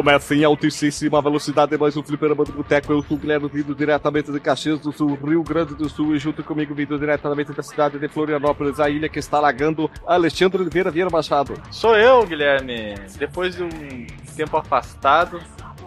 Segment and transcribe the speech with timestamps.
[0.00, 2.90] Recomeça em altíssima velocidade mais um Fliperama do Boteco.
[2.90, 6.18] Eu sou o Guilherme, vindo diretamente de Caxias do Sul, Rio Grande do Sul, e
[6.18, 10.90] junto comigo, vindo diretamente da cidade de Florianópolis, a ilha que está alagando, Alexandre Oliveira
[10.90, 11.52] Vieira Machado.
[11.70, 12.94] Sou eu, Guilherme.
[13.18, 15.38] Depois de um tempo afastado,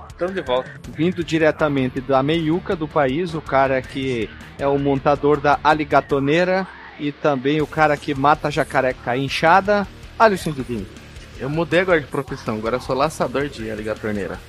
[0.07, 0.69] estamos de volta.
[0.89, 6.67] Vindo diretamente da meiuca do país, o cara que é o montador da aligatoneira
[6.99, 9.87] e também o cara que mata jacaré inchada,
[10.19, 11.02] Alexandre Dinho.
[11.43, 14.39] Eu mudei agora de profissão, agora eu sou laçador de aligatorneira.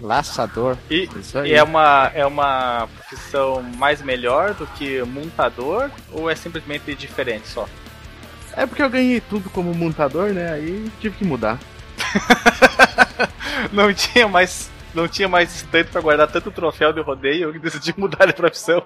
[0.00, 0.78] Laçador?
[0.88, 1.06] E,
[1.44, 7.46] e, é, uma, é uma profissão mais melhor do que montador ou é simplesmente diferente
[7.46, 7.68] só?
[8.56, 10.54] É porque eu ganhei tudo como montador, né?
[10.54, 11.58] Aí tive que mudar.
[13.70, 17.94] não tinha mais não tinha mais estante para guardar tanto troféu de rodeio e decidi
[17.96, 18.82] mudar de profissão.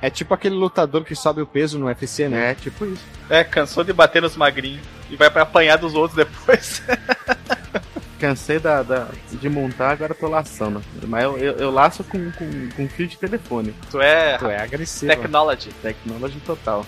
[0.00, 2.50] é tipo aquele lutador que sobe o peso no UFC, né?
[2.50, 3.04] É, tipo isso.
[3.28, 6.82] É, cansou de bater nos magrinhos e vai para apanhar dos outros depois.
[8.18, 10.80] Cansei da, da, de montar, agora tô laçando.
[11.08, 13.74] Mas eu, eu, eu laço com, com, com fio de telefone.
[13.90, 15.10] Tu é, tu é agressivo.
[15.10, 15.70] Technology.
[15.82, 16.86] Technology total.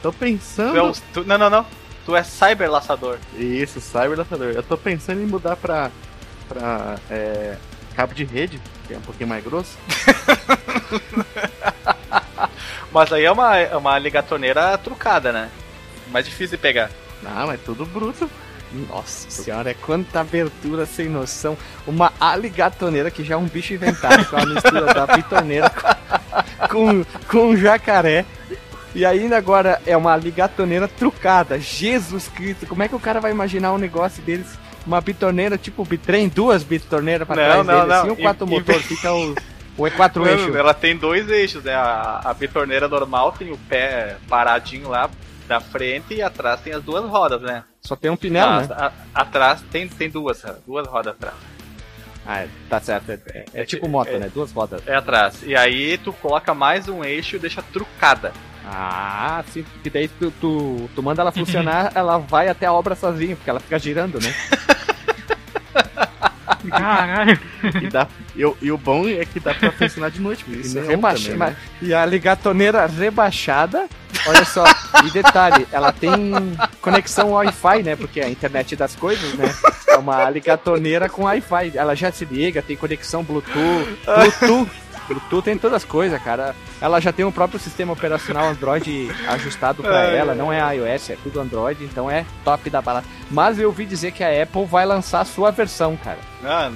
[0.00, 0.74] Tô pensando.
[0.74, 1.66] Tu é tu, não, não, não.
[2.04, 3.18] Tu é cyber laçador.
[3.36, 4.52] Isso, cyber laçador.
[4.52, 5.90] Eu tô pensando em mudar pra
[6.48, 7.56] pra é,
[7.94, 9.76] cabo de rede, que é um pouquinho mais grosso.
[12.92, 15.50] Mas aí é uma, é uma ligatoneira trucada, né?
[16.10, 16.90] Mais difícil de pegar.
[17.22, 18.30] Não, é tudo bruto.
[18.88, 21.56] Nossa senhora, é quanta abertura sem noção.
[21.86, 26.06] Uma aligatoneira que já é um bicho inventado com a mistura da pitoneira com,
[26.68, 28.24] com, com jacaré.
[28.94, 31.58] E ainda agora é uma ligatoneira trucada.
[31.58, 34.46] Jesus Cristo, como é que o cara vai imaginar um negócio deles
[34.86, 38.00] uma bitorneira tipo bitrem, duas bitorneiras para trás não, dele, não.
[38.00, 38.80] assim, o quatro e, motor, e...
[38.84, 39.32] fica o,
[39.76, 40.56] o E4 não, eixo.
[40.56, 41.74] Ela tem dois eixos, né?
[41.74, 45.10] A, a bitorneira normal tem o pé paradinho lá
[45.46, 47.64] da frente e atrás tem as duas rodas, né?
[47.80, 48.68] Só tem um pneu, né?
[48.70, 51.34] A, atrás tem, tem duas, duas rodas atrás.
[52.26, 53.10] Ah, é, tá certo.
[53.10, 54.30] É, é, é tipo moto, é, né?
[54.32, 54.82] Duas rodas.
[54.86, 55.42] É atrás.
[55.44, 58.32] E aí tu coloca mais um eixo e deixa trucada.
[58.68, 62.96] Ah, sim, porque daí tu, tu, tu manda ela funcionar, ela vai até a obra
[62.96, 64.34] sozinha, porque ela fica girando, né?
[66.70, 67.38] Caralho.
[67.82, 70.78] E, dá, e, e, o bom é que dá pra funcionar de noite, porque isso
[70.78, 71.56] é rebaixa, também, né?
[71.80, 73.86] E a ligatoneira rebaixada,
[74.26, 74.64] olha só,
[75.04, 76.32] e detalhe, ela tem
[76.80, 77.96] conexão Wi-Fi, né?
[77.96, 79.52] Porque é a internet das coisas, né?
[79.88, 81.72] É uma ligatoneira com Wi-Fi.
[81.74, 86.54] Ela já se liga, tem conexão Bluetooth, Bluetooth Bluetooth tem todas as coisas, cara.
[86.80, 91.16] Ela já tem um próprio sistema operacional Android ajustado para ela, não é iOS, é
[91.22, 93.06] tudo Android, então é top da balada.
[93.30, 96.18] Mas eu ouvi dizer que a Apple vai lançar a sua versão, cara.
[96.44, 96.70] Ah,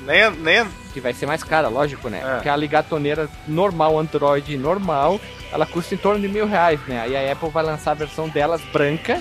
[0.00, 0.66] nem, nem...
[0.92, 2.22] Que vai ser mais cara, lógico, né?
[2.24, 2.34] É.
[2.34, 5.20] Porque a ligatoneira normal, Android normal,
[5.52, 7.00] ela custa em torno de mil reais, né?
[7.00, 9.20] Aí a Apple vai lançar a versão delas branca,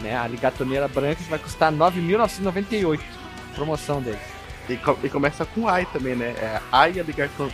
[0.00, 0.16] né?
[0.16, 3.00] A ligatoneira branca que vai custar 9.998.
[3.54, 4.35] Promoção deles.
[4.68, 6.34] E, e, começa com ai também, né?
[6.38, 7.50] É ai aligator,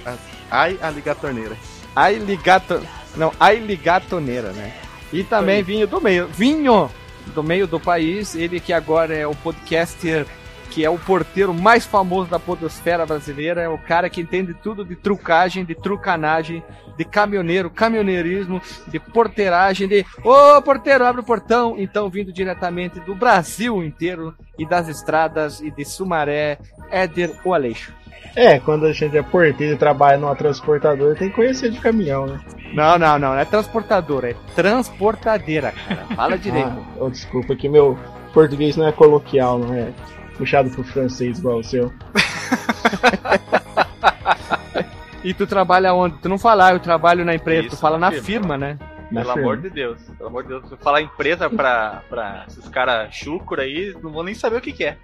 [0.50, 1.56] ai aligatorneira.
[1.94, 2.80] Ai ligato,
[3.16, 4.74] não, ai ligatoneira, né?
[5.12, 6.90] E também vinho do meio, vinho
[7.26, 10.26] do meio do país, ele que agora é o podcaster
[10.72, 14.82] que é o porteiro mais famoso da podosfera brasileira, é o cara que entende tudo
[14.82, 16.64] de trucagem, de trucanagem,
[16.96, 21.74] de caminhoneiro, caminhoneirismo, de porteiragem, de ô oh, porteiro, abre o portão.
[21.76, 26.58] Então, vindo diretamente do Brasil inteiro e das estradas e de Sumaré,
[26.90, 27.92] Éder o Aleixo.
[28.34, 32.26] É, quando a gente é porteiro e trabalha numa transportadora, tem que conhecer de caminhão,
[32.26, 32.40] né?
[32.72, 36.06] Não, não, não, não é transportadora, é transportadeira, cara.
[36.16, 36.68] Fala direito.
[36.68, 37.98] ah, oh, desculpa que meu
[38.32, 39.92] português não é coloquial, não é
[40.42, 41.92] puxado pro francês igual o seu.
[45.22, 46.18] e tu trabalha onde?
[46.18, 48.78] Tu não fala, ah, eu trabalho na empresa, Isso, tu fala na firma, firma né?
[49.10, 49.48] Na pelo firma.
[49.48, 50.68] amor de Deus, pelo amor de Deus.
[50.68, 54.72] Se falar empresa pra, pra esses caras chucro aí, não vou nem saber o que,
[54.72, 54.96] que é.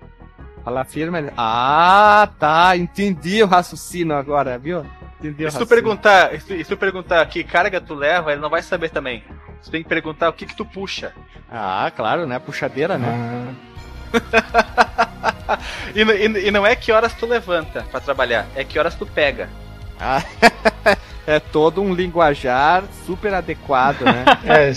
[0.65, 1.19] Falar firma.
[1.37, 2.77] Ah, tá.
[2.77, 4.85] Entendi o raciocínio agora, viu?
[5.21, 8.63] Entendi e se tu perguntar, se tu perguntar que carga tu leva, ele não vai
[8.63, 9.23] saber também.
[9.63, 11.13] Você tem que perguntar o que que tu puxa.
[11.51, 12.39] Ah, claro, né?
[12.39, 13.09] Puxadeira, né?
[13.09, 13.68] Ah.
[15.95, 19.07] e, e, e, não é que horas tu levanta para trabalhar, é que horas tu
[19.07, 19.49] pega.
[20.01, 20.23] Ah,
[21.27, 24.25] é todo um linguajar super adequado, né?
[24.45, 24.73] é.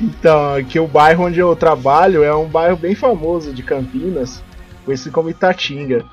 [0.00, 4.42] Então, aqui o bairro onde eu trabalho é um bairro bem famoso de Campinas,
[4.84, 6.04] conhecido como Itatinga.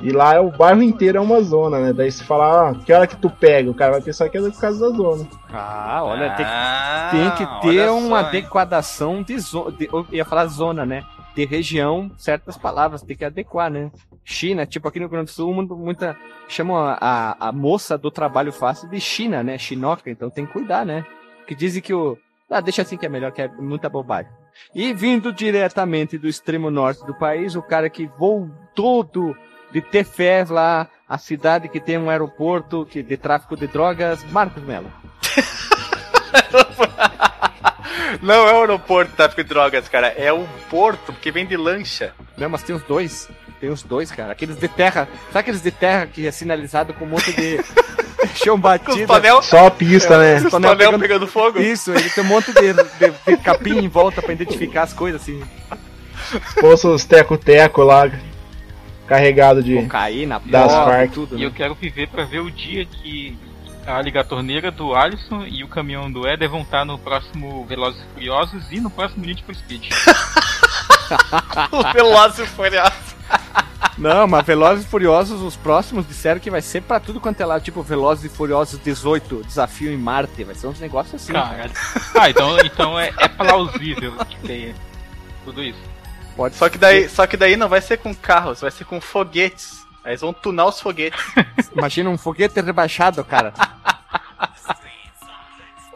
[0.00, 1.92] E lá é o bairro inteiro é uma zona, né?
[1.92, 3.70] Daí se falar, ah, que hora que tu pega?
[3.70, 5.26] O cara vai pensar que é por causa da zona.
[5.52, 9.74] Ah, olha, tem, ah, tem que ter uma só, adequação de zona.
[9.80, 11.04] Eu ia falar zona, né?
[11.34, 13.90] De região, certas palavras, tem que adequar, né?
[14.24, 16.16] China, tipo aqui no Rio Grande do Sul, muita.
[16.48, 19.58] chamam a, a, a moça do trabalho fácil de China, né?
[19.58, 21.04] Chinoca, então tem que cuidar, né?
[21.46, 22.16] Que dizem que o,
[22.50, 24.30] Ah, deixa assim que é melhor, que é muita bobagem.
[24.74, 29.36] E vindo diretamente do extremo norte do país, o cara que voltou do,
[29.74, 34.62] de Tefés lá, a cidade que tem um aeroporto que, de tráfico de drogas, Marcos
[34.62, 34.90] Mello.
[38.22, 40.08] Não é o aeroporto de tráfico de drogas, cara.
[40.16, 42.12] É um porto que vem de lancha.
[42.36, 43.28] Não, mas tem os dois.
[43.60, 44.32] Tem os dois, cara.
[44.32, 45.08] Aqueles de terra.
[45.26, 47.58] Sabe aqueles de terra que é sinalizado com um monte de
[48.44, 49.06] chão batido?
[49.06, 50.36] Tonel, Só a pista, né?
[50.36, 51.60] os tonel pegando- pegando fogo.
[51.60, 55.22] Isso, ele tem um monte de, de, de capim em volta pra identificar as coisas,
[55.22, 55.42] assim.
[56.60, 58.10] Fosse os teco-teco lá,
[59.06, 59.76] carregado de.
[59.82, 61.12] Cocaína, Das Farc.
[61.12, 61.46] tudo, E né?
[61.46, 63.36] eu quero viver pra ver o dia que
[63.86, 68.14] a aligatorneira do Alisson e o caminhão do Éder vão estar no próximo Velozes e
[68.14, 69.90] Furiosos e no próximo Need for Speed.
[71.92, 73.14] Velozes e Furiosos.
[73.98, 77.46] Não, mas Velozes e Furiosos, os próximos disseram que vai ser pra tudo quanto é
[77.46, 81.32] lá, tipo Velozes e Furiosos 18, Desafio em Marte, vai ser uns negócios assim.
[81.32, 81.70] Caralho.
[82.18, 84.74] Ah, então, então é, é plausível que tenha
[85.44, 85.78] tudo isso.
[86.36, 89.00] Pode Só que, daí, só que daí não vai ser com carros, vai ser com
[89.00, 89.84] foguetes.
[90.04, 91.20] Aí eles vão tunar os foguetes.
[91.76, 93.52] Imagina um foguete rebaixado, cara.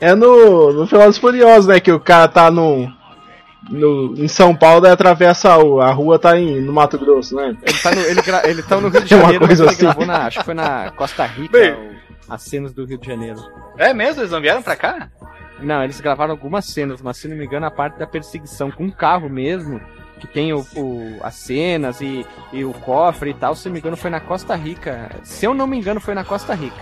[0.01, 1.81] É no, no Velozes Furiosos, né?
[1.81, 2.91] Que o cara tá no,
[3.69, 4.15] no.
[4.17, 5.87] Em São Paulo, daí atravessa a rua.
[5.87, 7.57] A rua tá em, no Mato Grosso, né?
[7.63, 8.49] Ele tá no, ele gra...
[8.49, 9.83] ele tá no Rio de É uma Janeiro, mas coisa ele assim.
[9.85, 10.27] gravou na.
[10.27, 11.73] Acho que foi na Costa Rica, Bem.
[11.73, 11.99] o-
[12.33, 13.41] as cenas do Rio de Janeiro.
[13.77, 14.21] É mesmo?
[14.21, 15.09] Eles não vieram pra cá?
[15.61, 18.87] Não, eles gravaram algumas cenas, mas se não me engano, a parte da perseguição com
[18.87, 19.81] o carro mesmo,
[20.19, 23.79] que tem o, o- as cenas e, e o cofre e tal, se não me
[23.81, 25.11] engano, foi na Costa Rica.
[25.23, 26.77] Se eu não me engano, foi na Costa Rica.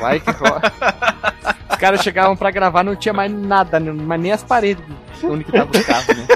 [0.00, 0.60] Vai que ro-
[1.70, 4.84] Os caras chegavam pra gravar, não tinha mais nada, mas nem as paredes
[5.24, 6.26] onde que tava o carro, né?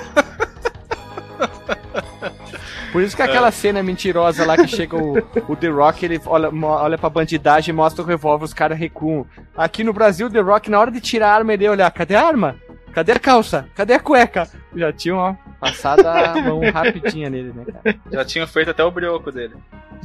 [2.90, 6.48] Por isso que aquela cena mentirosa lá que chega o, o The Rock, ele olha,
[6.50, 9.26] olha pra bandidagem e mostra o revólver, os caras recuam.
[9.56, 11.90] Aqui no Brasil, o The Rock, na hora de tirar a arma, ele ia olhar,
[11.90, 12.56] cadê a arma?
[12.92, 13.68] Cadê a calça?
[13.74, 14.48] Cadê a cueca?
[14.74, 17.98] Já tinham, ó, passado a mão rapidinha nele, né, cara?
[18.10, 19.54] Já tinham feito até o brioco dele.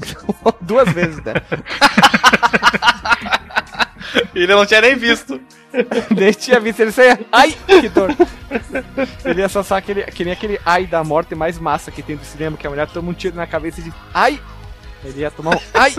[0.62, 1.34] Duas vezes, né?
[4.36, 5.40] E ele não tinha nem visto.
[6.14, 7.26] Desde tinha visto ele sair.
[7.32, 8.16] Ai, que dor!
[9.26, 12.24] Ele ia só aquele, que nem aquele ai da morte mais massa que tem do
[12.24, 14.40] cinema, que a mulher toma um tiro na cabeça e diz ai!
[15.04, 15.94] Ele ia tomar um ai!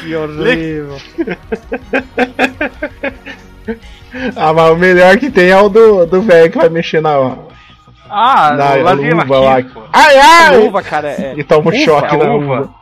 [0.00, 0.98] Que horrível!
[4.36, 7.36] Ah, mas o melhor que tem é o do do velho que vai mexer na.
[8.10, 9.62] Ah, na luva lá.
[9.62, 9.82] Pô.
[9.92, 10.58] Ai, ai!
[10.58, 11.34] Uva, cara, é.
[11.36, 12.60] E toma um choque na uva.
[12.60, 12.74] uva.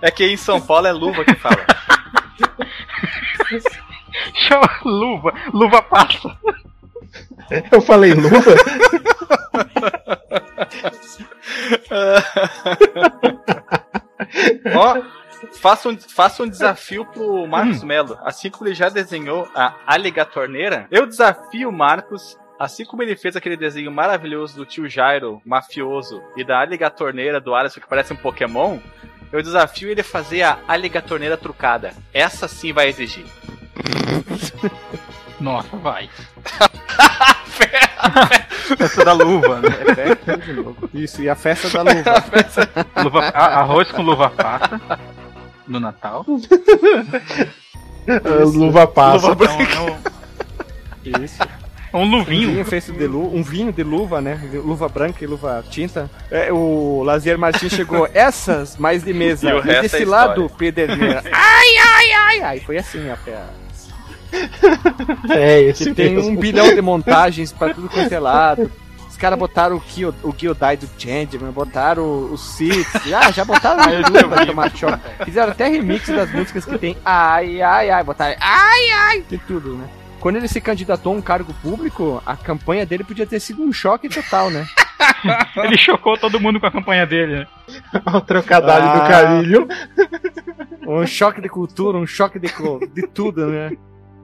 [0.00, 1.56] É que em São Paulo é luva que fala.
[4.34, 6.36] Chama luva, luva passa.
[7.70, 8.40] Eu falei luva?
[14.74, 15.02] Ó,
[15.52, 18.18] faça um, faça um desafio pro Marcos Melo.
[18.24, 22.38] Assim como ele já desenhou a aligatorneira, eu desafio o Marcos.
[22.58, 27.54] Assim como ele fez aquele desenho maravilhoso do tio Jairo, mafioso, e da aligatorneira do
[27.54, 28.78] Alisson que parece um Pokémon,
[29.32, 31.92] eu desafio ele a fazer a aligatorneira trucada.
[32.14, 33.24] Essa sim vai exigir.
[35.40, 36.08] Nossa, vai.
[38.78, 39.68] Essa da luva, né?
[40.94, 42.14] Isso, e a festa da luva.
[43.02, 44.80] Luva, arroz com luva passa
[45.66, 46.24] no Natal.
[48.54, 49.28] Luva passa.
[49.28, 49.80] Luva É um, é
[51.20, 51.42] um- Isso.
[51.42, 52.50] é um Um luvinho.
[52.52, 54.40] vinho feito de luva, um vinho de luva, né?
[54.54, 56.10] Luva branca e luva tinta.
[56.30, 59.48] É, o Lazier Martins chegou, essas mais de mesa.
[59.48, 60.26] E o E, resto é desse história.
[60.28, 61.22] lado, Pederneira.
[61.32, 62.60] Ai, ai, ai, ai.
[62.60, 63.38] Foi assim a pé.
[65.30, 66.30] É, esse Que tem mesmo.
[66.30, 68.72] um bilhão de montagens pra tudo quanto é lado.
[69.22, 72.88] Os caras botaram o, Gyo, o Gyodai do Changeman, botaram o, o Sith.
[73.14, 74.98] Ah, já botaram tudo pra tomar choque.
[75.24, 78.02] Fizeram até remix das músicas que tem ai, ai, ai.
[78.02, 79.20] Botaram ai, ai.
[79.28, 79.88] Tem tudo, né?
[80.18, 83.72] Quando ele se candidatou a um cargo público, a campanha dele podia ter sido um
[83.72, 84.66] choque total, né?
[85.56, 87.40] Ele chocou todo mundo com a campanha dele.
[87.40, 87.46] né?
[88.12, 89.08] o trocadilho do Ah.
[89.08, 89.68] carilho.
[90.84, 92.48] Um choque de cultura, um choque de,
[92.92, 93.70] de tudo, né?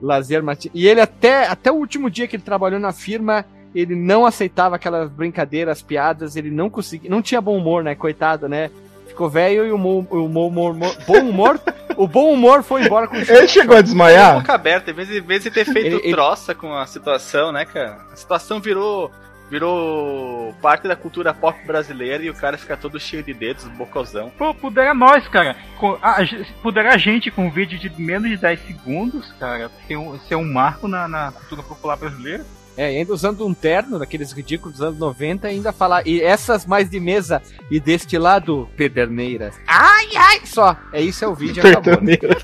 [0.01, 0.71] Lazer Martins.
[0.73, 4.75] E ele até, até o último dia que ele trabalhou na firma, ele não aceitava
[4.75, 7.95] aquelas brincadeiras, piadas, ele não conseguia, não tinha bom humor, né?
[7.95, 8.69] Coitado, né?
[9.07, 11.59] Ficou velho e o, mo- o mo- humor, bom humor,
[11.97, 14.35] o bom humor foi embora com o Ele chegou a desmaiar?
[14.39, 16.85] boca aberta, em vez de, em vez de ter feito Ele- ele- troça com a
[16.87, 17.97] situação, né, cara?
[18.11, 19.11] A situação virou
[19.51, 24.31] virou parte da cultura pop brasileira e o cara fica todo cheio de dedos, bocozão.
[24.37, 25.55] Pô, pudera nós, cara.
[26.03, 29.97] A, ge- pudera a gente com um vídeo de menos de 10 segundos, cara, ter
[29.97, 32.45] um, ser um marco na, na cultura popular brasileira.
[32.79, 36.07] É, e ainda usando um terno daqueles ridículos dos anos 90, ainda falar.
[36.07, 39.59] E essas mais de mesa e deste lado, pederneiras.
[39.67, 40.39] Ai, ai!
[40.45, 40.77] Só.
[40.93, 42.01] É isso, é o vídeo, acabou.
[42.01, 42.15] né?
[42.15, 42.37] Pertoneira.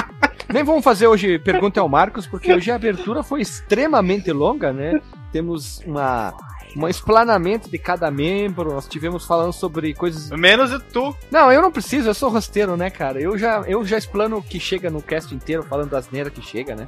[0.50, 5.02] Nem vamos fazer hoje pergunta ao Marcos, porque hoje a abertura foi extremamente longa, né?
[5.30, 6.32] Temos uma
[6.74, 10.30] um explanamento de cada membro, nós tivemos falando sobre coisas.
[10.30, 11.14] Menos tu.
[11.30, 13.20] Não, eu não preciso, eu sou rosteiro, né, cara?
[13.20, 16.40] Eu já, eu já explano o que chega no cast inteiro, falando das neiras que
[16.40, 16.86] chega, né?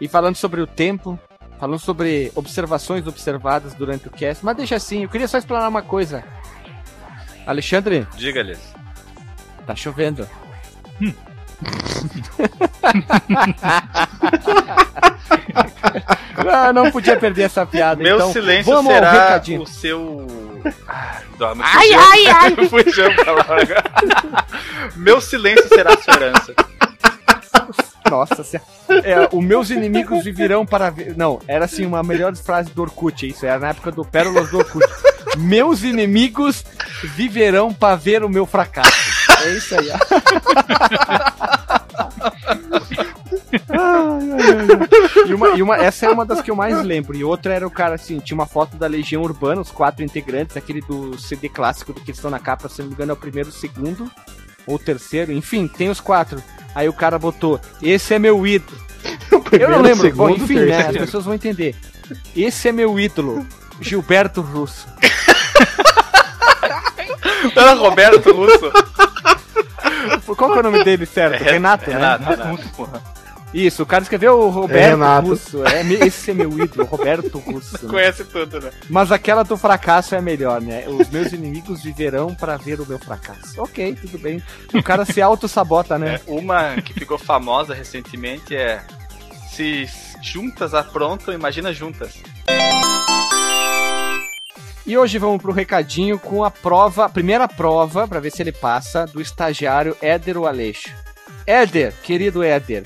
[0.00, 1.18] E falando sobre o tempo,
[1.58, 4.44] falando sobre observações observadas durante o cast.
[4.44, 6.24] Mas deixa assim, eu queria só explanar uma coisa.
[7.46, 8.06] Alexandre?
[8.16, 8.74] Diga-lhes.
[9.66, 10.28] Tá chovendo.
[11.00, 11.12] Hum.
[16.48, 18.02] ah, não podia perder essa piada.
[18.02, 20.26] Meu então, silêncio vamos será o seu.
[21.40, 22.56] Ah, ai, ai, ai!
[24.96, 26.54] Meu silêncio será a sua herança.
[28.10, 28.42] Nossa,
[29.04, 31.16] é, os meus inimigos viverão para ver.
[31.16, 34.58] Não, era assim uma melhor frase do Orkut, isso era na época do Pérolas do
[34.58, 34.86] Orkut.
[35.36, 36.64] meus inimigos
[37.04, 39.18] viverão para ver o meu fracasso.
[39.44, 39.90] É isso aí.
[43.68, 45.28] ai, ai, ai.
[45.28, 47.16] E, uma, e uma, essa é uma das que eu mais lembro.
[47.16, 50.56] E outra era o cara assim: tinha uma foto da Legião Urbana, os quatro integrantes,
[50.56, 53.16] aquele do CD clássico do que estão na capa, se não me engano, é o
[53.16, 54.10] primeiro, o segundo,
[54.66, 56.42] ou terceiro, enfim, tem os quatro.
[56.74, 58.78] Aí o cara botou: Esse é meu ídolo.
[59.52, 60.02] eu não lembro.
[60.02, 61.74] Segundo, Bom, enfim, né, as pessoas vão entender.
[62.34, 63.46] Esse é meu ídolo,
[63.80, 64.86] Gilberto Russo.
[67.54, 68.72] Era Roberto Russo.
[70.36, 71.42] Qual que é o nome dele, certo?
[71.42, 72.30] É, Renato, Renato, né?
[72.30, 73.02] Renato, Russo, porra.
[73.52, 75.66] Isso, o cara escreveu o Roberto é Russo.
[75.66, 77.86] É, esse é meu ídolo, Roberto Russo.
[77.86, 77.88] Né?
[77.90, 78.70] Conhece tudo, né?
[78.90, 80.84] Mas aquela do fracasso é melhor, né?
[80.86, 83.60] Os meus inimigos viverão para ver o meu fracasso.
[83.60, 84.42] Ok, tudo bem.
[84.74, 86.16] O cara se auto-sabota, né?
[86.16, 88.82] É, uma que ficou famosa recentemente é
[89.50, 89.86] Se
[90.22, 92.22] juntas aprontam, imagina juntas.
[94.86, 98.52] E hoje vamos pro recadinho com a prova, a primeira prova, para ver se ele
[98.52, 100.88] passa, do estagiário Éder Aleixo.
[101.46, 102.84] Éder, querido Éder,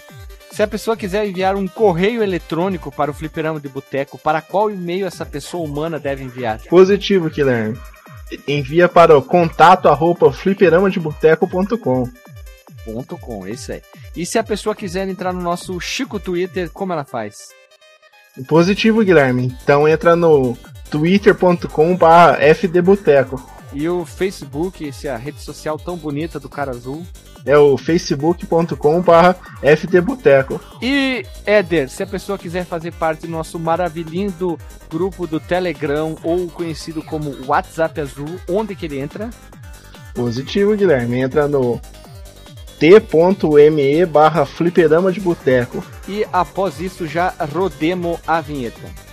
[0.53, 4.71] se a pessoa quiser enviar um correio eletrônico para o fliperama de boteco, para qual
[4.71, 6.61] e-mail essa pessoa humana deve enviar?
[6.69, 7.79] Positivo, Guilherme.
[8.47, 12.09] Envia para o contato arroba fliperamadeboteco.com.
[12.85, 13.83] Ponto com, isso aí.
[14.15, 17.49] E se a pessoa quiser entrar no nosso Chico Twitter, como ela faz?
[18.47, 19.57] Positivo, Guilherme.
[19.63, 20.57] Então entra no
[20.91, 21.67] twitter.com.br
[22.55, 23.62] fdboteco.
[23.75, 27.07] E o Facebook, essa rede social tão bonita do cara azul?
[27.45, 28.77] É o facebook.com.br
[29.77, 30.61] ftboteco.
[30.81, 34.57] E, Éder, se a pessoa quiser fazer parte do nosso maravilhoso
[34.91, 39.31] grupo do Telegram, ou conhecido como WhatsApp Azul, onde que ele entra?
[40.15, 41.21] Positivo, Guilherme.
[41.21, 41.81] Entra no
[42.79, 45.85] t.me barra fliperama de boteco.
[46.09, 49.12] E após isso já rodemos a vinheta.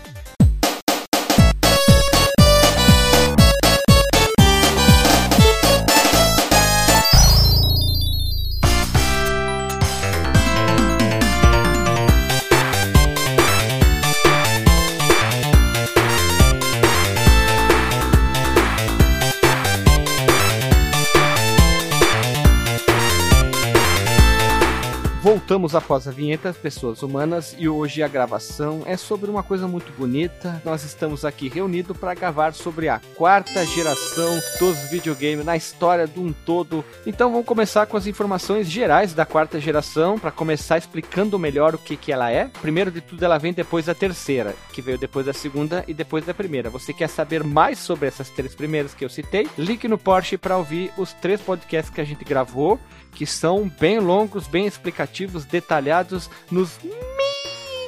[25.30, 29.94] Voltamos após a vinheta, pessoas humanas, e hoje a gravação é sobre uma coisa muito
[29.96, 30.60] bonita.
[30.66, 36.20] Nós estamos aqui reunidos para gravar sobre a quarta geração dos videogames na história de
[36.20, 36.84] um todo.
[37.06, 41.78] Então vamos começar com as informações gerais da quarta geração, para começar explicando melhor o
[41.78, 42.50] que, que ela é.
[42.60, 46.26] Primeiro de tudo, ela vem depois da terceira, que veio depois da segunda e depois
[46.26, 46.72] da primeira.
[46.72, 49.48] Você quer saber mais sobre essas três primeiras que eu citei?
[49.60, 52.80] Link no Porsche para ouvir os três podcasts que a gente gravou
[53.12, 56.80] que são bem longos, bem explicativos, detalhados, nos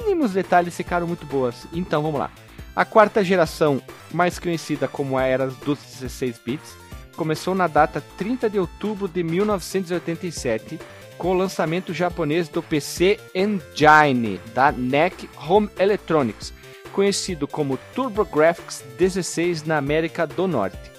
[0.05, 1.65] mínimos detalhes ficaram muito boas.
[1.73, 2.31] Então vamos lá.
[2.75, 6.75] A quarta geração, mais conhecida como a era dos 16 bits,
[7.15, 10.79] começou na data 30 de outubro de 1987
[11.17, 16.51] com o lançamento japonês do PC Engine da NEC Home Electronics,
[16.93, 20.91] conhecido como TurboGrafx 16 na América do Norte.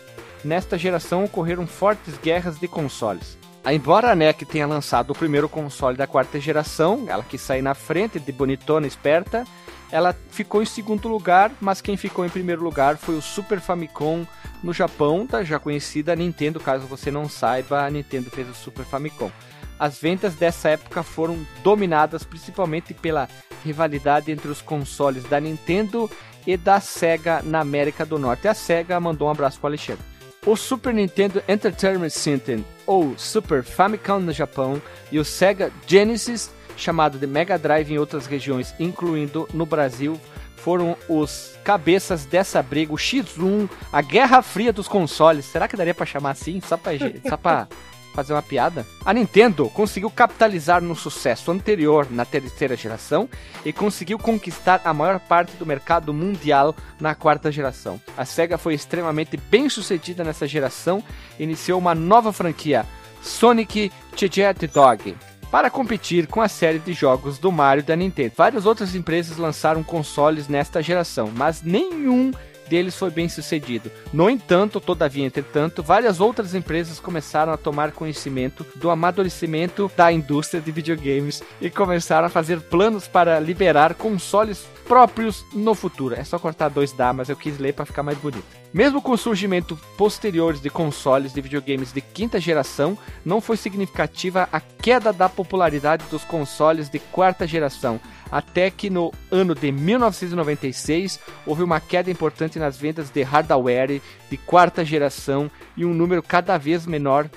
[0.44, 3.36] Nesta geração ocorreram fortes guerras de consoles.
[3.64, 7.74] Embora a NEC tenha lançado o primeiro console da quarta geração, ela que saiu na
[7.74, 9.44] frente de bonitona esperta,
[9.92, 14.26] ela ficou em segundo lugar, mas quem ficou em primeiro lugar foi o Super Famicom
[14.64, 16.58] no Japão, da já conhecida Nintendo.
[16.58, 19.30] Caso você não saiba, a Nintendo fez o Super Famicom.
[19.78, 23.28] As vendas dessa época foram dominadas principalmente pela
[23.64, 26.10] rivalidade entre os consoles da Nintendo
[26.46, 28.48] e da Sega na América do Norte.
[28.48, 30.11] A Sega mandou um abraço para o Alexandre.
[30.44, 34.82] O Super Nintendo Entertainment System, ou Super Famicom no Japão,
[35.12, 40.20] e o Sega Genesis, chamado de Mega Drive em outras regiões, incluindo no Brasil,
[40.56, 45.44] foram os cabeças dessa briga, o X1, a Guerra Fria dos consoles.
[45.44, 46.60] Será que daria para chamar assim?
[46.60, 46.92] Só para
[47.28, 47.68] só pra
[48.12, 48.86] fazer uma piada.
[49.04, 53.28] A Nintendo conseguiu capitalizar no sucesso anterior na terceira geração
[53.64, 58.00] e conseguiu conquistar a maior parte do mercado mundial na quarta geração.
[58.16, 61.02] A Sega foi extremamente bem sucedida nessa geração
[61.38, 62.86] e iniciou uma nova franquia,
[63.20, 65.16] Sonic the Dog,
[65.50, 68.32] para competir com a série de jogos do Mario da Nintendo.
[68.36, 72.32] Várias outras empresas lançaram consoles nesta geração, mas nenhum
[72.68, 73.90] deles foi bem sucedido.
[74.12, 80.60] No entanto, todavia, entretanto, várias outras empresas começaram a tomar conhecimento do amadurecimento da indústria
[80.60, 86.14] de videogames e começaram a fazer planos para liberar consoles próprios no futuro.
[86.14, 88.44] É só cortar dois da, mas eu quis ler para ficar mais bonito.
[88.72, 94.48] Mesmo com o surgimento posteriores de consoles de videogames de quinta geração, não foi significativa
[94.50, 98.00] a queda da popularidade dos consoles de quarta geração,
[98.32, 104.36] até que no ano de 1996 houve uma queda importante nas vendas de hardware de
[104.38, 107.28] quarta geração e um número cada vez menor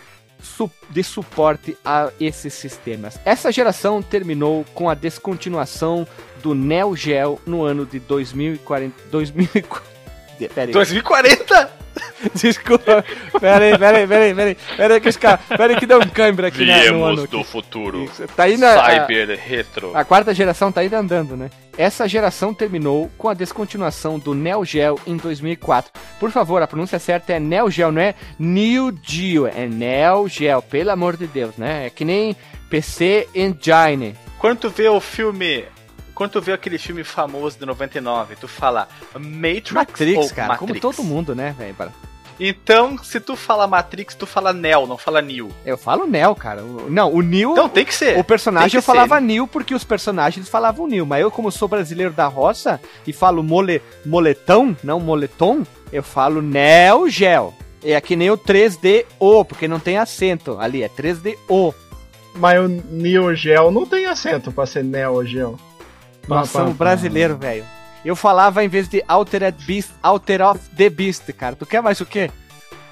[0.90, 3.20] de suporte a esses sistemas.
[3.26, 6.08] Essa geração terminou com a descontinuação
[6.42, 9.10] do Neo Geo no ano de 2040.
[9.12, 9.96] 2040
[10.72, 11.85] 2040?
[12.34, 13.04] Desculpa.
[13.40, 14.58] Pera aí, pera aí, pera aí, pera aí.
[14.78, 15.46] Pera aí que os caras.
[15.48, 17.28] Pera aí que deu um câimbra aqui né, no ano.
[17.28, 18.04] do futuro.
[18.04, 18.28] Isso.
[18.36, 18.74] Tá aí na.
[18.84, 19.92] Cyber a, Retro.
[19.96, 21.50] A quarta geração tá ainda andando, né?
[21.78, 25.92] Essa geração terminou com a descontinuação do Neo Geo em 2004.
[26.20, 30.62] Por favor, a pronúncia certa é Neo Geo, não é New Geo, é Neo Geo,
[30.62, 31.88] pelo amor de Deus, né?
[31.88, 32.36] É que nem
[32.70, 34.16] PC Engine.
[34.40, 35.66] Quando tu vê o filme
[36.16, 40.60] quando tu vê aquele filme famoso de 99, tu fala Matrix, Matrix ou cara, Matrix?
[40.60, 41.76] como todo mundo, né, velho?
[42.40, 45.50] Então, se tu fala Matrix, tu fala Neo, não fala Neo.
[45.66, 46.62] Eu falo Neo, cara.
[46.62, 47.52] Não, o Neo.
[47.52, 48.18] Então tem que ser.
[48.18, 49.22] O personagem eu falava ser.
[49.22, 51.06] Neo porque os personagens falavam Neo.
[51.06, 56.42] Mas eu, como sou brasileiro da roça e falo mole, moletão, não moletom, eu falo
[56.42, 57.54] Neo Gel.
[57.84, 61.74] É que nem o 3DO, porque não tem acento ali, é 3DO.
[62.36, 65.58] Mas o Neo Gel não tem acento pra ser Neo Gel.
[66.28, 67.66] Nós somos brasileiro, velho.
[68.04, 71.56] Eu falava em vez de Altered Beast, Alter of the Beast, cara.
[71.56, 72.30] Tu quer mais o quê?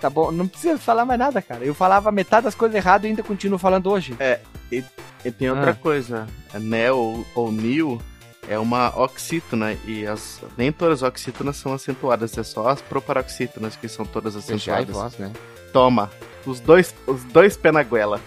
[0.02, 1.64] Tá bom, não precisa falar mais nada, cara.
[1.64, 4.16] Eu falava metade das coisas erradas e ainda continuo falando hoje.
[4.20, 4.40] É,
[4.72, 4.84] e,
[5.24, 5.76] e tem outra ah.
[5.76, 6.28] coisa.
[6.56, 8.02] Neo ou Neo
[8.50, 13.76] é uma oxítona e as, nem todas as oxítonas são acentuadas, é só as proparoxítonas
[13.76, 14.96] que são todas acentuadas.
[14.96, 15.32] Voz, né?
[15.72, 16.12] Toma,
[16.46, 18.20] os dois, os dois pé na goela.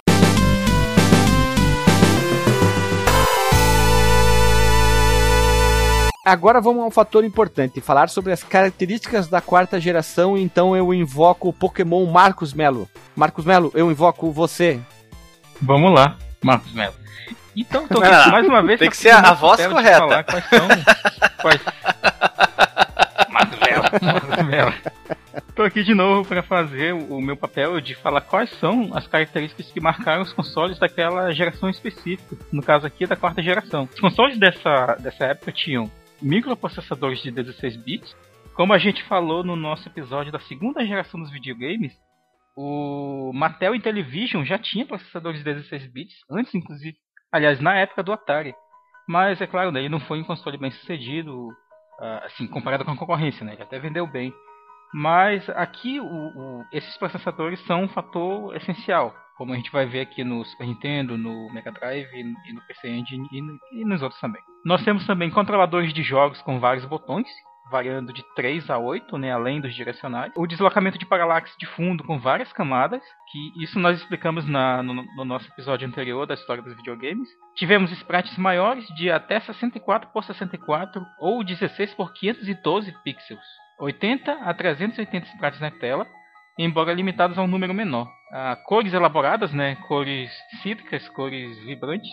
[6.26, 10.92] Agora vamos a um fator importante, falar sobre as características da quarta geração, então eu
[10.92, 12.88] invoco o Pokémon Marcos Melo.
[13.14, 14.80] Marcos Melo, eu invoco você.
[15.62, 16.94] Vamos lá, Marcos Melo.
[17.54, 18.80] Então, tô aqui mais uma vez...
[18.80, 20.24] Tem que ser a, a voz correta.
[20.24, 20.68] Quais são...
[21.40, 21.60] Quais...
[23.30, 24.74] Marcos Melo, Marcos Melo.
[25.54, 29.70] Tô aqui de novo para fazer o meu papel de falar quais são as características
[29.70, 32.36] que marcaram os consoles daquela geração específica.
[32.50, 33.88] No caso aqui, da quarta geração.
[33.94, 35.88] Os consoles dessa, dessa época tinham
[36.20, 38.16] microprocessadores de 16 bits.
[38.54, 41.92] Como a gente falou no nosso episódio da segunda geração dos videogames,
[42.56, 46.96] o Mattel Intellivision já tinha processadores de 16 bits, antes inclusive,
[47.30, 48.54] aliás, na época do Atari.
[49.06, 51.48] Mas é claro, né, ele não foi um console bem sucedido,
[52.00, 53.52] ah, assim, comparado com a concorrência, né?
[53.52, 54.32] Ele até vendeu bem.
[54.92, 60.00] Mas aqui o, o, esses processadores são um fator essencial, como a gente vai ver
[60.00, 64.20] aqui no Super Nintendo, no Mega Drive e no PC Engine e, e nos outros
[64.20, 64.42] também.
[64.64, 67.28] Nós temos também controladores de jogos com vários botões,
[67.70, 70.32] variando de 3 a 8, né, além dos direcionais.
[70.36, 74.94] O deslocamento de paralaxe de fundo com várias camadas, que isso nós explicamos na, no,
[74.94, 77.28] no, nosso episódio anterior da história dos videogames.
[77.56, 83.65] Tivemos sprites maiores de até 64 por 64 ou 16 por 512 pixels.
[83.78, 86.06] 80 a 380 sprites na tela,
[86.58, 88.10] embora limitados a um número menor.
[88.32, 90.30] Ah, cores elaboradas, né, cores
[90.62, 92.10] cítricas, cores vibrantes,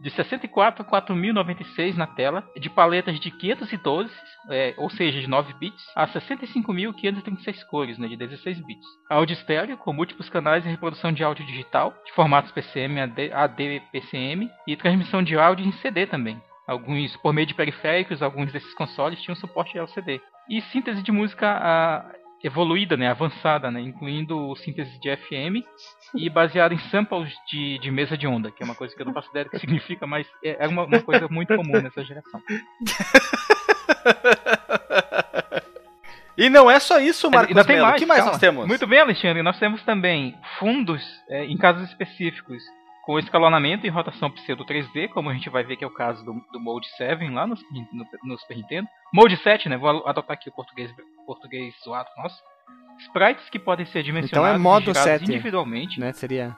[0.00, 4.10] de 64 a 4096 na tela, de paletas de 512,
[4.50, 8.86] é, ou seja, de 9 bits, a 65.536 cores, né, de 16 bits.
[9.08, 13.82] Áudio estéreo, com múltiplos canais e reprodução de áudio digital, de formatos PCM, AD, AD
[13.92, 16.40] PCM, e transmissão de áudio em CD também.
[16.66, 20.20] Alguns, por meio de periféricos, alguns desses consoles tinham suporte LCD.
[20.48, 25.64] E síntese de música a, evoluída, né, avançada, né, incluindo síntese de FM
[26.14, 29.06] e baseada em samples de, de mesa de onda, que é uma coisa que eu
[29.06, 32.04] não faço ideia do que significa, mas é, é uma, uma coisa muito comum nessa
[32.04, 32.40] geração.
[36.38, 38.32] E não é só isso, Marcos Ainda tem mais, o que mais calma.
[38.32, 38.66] nós temos?
[38.66, 39.42] Muito bem, Alexandre.
[39.42, 42.62] Nós temos também fundos é, em casos específicos
[43.06, 46.24] com escalonamento e rotação pseudo 3D, como a gente vai ver que é o caso
[46.24, 47.54] do, do Mode 7 lá no,
[47.92, 48.88] no, no Super Nintendo.
[49.14, 49.76] Mode 7, né?
[49.76, 50.92] Vou adotar aqui o português,
[51.24, 52.42] português zoado nosso.
[52.98, 56.00] Sprites que podem ser dimensionados então é modo 7, individualmente.
[56.00, 56.12] Né?
[56.12, 56.56] Seria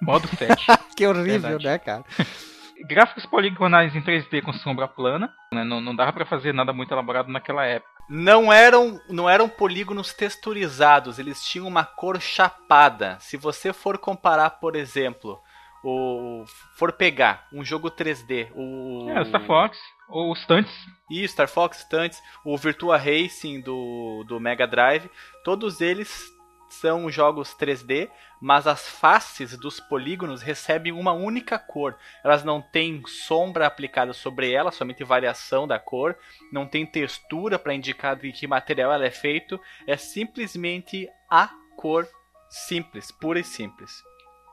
[0.00, 0.64] Modo 7.
[0.96, 1.64] que horrível, Verdade.
[1.66, 2.04] né, cara?
[2.88, 5.32] Gráficos poligonais em 3D com sombra plana.
[5.52, 7.90] né, Não, não dava pra fazer nada muito elaborado naquela época.
[8.08, 13.16] Não eram, não eram polígonos texturizados, eles tinham uma cor chapada.
[13.18, 15.40] Se você for comparar, por exemplo,
[15.84, 16.44] o
[16.76, 20.72] for pegar um jogo 3D, o É, Star Fox, ou os Stunts.
[21.10, 25.08] e Star Fox Stunts, o Virtua Racing do, do Mega Drive,
[25.44, 26.36] todos eles
[26.70, 28.10] são jogos 3D,
[28.40, 31.96] mas as faces dos polígonos recebem uma única cor.
[32.22, 36.14] Elas não têm sombra aplicada sobre elas, somente variação da cor,
[36.52, 42.06] não tem textura para indicar de que material ela é feito, é simplesmente a cor
[42.50, 44.02] simples, pura e simples.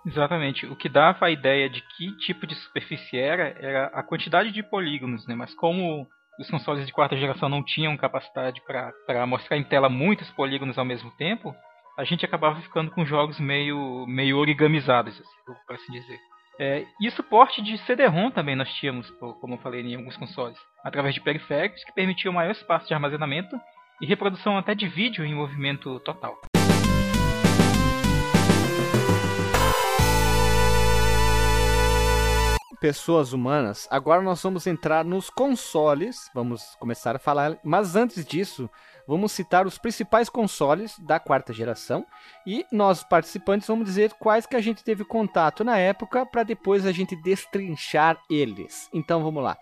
[0.06, 0.65] Exatamente.
[0.65, 4.62] O que dava a ideia de que tipo de superfície era, era a quantidade de
[4.62, 5.36] polígonos, né?
[5.36, 6.08] Mas como
[6.39, 10.86] os consoles de quarta geração não tinham capacidade para mostrar em tela muitos polígonos ao
[10.86, 11.56] mesmo tempo,
[11.98, 16.20] a gente acabava ficando com jogos meio, meio origamizados, assim, por assim dizer.
[16.60, 19.10] É, e suporte de CD-ROM também nós tínhamos,
[19.41, 23.60] como eu falei, em alguns consoles, através de periféricos que permitiam maior espaço de armazenamento
[24.02, 26.36] e reprodução até de vídeo em movimento total.
[32.80, 38.70] Pessoas humanas, agora nós vamos entrar nos consoles, vamos começar a falar, mas antes disso,
[39.08, 42.06] vamos citar os principais consoles da quarta geração
[42.46, 46.86] e nós participantes vamos dizer quais que a gente teve contato na época para depois
[46.86, 48.90] a gente destrinchar eles.
[48.94, 49.58] Então vamos lá.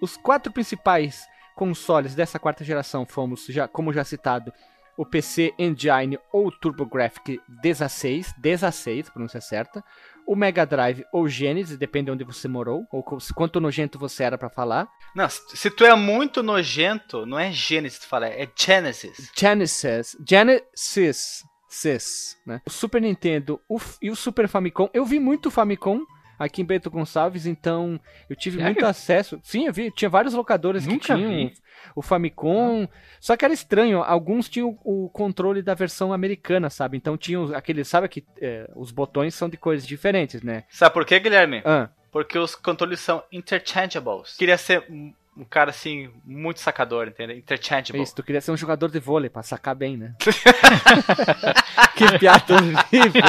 [0.00, 4.52] Os quatro principais consoles dessa quarta geração fomos, já, como já citado,
[4.98, 9.84] o PC Engine ou TurboGrafx 16, 16, pronúncia certa,
[10.28, 13.02] o Mega Drive ou Genesis, depende de onde você morou, ou
[13.34, 14.86] quanto nojento você era pra falar.
[15.14, 19.30] Não, se tu é muito nojento, não é Genesis que tu fala, é Genesis.
[19.34, 22.60] Genesis, Genesis, Cis, né?
[22.66, 24.90] O Super Nintendo o e o Super Famicom.
[24.92, 26.00] Eu vi muito Famicom
[26.38, 27.98] aqui em Bento Gonçalves, então
[28.28, 28.72] eu tive Sério?
[28.74, 29.38] muito acesso.
[29.42, 31.52] Sim, eu vi, tinha vários locadores que Nunca tinham vi.
[31.94, 32.86] o Famicom.
[33.20, 36.96] Só que era estranho, alguns tinham o controle da versão americana, sabe?
[36.96, 40.64] Então tinham aqueles, sabe que é, os botões são de cores diferentes, né?
[40.70, 41.62] Sabe por quê, Guilherme?
[41.64, 44.36] Ah, Porque os controles são interchangeables.
[44.36, 44.84] Queria ser
[45.38, 47.36] um cara assim, muito sacador, entendeu?
[47.36, 48.02] é Interchangeable.
[48.02, 50.14] isso, tu queria ser um jogador de vôlei pra sacar bem, né?
[51.96, 53.22] que piada horrível.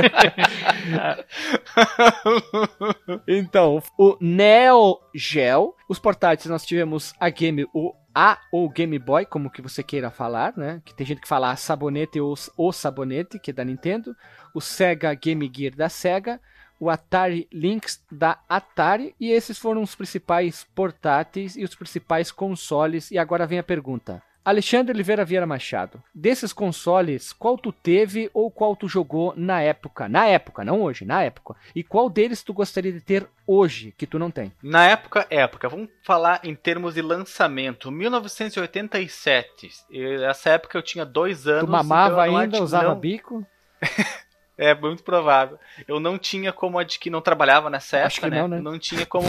[3.28, 5.76] então, o Neo Geo.
[5.88, 10.10] Os portáteis nós tivemos a Game, o A ou Game Boy, como que você queira
[10.10, 10.82] falar, né?
[10.84, 14.16] Que tem gente que fala a sabonete ou o sabonete, que é da Nintendo.
[14.54, 16.40] O Sega Game Gear da Sega.
[16.80, 19.16] O Atari Lynx da Atari.
[19.20, 23.12] E esses foram os principais portáteis e os principais consoles.
[23.12, 24.22] E agora vem a pergunta.
[24.44, 30.08] Alexandre Oliveira Vieira Machado, desses consoles, qual tu teve ou qual tu jogou na época?
[30.08, 31.56] Na época, não hoje, na época.
[31.76, 34.52] E qual deles tu gostaria de ter hoje, que tu não tem?
[34.64, 37.92] Na época, época, vamos falar em termos de lançamento.
[37.92, 39.70] 1987.
[39.92, 41.66] E Essa época eu tinha dois anos.
[41.66, 43.46] Tu mamava então ainda, usava não- bico?
[44.60, 45.58] É muito provável.
[45.88, 48.46] Eu não tinha como adquirir, não trabalhava nessa época, né?
[48.46, 48.78] não, né?
[48.78, 49.26] tinha como.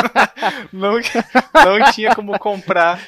[0.72, 0.94] não,
[1.62, 2.98] não tinha como comprar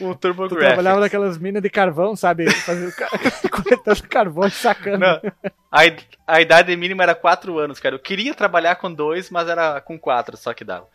[0.00, 0.66] o Tu TurboGrafx.
[0.66, 2.50] trabalhava naquelas minas de carvão, sabe?
[2.50, 2.92] Fazendo
[3.52, 4.98] coletando carvão e sacando.
[4.98, 5.20] Não,
[5.70, 5.82] a,
[6.26, 7.94] a idade mínima era 4 anos, cara.
[7.94, 10.88] Eu queria trabalhar com dois, mas era com 4 só que dava.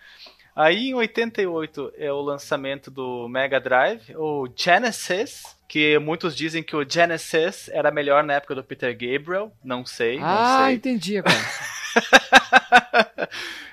[0.53, 6.75] Aí em 88 é o lançamento do Mega Drive, o Genesis, que muitos dizem que
[6.75, 10.75] o Genesis era melhor na época do Peter Gabriel, não sei, ah, não sei.
[10.75, 11.35] entendi agora.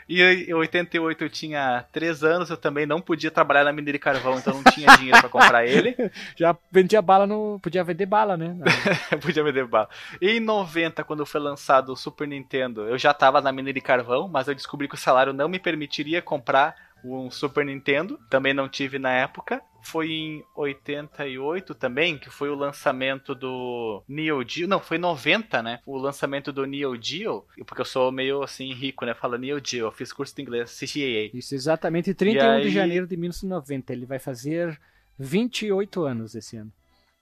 [0.08, 3.98] E em 88 eu tinha 3 anos, eu também não podia trabalhar na mina de
[3.98, 5.96] carvão, então não tinha dinheiro pra comprar ele.
[6.36, 7.58] Já vendia bala no.
[7.60, 8.54] Podia vender bala, né?
[9.20, 9.88] podia vender bala.
[10.20, 13.80] E em 90, quando foi lançado o Super Nintendo, eu já tava na mina de
[13.80, 16.74] carvão, mas eu descobri que o salário não me permitiria comprar
[17.04, 19.60] um Super Nintendo, também não tive na época.
[19.82, 24.66] Foi em 88 também, que foi o lançamento do Neo Geo.
[24.66, 25.80] Não, foi em 90, né?
[25.84, 29.12] O lançamento do Neo Geo, porque eu sou meio assim rico, né?
[29.12, 31.30] Fala Neo Geo, eu fiz curso de inglês, CCAA.
[31.34, 33.92] Isso, exatamente 31 E de aí- janeiro de 1990.
[33.92, 34.80] Ele vai fazer
[35.18, 36.72] 28 anos esse ano.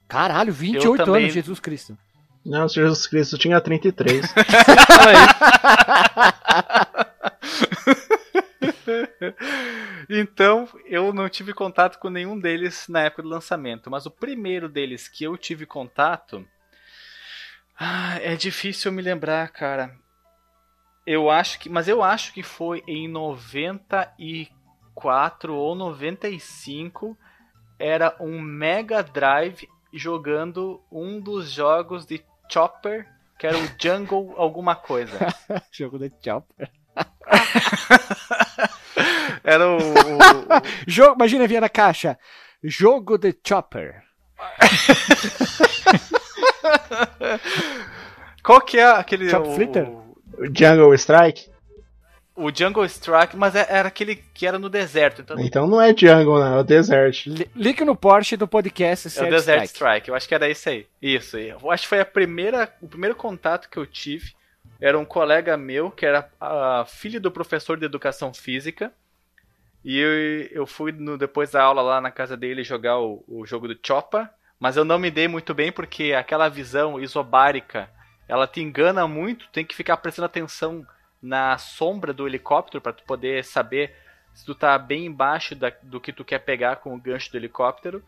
[0.06, 1.98] Caralho, 28 também- anos, Jesus Cristo.
[2.44, 4.26] Não, Jesus Cristo tinha 33.
[10.10, 14.68] Então, eu não tive contato com nenhum deles na época do lançamento, mas o primeiro
[14.68, 16.44] deles que eu tive contato.
[17.78, 19.96] Ah, é difícil me lembrar, cara.
[21.06, 21.68] Eu acho que.
[21.68, 27.16] Mas eu acho que foi em 94 ou 95.
[27.78, 33.06] Era um Mega Drive jogando um dos jogos de Chopper
[33.42, 35.18] que era o Jungle alguma coisa.
[35.72, 36.70] Jogo de Chopper.
[39.44, 39.76] Era o.
[39.76, 42.18] o- o- Jogo, imagina vinha na caixa.
[42.62, 44.02] Jogo de Chopper.
[48.42, 49.28] qual que é aquele.
[49.28, 49.88] Chop o- Fritter?
[49.88, 50.02] o-
[50.38, 51.50] O Jungle Strike?
[52.34, 55.20] O Jungle Strike, mas é- era aquele que era no deserto.
[55.20, 57.26] Então Então não é Jungle, não, é o Desert.
[57.26, 59.74] Li- Link no Porsche do podcast é o Desert Strike.
[59.74, 60.08] Strike.
[60.08, 60.86] Eu acho que era isso aí.
[61.00, 61.36] Isso.
[61.36, 64.32] Eu acho que foi a primeira, o primeiro contato que eu tive.
[64.80, 68.90] Era um colega meu que era ah, filho do professor de educação física.
[69.84, 70.10] E eu,
[70.62, 73.78] eu fui no- depois da aula lá na casa dele jogar o, o jogo do
[73.84, 74.30] Chopa.
[74.58, 77.90] Mas eu não me dei muito bem porque aquela visão isobárica
[78.28, 79.48] ela te engana muito.
[79.52, 80.86] Tem que ficar prestando atenção
[81.20, 83.94] na sombra do helicóptero para tu poder saber
[84.32, 87.36] se tu tá bem embaixo da- do que tu quer pegar com o gancho do
[87.36, 88.02] helicóptero.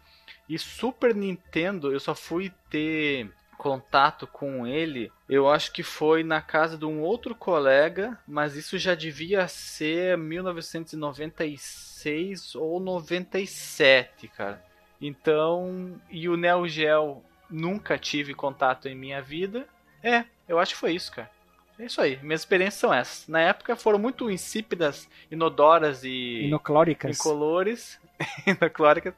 [0.49, 6.41] E Super Nintendo, eu só fui ter contato com ele, eu acho que foi na
[6.41, 14.63] casa de um outro colega, mas isso já devia ser 1996 ou 97, cara.
[15.01, 19.67] Então, e o Neo Geo nunca tive contato em minha vida.
[20.03, 21.31] É, eu acho que foi isso, cara.
[21.79, 23.27] É isso aí, minhas experiências são essas.
[23.27, 27.19] Na época foram muito insípidas, inodoras e Inoclóricas.
[27.19, 28.01] incolores,
[28.47, 29.13] inoclóricas.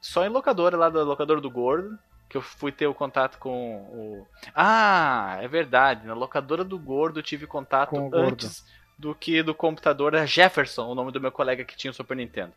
[0.00, 3.76] Só em locadora lá da locadora do Gordo, que eu fui ter o contato com
[3.82, 4.26] o.
[4.54, 6.06] Ah, é verdade.
[6.06, 8.64] Na locadora do Gordo tive contato Com antes
[8.98, 12.16] do que do computador era Jefferson, o nome do meu colega que tinha o Super
[12.16, 12.52] Nintendo.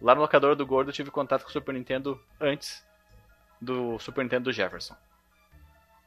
[0.00, 2.84] Lá na locadora do Gordo tive contato com o Super Nintendo antes
[3.60, 4.94] do Super Nintendo do Jefferson.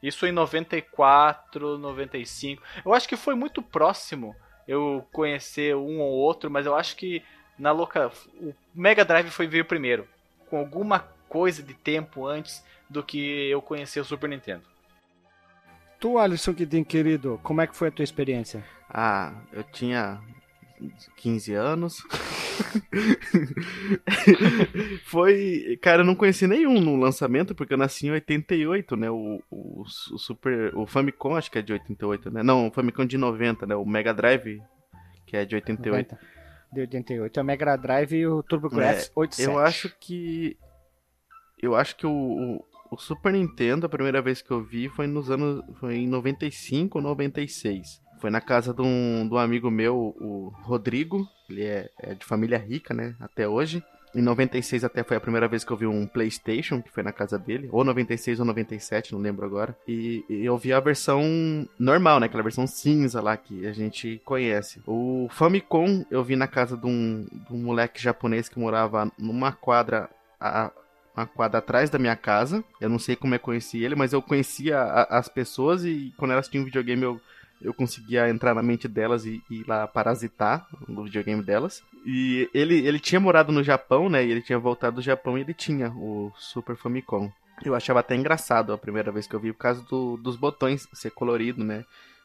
[0.02, 2.62] Isso em 94, 95.
[2.84, 4.34] Eu acho que foi muito próximo
[4.66, 7.22] eu conhecer um ou outro, mas eu acho que
[7.58, 8.10] na loca
[8.40, 10.08] o Mega Drive foi veio primeiro,
[10.48, 14.64] com alguma coisa de tempo antes do que eu conhecer o Super Nintendo.
[15.98, 18.62] Tu, Alisson, que tem querido, como é que foi a tua experiência?
[18.86, 20.20] Ah, eu tinha
[21.16, 22.04] 15 anos.
[25.04, 25.78] Foi.
[25.80, 29.10] Cara, eu não conheci nenhum no lançamento, porque eu nasci em 88, né?
[29.10, 30.76] O, o, o Super.
[30.76, 32.42] O Famicom, acho que é de 88, né?
[32.42, 33.74] Não, o Famicom de 90, né?
[33.74, 34.60] O Mega Drive,
[35.24, 36.12] que é de 88.
[36.12, 36.20] 90.
[36.72, 37.40] De 88.
[37.40, 39.50] É o Mega Drive e o TurboGrafx 87.
[39.50, 40.58] Eu acho que.
[41.62, 45.06] Eu acho que o, o, o Super Nintendo, a primeira vez que eu vi foi
[45.06, 45.62] nos anos.
[45.78, 48.02] Foi em 95 ou 96.
[48.20, 51.26] Foi na casa de um, de um amigo meu, o Rodrigo.
[51.48, 53.14] Ele é, é de família rica, né?
[53.20, 53.82] Até hoje.
[54.14, 57.12] Em 96 até foi a primeira vez que eu vi um PlayStation, que foi na
[57.12, 57.68] casa dele.
[57.72, 59.74] Ou 96 ou 97, não lembro agora.
[59.88, 62.26] E, e eu vi a versão normal, né?
[62.26, 64.82] Aquela versão cinza lá que a gente conhece.
[64.86, 69.52] O Famicom eu vi na casa de um, de um moleque japonês que morava numa
[69.52, 70.10] quadra.
[70.38, 70.70] A,
[71.16, 72.64] uma quadra atrás da minha casa.
[72.80, 76.32] Eu não sei como eu conheci ele, mas eu conhecia a- as pessoas e quando
[76.32, 77.20] elas tinham videogame eu,
[77.60, 81.82] eu conseguia entrar na mente delas e, e ir lá parasitar no videogame delas.
[82.04, 84.24] E ele, ele tinha morado no Japão, né?
[84.24, 87.30] E ele tinha voltado do Japão e ele tinha o Super Famicom.
[87.64, 90.88] Eu achava até engraçado a primeira vez que eu vi por causa do- dos botões
[90.92, 91.84] ser colorido, né?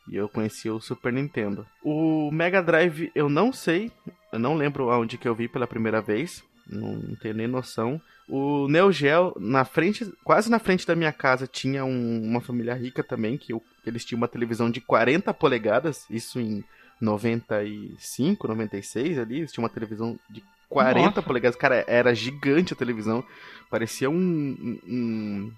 [0.09, 1.65] E eu conheci o Super Nintendo.
[1.83, 3.91] O Mega Drive eu não sei,
[4.31, 8.01] eu não lembro aonde que eu vi pela primeira vez, não, não tenho nem noção.
[8.27, 12.73] O Neo Geo, na frente, quase na frente da minha casa, tinha um- uma família
[12.73, 16.63] rica também, que eu- eles tinham uma televisão de 40 polegadas, isso em
[16.99, 21.21] 95, 96 ali, eles tinham uma televisão de 40 Nossa.
[21.23, 23.23] polegadas, cara, era gigante a televisão,
[23.69, 24.15] parecia um...
[24.15, 25.51] um- um-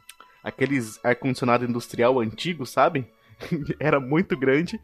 [0.43, 3.05] aqueles ar-condicionado industrial antigo, sabe?
[3.79, 4.79] era muito grande,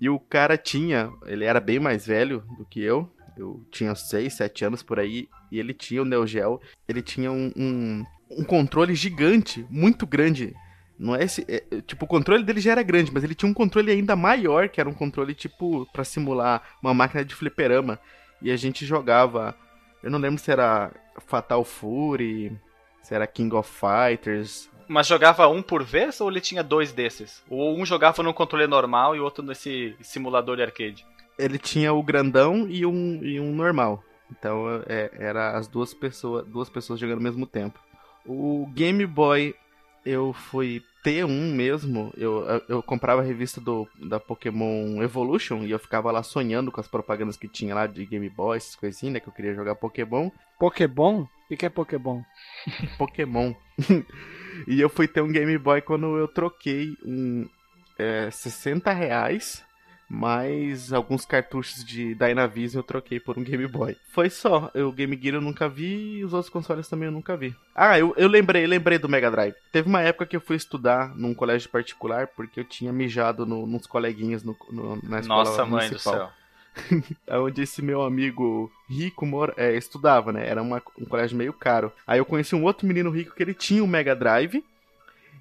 [0.00, 3.08] e o cara tinha, ele era bem mais velho do que eu,
[3.40, 7.32] eu tinha 6, 7 anos por aí, e ele tinha o Neo Geo, ele tinha
[7.32, 10.54] um, um, um controle gigante, muito grande.
[10.98, 11.44] Não é esse.
[11.48, 14.14] é, é, tipo, o controle dele já era grande, mas ele tinha um controle ainda
[14.14, 17.98] maior, que era um controle, tipo, pra simular uma máquina de fliperama.
[18.42, 19.56] E a gente jogava.
[20.02, 20.92] Eu não lembro se era
[21.26, 22.52] Fatal Fury,
[23.02, 24.68] se era King of Fighters.
[24.86, 27.42] Mas jogava um por vez ou ele tinha dois desses?
[27.48, 31.06] Ou um jogava no controle normal e outro nesse simulador de arcade?
[31.42, 34.02] Ele tinha o grandão e um, e um normal.
[34.30, 37.80] Então é, era as duas pessoas, duas pessoas jogando ao mesmo tempo.
[38.26, 39.54] O Game Boy
[40.04, 42.12] eu fui ter um mesmo.
[42.16, 46.80] Eu, eu, comprava a revista do, da Pokémon Evolution e eu ficava lá sonhando com
[46.80, 49.20] as propagandas que tinha lá de Game Boy, essas coisinhas, né?
[49.20, 50.30] Que eu queria jogar Pokémon.
[50.58, 51.26] Pokémon?
[51.50, 52.22] O que é Pokémon?
[52.98, 53.54] Pokémon.
[54.66, 57.48] e eu fui ter um Game Boy quando eu troquei um
[57.98, 59.64] é, 60 reais
[60.12, 63.96] Mas alguns cartuchos de Dynavision eu troquei por um Game Boy.
[64.12, 64.68] Foi só.
[64.74, 67.54] O Game Gear eu nunca vi e os outros consoles também eu nunca vi.
[67.72, 69.54] Ah, eu, eu lembrei, lembrei do Mega Drive.
[69.70, 73.64] Teve uma época que eu fui estudar num colégio particular porque eu tinha mijado no,
[73.68, 76.14] nos coleguinhas no, no, na escola Nossa, mãe municipal.
[76.14, 76.30] do céu.
[77.42, 80.44] onde esse meu amigo rico mora, é, estudava, né?
[80.48, 81.92] Era uma- um colégio meio caro.
[82.04, 84.64] Aí eu conheci um outro menino rico que ele tinha um Mega Drive.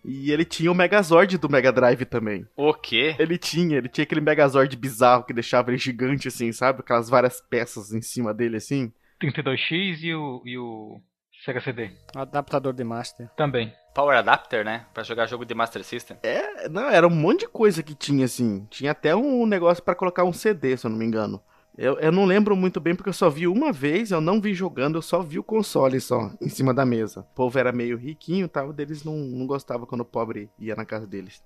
[0.03, 2.45] E ele tinha o Megazord do Mega Drive também.
[2.55, 3.15] O quê?
[3.19, 6.79] Ele tinha, ele tinha aquele Megazord bizarro que deixava ele gigante assim, sabe?
[6.81, 8.91] Aquelas várias peças em cima dele assim.
[9.21, 11.01] 32X e o, e o
[11.43, 13.29] Sega CD Adaptador de master.
[13.35, 13.73] também.
[13.93, 14.85] Power Adapter, né?
[14.93, 16.15] Pra jogar jogo de Master System.
[16.21, 18.65] É, não, era um monte de coisa que tinha assim.
[18.69, 21.41] Tinha até um negócio pra colocar um CD, se eu não me engano.
[21.81, 24.53] Eu, eu não lembro muito bem porque eu só vi uma vez, eu não vi
[24.53, 27.21] jogando, eu só vi o console só, em cima da mesa.
[27.21, 30.75] O povo era meio riquinho e tal, deles não, não gostava quando o pobre ia
[30.75, 31.41] na casa deles.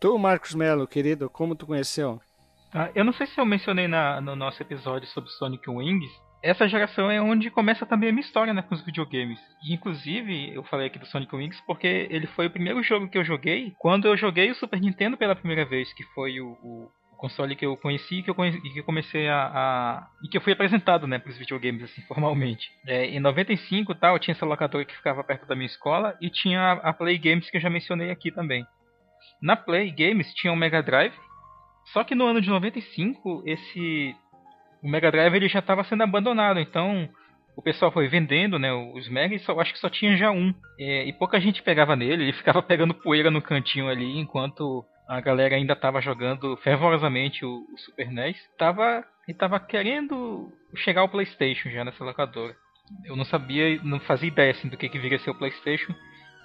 [0.00, 2.20] Tu, Marcos Melo, querido, como tu conheceu?
[2.74, 6.10] Ah, eu não sei se eu mencionei na- no nosso episódio sobre Sonic Wings.
[6.42, 9.38] Essa geração é onde começa também a minha história né, com os videogames.
[9.62, 13.18] E, inclusive, eu falei aqui do Sonic Wings porque ele foi o primeiro jogo que
[13.18, 16.84] eu joguei quando eu joguei o Super Nintendo pela primeira vez, que foi o, o-
[16.86, 20.36] o console que eu conheci que eu, conheci, que eu comecei a, a- e que
[20.36, 22.68] eu fui apresentado né, para os videogames assim formalmente.
[22.86, 26.60] É, em 95 tal, tinha essa locadora que ficava perto da minha escola e tinha
[26.60, 28.64] a, a Play Games que eu já mencionei aqui também.
[29.42, 31.14] Na Play Games tinha um Mega Drive
[31.92, 34.14] só que no ano de 95, esse
[34.82, 37.08] o Mega Drive ele já estava sendo abandonado, então
[37.56, 40.54] o pessoal foi vendendo, né, os Mega, e só, acho que só tinha já um.
[40.78, 45.20] É, e pouca gente pegava nele, ele ficava pegando poeira no cantinho ali, enquanto a
[45.20, 48.36] galera ainda estava jogando fervorosamente o, o Super NES.
[48.56, 52.54] Tava, e tava querendo chegar ao PlayStation já nessa locadora.
[53.04, 55.94] Eu não sabia, não fazia ideia assim, do que, que viria ser o PlayStation.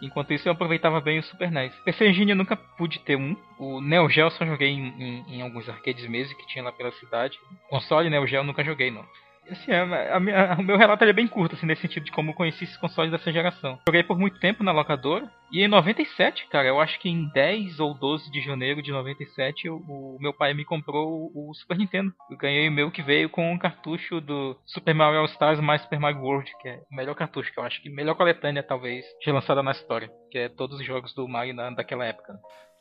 [0.02, 1.74] Enquanto isso, eu aproveitava bem o Super NES.
[1.86, 3.36] PC Engine eu nunca pude ter um.
[3.58, 6.92] O Neo Geo só joguei em, em- em alguns arcades mesmo que tinha lá pela
[6.94, 7.38] cidade.
[7.70, 9.06] Console Neo Geo eu nunca joguei, não.
[9.50, 12.32] Assim, a- a minha- o meu relato é bem curto, assim, nesse sentido de como
[12.32, 13.80] eu conheci esses consoles dessa geração.
[13.88, 15.30] Joguei por muito tempo na locadora.
[15.52, 19.70] E em 97, cara, eu acho que em 10 ou 12 de janeiro de 97,
[19.70, 22.12] o, meu pai me comprou o, o Super Nintendo.
[22.30, 25.82] Eu ganhei o meu que veio com um cartucho do Super Mario All Stars mais
[25.84, 29.06] Super Mario World, que é o melhor cartucho, que eu acho que melhor coletânea, talvez,
[29.24, 30.10] já lançada na história.
[30.32, 32.34] Que é todos os jogos do Mario na, daquela época.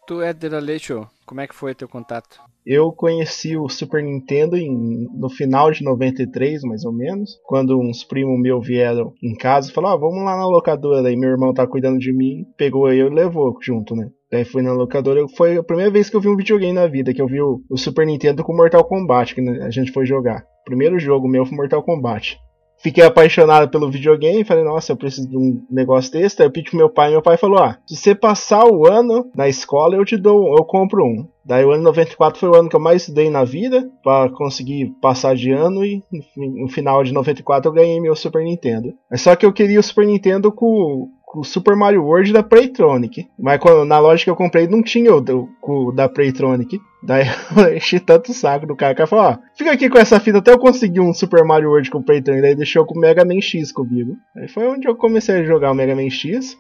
[0.07, 2.39] Tu, Éder Aleixo, como é que foi teu contato?
[2.67, 8.05] Eu conheci o Super Nintendo em- no final de 93, mais ou menos, quando uns
[8.05, 11.03] primos meus vieram em casa e falaram: ah, vamos lá na locadora.
[11.03, 14.11] Daí meu irmão tá cuidando de mim, pegou eu e levou junto, né?
[14.31, 17.13] Daí fui na locadora, foi a primeira vez que eu vi um videogame na vida,
[17.15, 20.45] que eu vi o, o Super Nintendo com Mortal Kombat, que a gente foi jogar.
[20.65, 22.39] Primeiro jogo meu foi Mortal Kombat.
[22.85, 26.37] Fiquei apaixonado pelo videogame, falei, nossa, eu preciso de um negócio desse.
[26.37, 29.31] Daí eu pedi pro meu pai, meu pai falou, ah, se você passar o ano
[29.35, 31.27] na escola, eu te dou, eu compro um.
[31.43, 34.93] Daí o ano 94 foi o ano que eu mais estudei na vida, para conseguir
[35.01, 38.93] passar de ano, e no fi- no final de 94 eu ganhei meu Super Nintendo.
[39.11, 43.27] Mas só que eu queria o Super Nintendo com, o Super Mario World da Playtronic.
[43.39, 45.23] Mas quando- na loja que eu comprei não tinha o,
[45.61, 46.79] com o da Playtronic.
[47.05, 47.25] Daí
[47.57, 50.39] eu enchi tanto o saco do cara que falou: Ó, fica aqui com essa fita
[50.39, 52.43] até eu conseguir um Super Mario World com o Playtronic.
[52.43, 54.17] Daí deixou com o Mega Man X comigo.
[54.35, 56.59] Aí foi onde eu comecei a jogar o Mega Man X.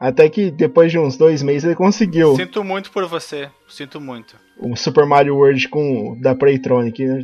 [0.00, 3.50] Até que depois de uns dois meses ele conseguiu Sinto muito por você.
[3.68, 4.34] Sinto muito.
[4.58, 7.22] o Super Mario World com o da Playtronic, né?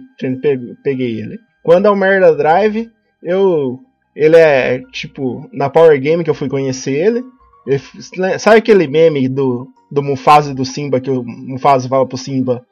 [0.84, 1.38] Peguei ele.
[1.62, 2.90] Quando é o Merda Drive,
[3.22, 3.80] eu
[4.14, 7.24] ele é tipo na Power Game que eu fui conhecer ele.
[7.66, 12.18] Ele sabe aquele meme do do Mufasa e do Simba que o Mufasa fala pro
[12.18, 12.64] Simba,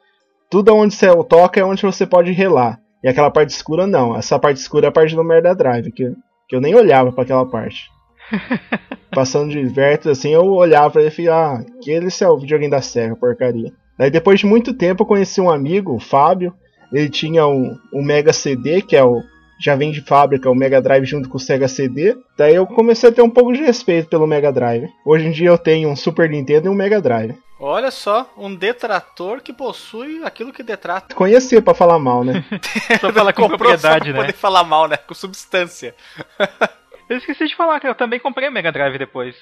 [0.49, 2.79] tudo onde você toca é onde você pode relar.
[3.03, 6.11] E aquela parte escura não, essa parte escura é a parte do Merda Drive, que,
[6.47, 7.89] que eu nem olhava para aquela parte.
[9.11, 12.37] Passando de vertes assim, eu olhava pra ele e falei, ah, que esse é o
[12.37, 13.71] videogame da Sega, porcaria.
[13.97, 16.53] Daí depois de muito tempo eu conheci um amigo, o Fábio.
[16.91, 19.21] Ele tinha um, um Mega CD, que é o.
[19.59, 22.15] Já vem de fábrica o Mega Drive junto com o Sega CD.
[22.37, 24.89] Daí eu comecei a ter um pouco de respeito pelo Mega Drive.
[25.05, 27.35] Hoje em dia eu tenho um Super Nintendo e um Mega Drive.
[27.57, 31.15] Olha só, um detrator que possui aquilo que detrata.
[31.15, 32.43] Conhecia pra falar mal, né?
[32.99, 34.19] Só só propriedade, pra né?
[34.19, 34.97] poder falar mal, né?
[34.97, 35.95] Com substância.
[37.09, 39.35] Eu esqueci de falar que eu também comprei o Mega Drive depois.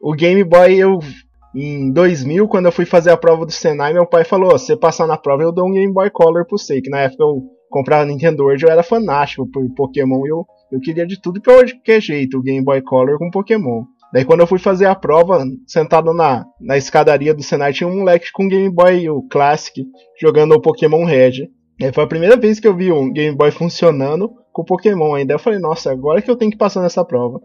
[0.00, 0.98] O Game Boy eu.
[1.54, 4.68] Em 2000, quando eu fui fazer a prova do Senai, meu pai falou: "Ó, se
[4.68, 6.80] você passar na prova, eu dou um Game Boy Color pra você.
[6.80, 7.42] Que na época eu
[7.72, 11.90] comprava Nintendo World, eu era fanático por Pokémon e eu, eu queria de tudo que
[11.90, 13.84] é jeito, o Game Boy Color com Pokémon.
[14.12, 17.96] Daí quando eu fui fazer a prova, sentado na, na escadaria do Senai, tinha um
[17.96, 19.84] moleque com Game Boy o Classic
[20.20, 21.48] jogando o Pokémon Red.
[21.82, 25.32] Aí foi a primeira vez que eu vi um Game Boy funcionando com Pokémon ainda.
[25.32, 27.40] Eu falei, nossa, agora que eu tenho que passar nessa prova.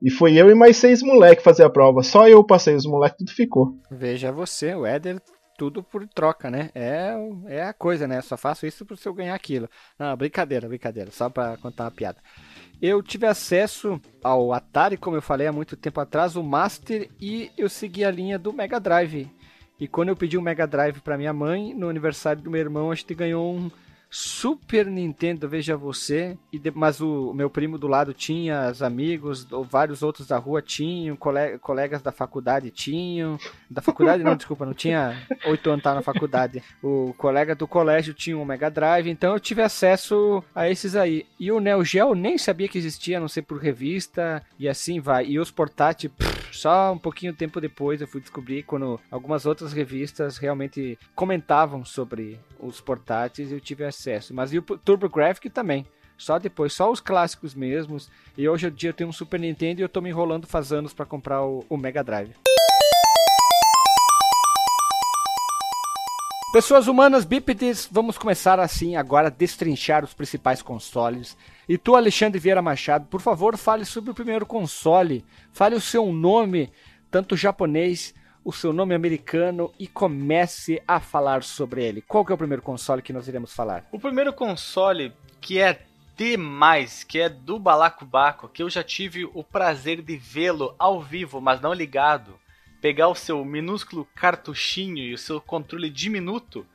[0.00, 2.02] E foi eu e mais seis moleques fazer a prova.
[2.02, 3.74] Só eu passei, os moleques tudo ficou.
[3.90, 5.20] Veja você, o Éder,
[5.62, 6.70] tudo por troca, né?
[6.74, 7.14] É,
[7.46, 8.20] é a coisa, né?
[8.20, 9.70] Só faço isso se eu ganhar aquilo.
[9.96, 11.12] Não, brincadeira, brincadeira.
[11.12, 12.18] Só pra contar uma piada.
[12.80, 17.52] Eu tive acesso ao Atari, como eu falei há muito tempo atrás, o Master, e
[17.56, 19.30] eu segui a linha do Mega Drive.
[19.78, 22.90] E quando eu pedi um Mega Drive pra minha mãe, no aniversário do meu irmão,
[22.90, 23.70] a gente ganhou um
[24.14, 26.36] Super Nintendo, veja você.
[26.52, 30.36] E de- mas o meu primo do lado tinha, os amigos, ou vários outros da
[30.36, 33.38] rua tinham, cole- colegas da faculdade tinham.
[33.70, 36.62] Da faculdade não, desculpa, não tinha oito anos tá na faculdade.
[36.82, 41.24] O colega do colégio tinha um Mega Drive, então eu tive acesso a esses aí.
[41.40, 45.00] E o Neo Geo nem sabia que existia, a não sei por revista, e assim
[45.00, 45.24] vai.
[45.24, 46.12] E os portáteis,
[46.52, 52.38] só um pouquinho tempo depois eu fui descobrir quando algumas outras revistas realmente comentavam sobre
[52.60, 54.01] os portáteis e eu tive acesso.
[54.32, 55.86] Mas e o TurboGrafx também.
[56.16, 58.08] Só depois, só os clássicos mesmos.
[58.36, 60.72] E hoje em dia eu tenho um Super Nintendo e eu tô me enrolando faz
[60.72, 62.34] anos pra comprar o, o Mega Drive.
[66.52, 71.34] Pessoas humanas bípedes, vamos começar assim agora a destrinchar os principais consoles.
[71.66, 75.24] E tu, Alexandre Vieira Machado, por favor, fale sobre o primeiro console.
[75.50, 76.70] Fale o seu nome,
[77.10, 82.02] tanto japonês, o seu nome americano e comece a falar sobre ele.
[82.02, 83.86] Qual que é o primeiro console que nós iremos falar?
[83.92, 85.82] O primeiro console que é
[86.16, 91.40] demais, que é do Balacobaco, que eu já tive o prazer de vê-lo ao vivo,
[91.40, 92.38] mas não ligado,
[92.80, 96.66] pegar o seu minúsculo cartuchinho e o seu controle diminuto,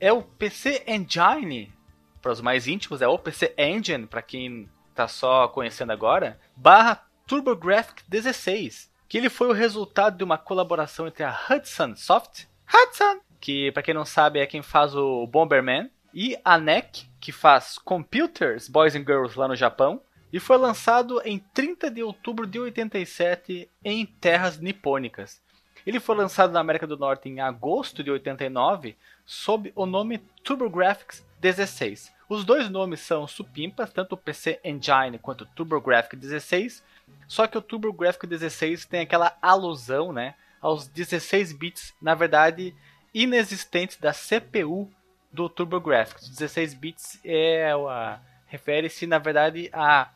[0.00, 1.72] é o PC Engine,
[2.20, 7.06] para os mais íntimos, é o PC Engine, para quem tá só conhecendo agora, barra
[7.26, 13.20] TurboGrafx 16, que ele foi o resultado de uma colaboração entre a Hudson Soft, Hudson,
[13.38, 17.76] que para quem não sabe é quem faz o Bomberman, e a NEC, que faz
[17.76, 20.00] Computers Boys and Girls lá no Japão,
[20.32, 25.42] e foi lançado em 30 de outubro de 87 em terras nipônicas.
[25.86, 28.96] Ele foi lançado na América do Norte em agosto de 89
[29.26, 32.10] sob o nome TurboGrafx 16.
[32.30, 36.82] Os dois nomes são supimpas, tanto o PC Engine quanto o TurboGrafx 16,
[37.26, 42.74] só que o TurboGrafx 16 tem aquela alusão, né, aos 16 bits, na verdade,
[43.12, 44.90] inexistentes da CPU
[45.32, 46.28] do TurboGrafx.
[46.28, 47.72] 16 bits é
[48.46, 50.10] refere-se na verdade a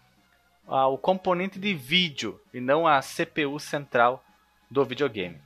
[0.66, 4.24] ao componente de vídeo e não à CPU central
[4.68, 5.40] do videogame.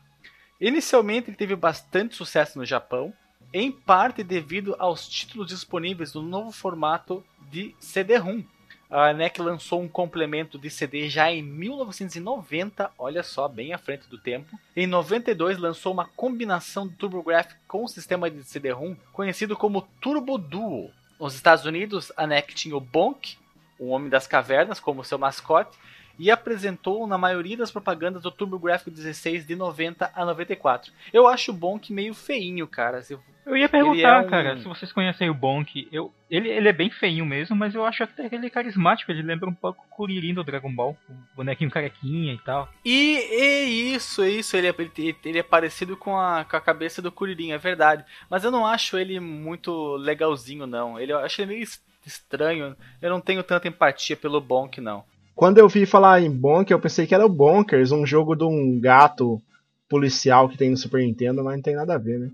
[0.59, 3.12] Inicialmente ele teve bastante sucesso no Japão,
[3.53, 8.42] em parte devido aos títulos disponíveis no novo formato de CD-ROM.
[8.91, 14.09] A NEC lançou um complemento de CD já em 1990, olha só, bem à frente
[14.09, 14.59] do tempo.
[14.74, 20.36] Em 92 lançou uma combinação do TurboGrafx com o sistema de CD-ROM conhecido como Turbo
[20.36, 20.91] Duo.
[21.20, 23.38] Nos Estados Unidos, a NEC tinha o Bonk,
[23.78, 25.78] o Homem das Cavernas, como seu mascote,
[26.21, 30.93] e apresentou na maioria das propagandas do TurboGrafx 16 de 90 a 94.
[31.12, 33.01] Eu acho o Bonk meio feinho, cara.
[33.47, 35.89] Eu ia perguntar, é um- cara, se vocês conhecem o Bonk.
[35.91, 39.11] Eu, ele, ele é bem feinho mesmo, mas eu acho até que ele é carismático.
[39.11, 40.97] Ele lembra um pouco o Kuririn do Dragon Ball.
[41.09, 42.68] O bonequinho carequinha e tal.
[42.85, 47.01] E, e isso, isso, ele é, ele, ele é parecido com a, com a cabeça
[47.01, 48.05] do Kuririn, é verdade.
[48.29, 51.01] Mas eu não acho ele muito legalzinho, não.
[51.01, 52.77] Ele, eu acho ele meio es- estranho.
[53.01, 55.03] Eu não tenho tanta empatia pelo Bonk, não.
[55.35, 58.45] Quando eu vi falar em Bonk, eu pensei que era o Bonkers, um jogo de
[58.45, 59.41] um gato
[59.89, 62.31] policial que tem no Super Nintendo, mas não tem nada a ver, né?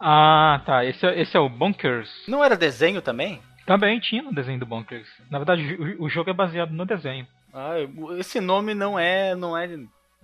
[0.00, 0.84] Ah, tá.
[0.84, 2.10] Esse, é- esse é o Bonkers.
[2.26, 3.40] Não era desenho também?
[3.64, 5.08] Também tinha no desenho do Bonkers.
[5.30, 7.26] Na verdade, o, o jogo é baseado no desenho.
[7.54, 7.74] Ah,
[8.18, 9.68] esse nome não é, não é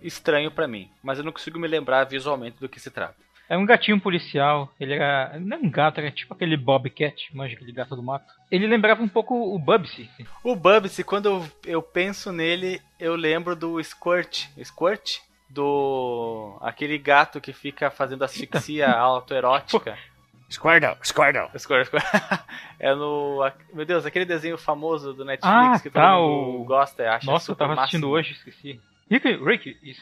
[0.03, 3.15] estranho pra mim, mas eu não consigo me lembrar visualmente do que se trata.
[3.49, 4.71] É um gatinho policial.
[4.79, 5.39] Ele era.
[5.41, 8.27] Não é um gato, era tipo aquele Bobcat, manja aquele gato do mato.
[8.51, 10.09] Ele lembrava um pouco o Bubsy.
[10.45, 14.47] O Bubsy, quando eu, eu penso nele, eu lembro do Squirt.
[14.63, 15.19] Squirt?
[15.51, 16.59] Do.
[16.61, 19.97] aquele gato que fica fazendo asfixia autoerótica.
[20.51, 21.49] Squirtle, Squirtle.
[21.59, 22.05] Squirt, Squirt.
[22.79, 23.39] é no.
[23.73, 27.07] Meu Deus, aquele desenho famoso do Netflix Ah, que tá, todo mundo o- gosta e
[27.07, 28.15] acha Nossa, eu super tava assistindo máximo.
[28.15, 28.81] hoje, esqueci.
[29.11, 30.01] Rick, Rick, isso.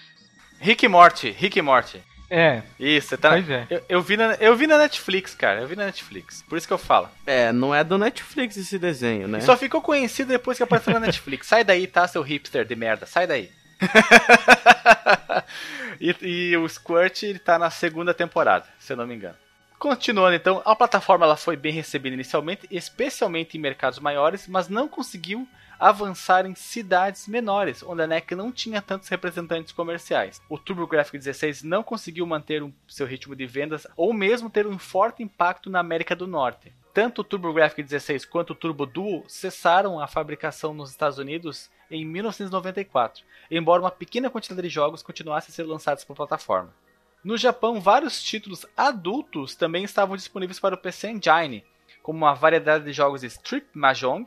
[0.60, 2.02] Rick e Morty, Rick e Morty.
[2.28, 3.30] É, Isso, tá.
[3.30, 3.66] pois é.
[3.70, 5.60] Eu, eu vi na, eu vi na Netflix, cara.
[5.60, 6.42] Eu vi na Netflix.
[6.42, 7.08] Por isso que eu falo.
[7.24, 9.38] É, não é do Netflix esse desenho, né?
[9.38, 11.46] E Só ficou conhecido depois que apareceu na Netflix.
[11.46, 13.06] Sai daí, tá, seu hipster de merda.
[13.06, 13.50] Sai daí.
[16.00, 19.36] e, e o Squirt ele tá na segunda temporada, se eu não me engano.
[19.78, 24.88] Continuando então, a plataforma ela foi bem recebida inicialmente, especialmente em mercados maiores, mas não
[24.88, 25.46] conseguiu
[25.78, 30.40] avançar em cidades menores, onde a NEC não tinha tantos representantes comerciais.
[30.48, 35.22] O TurboGrafx 16 não conseguiu manter seu ritmo de vendas ou mesmo ter um forte
[35.22, 36.72] impacto na América do Norte.
[36.92, 42.04] Tanto o TurboGrafx 16 quanto o Turbo Duo cessaram a fabricação nos Estados Unidos em
[42.04, 46.74] 1994, embora uma pequena quantidade de jogos continuasse a ser lançados por plataforma.
[47.22, 51.64] No Japão, vários títulos adultos também estavam disponíveis para o PC Engine,
[52.02, 54.24] como uma variedade de jogos de Strip Mahjong,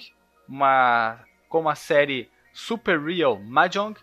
[0.47, 1.19] uma,
[1.49, 3.99] como a série Super Real Mahjong,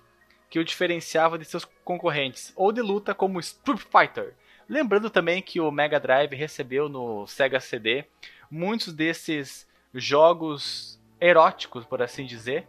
[0.51, 4.34] que o diferenciava de seus concorrentes, ou de luta como Street Fighter.
[4.68, 8.05] Lembrando também que o Mega Drive recebeu no Sega CD
[8.51, 12.68] muitos desses jogos eróticos, por assim dizer,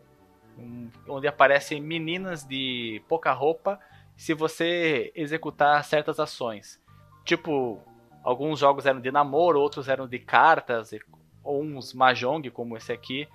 [1.08, 3.80] onde aparecem meninas de pouca roupa
[4.16, 6.82] se você executar certas ações.
[7.24, 7.80] Tipo,
[8.24, 10.92] alguns jogos eram de namoro, outros eram de cartas,
[11.44, 13.28] ou uns mahjong como esse aqui.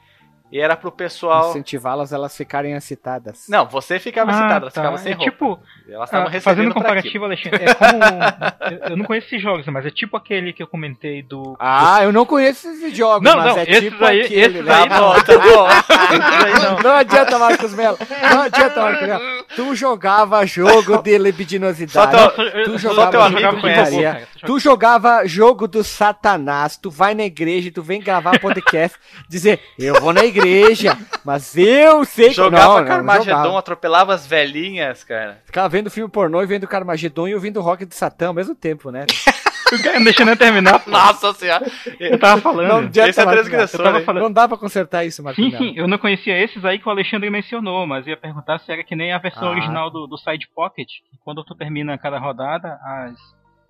[0.52, 1.48] E era pro pessoal.
[1.50, 3.46] Incentivá-las elas ficarem excitadas.
[3.48, 4.80] Não, você ficava Ah, excitada, elas tá.
[4.82, 5.30] ficavam sem É roupa.
[5.30, 8.90] tipo, elas estavam Ah, recebendo fazendo um comparativo, Alexandre, é como.
[8.90, 11.56] eu- não conheço esses jogos, mas é tipo aquele que eu comentei do.
[11.58, 14.64] Ah, eu não conheço esses jogos, Não, mas não, é esses tipo aí- aquele, esses
[14.66, 14.74] né?
[14.74, 16.62] aí bom, tá bom.
[16.62, 16.78] Não.
[16.82, 17.98] Não adianta, Marcos Melo.
[18.30, 19.41] Não adianta, Marcos Melo.
[19.56, 21.92] Tu jogava jogo de libidinosidade.
[21.92, 26.90] Só teu- tu eu- jogava teu jogo amigo de tu jogava jogo do satanás, tu
[26.90, 28.96] vai na igreja, tu vem gravar podcast,
[29.28, 32.34] dizer, eu vou na igreja, mas eu sei que...
[32.34, 33.58] Jogava não, não, Carmageddon, jogava.
[33.58, 35.38] atropelava as velhinhas, cara.
[35.44, 38.90] Ficava vendo filme pornô e vendo Carmageddon e ouvindo rock de Satã ao mesmo tempo,
[38.90, 39.06] né?
[39.94, 40.78] Não deixa nem terminar.
[40.80, 40.90] pô.
[40.90, 41.64] Nossa senhora.
[41.98, 42.68] Eu tava falando.
[42.68, 45.86] Não Esse é Marcos transgressor, falando- Não dá pra consertar isso, Marcos Sim, sim, eu
[45.88, 49.12] não conhecia esses aí que o Alexandre mencionou, mas ia perguntar se era que nem
[49.12, 49.50] a versão Ah.
[49.50, 53.16] original do, do Side Pocket, que quando tu termina cada rodada, as,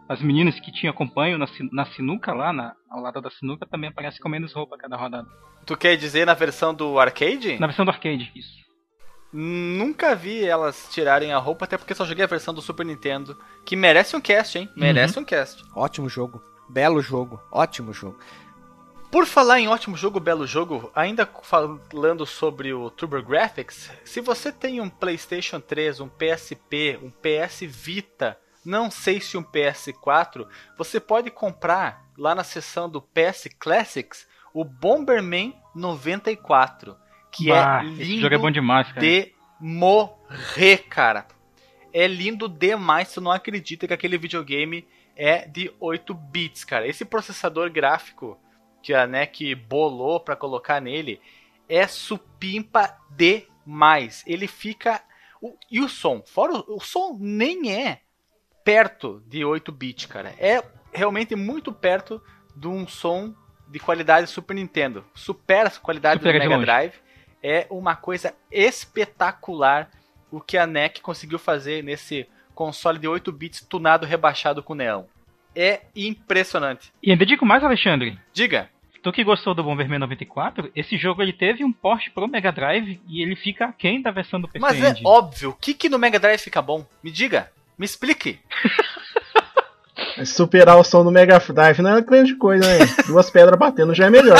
[0.08, 3.90] as meninas que te acompanham na, na sinuca lá, na, ao lado da sinuca, também
[3.90, 5.26] aparecem com menos roupa cada rodada.
[5.64, 7.58] Tu quer dizer na versão do arcade?
[7.60, 8.61] Na versão do arcade, isso.
[9.32, 13.38] Nunca vi elas tirarem a roupa, até porque só joguei a versão do Super Nintendo,
[13.64, 14.70] que merece um cast, hein?
[14.76, 15.64] Merece um cast.
[15.74, 16.42] Ótimo jogo.
[16.68, 17.40] Belo jogo.
[17.50, 18.18] Ótimo jogo.
[19.10, 24.80] Por falar em ótimo jogo, belo jogo, ainda falando sobre o TurboGrafx, se você tem
[24.80, 30.46] um PlayStation 3, um PSP, um PS Vita, não sei se um PS4,
[30.78, 36.96] você pode comprar lá na seção do PS Classics o Bomberman 94,
[37.32, 39.00] que Bah, é esse lindo jogo é bom demais, cara.
[39.00, 41.26] de morrer, cara.
[41.92, 46.86] É lindo demais, tu não acredita que aquele videogame é de 8 bits, cara.
[46.86, 48.38] Esse processador gráfico
[48.82, 51.20] que a NEC bolou pra colocar nele
[51.68, 54.24] é supimpa demais.
[54.26, 55.00] Ele fica
[55.40, 58.00] o- e o som, fora o, o som nem é
[58.64, 60.34] perto de 8 bits, cara.
[60.38, 60.62] É
[60.92, 62.22] realmente muito perto
[62.56, 63.34] de um som
[63.68, 65.04] de qualidade Super Nintendo.
[65.14, 66.62] Supera a qualidade Supera do Mega.
[66.62, 66.94] Drive.
[67.42, 69.90] É uma coisa espetacular
[70.30, 75.06] o que a NEC conseguiu fazer nesse console de 8 bits tunado rebaixado com neão.
[75.54, 76.92] É impressionante.
[77.02, 78.18] E ainda digo mais, Alexandre.
[78.32, 78.70] Diga.
[79.02, 83.00] Tu que gostou do Bomberman 94, esse jogo ele teve um port pro Mega Drive
[83.08, 85.98] e ele fica aquém da versão do PC Mas é óbvio, o que, que no
[85.98, 86.86] Mega Drive fica bom?
[87.02, 88.38] Me diga, me explique.
[90.24, 92.78] Superar o som do Mega Drive não é grande coisa, né?
[93.06, 94.38] Duas pedras batendo já é melhor.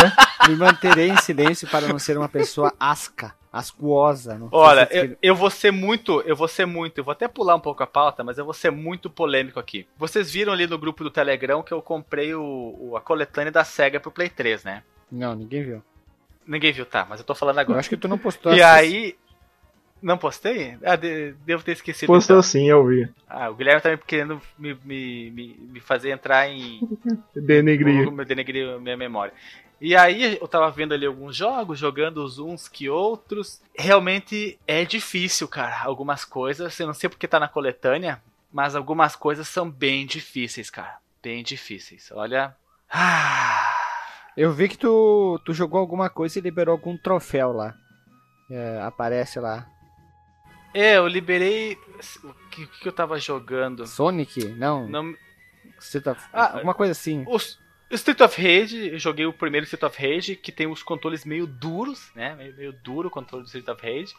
[0.49, 4.35] Me manterei em silêncio para não ser uma pessoa asca, ascuosa.
[4.39, 7.13] Não sei Olha, se eu, eu vou ser muito, eu vou ser muito, eu vou
[7.13, 9.87] até pular um pouco a pauta, mas eu vou ser muito polêmico aqui.
[9.97, 12.43] Vocês viram ali no grupo do Telegram que eu comprei o,
[12.79, 14.83] o- a coletânea da SEGA pro Play 3, né?
[15.11, 15.83] Não, ninguém viu.
[16.47, 17.79] Ninguém viu, tá, mas eu tô falando Eu agora.
[17.79, 18.53] acho que tu não postou.
[18.53, 19.17] E essas- aí.
[20.03, 20.77] Não postei?
[20.85, 22.09] Ah, de- devo ter esquecido.
[22.09, 22.43] Postou então.
[22.43, 23.09] sim, eu vi.
[23.29, 26.81] Ah, o Guilherme tá me querendo me, me, me, me fazer entrar em.
[27.37, 28.11] Denegrir.
[28.11, 29.33] me denegrir a minha memória.
[29.81, 33.61] E aí eu tava vendo ali alguns jogos, jogando os uns que outros.
[33.77, 35.81] Realmente é difícil, cara.
[35.83, 38.21] Algumas coisas, eu não sei porque tá na coletânea,
[38.53, 40.99] mas algumas coisas são bem difíceis, cara.
[41.23, 42.11] Bem difíceis.
[42.13, 42.55] Olha.
[42.91, 43.67] Ah.
[44.37, 47.75] Eu vi que tu, tu jogou alguma coisa e liberou algum troféu lá.
[48.51, 49.67] É, aparece lá.
[50.75, 51.77] É, eu liberei.
[52.25, 53.87] O que, que eu tava jogando?
[53.87, 54.45] Sonic?
[54.51, 54.89] Não.
[54.89, 55.17] Não,
[55.81, 57.25] Street of- Ah, alguma coisa assim.
[57.29, 57.59] Os
[57.91, 61.47] Street of Rage, eu joguei o primeiro Street of Rage, que tem os controles meio
[61.47, 62.35] duros, né?
[62.37, 64.15] Meio, meio duro o controle do Street of Rage.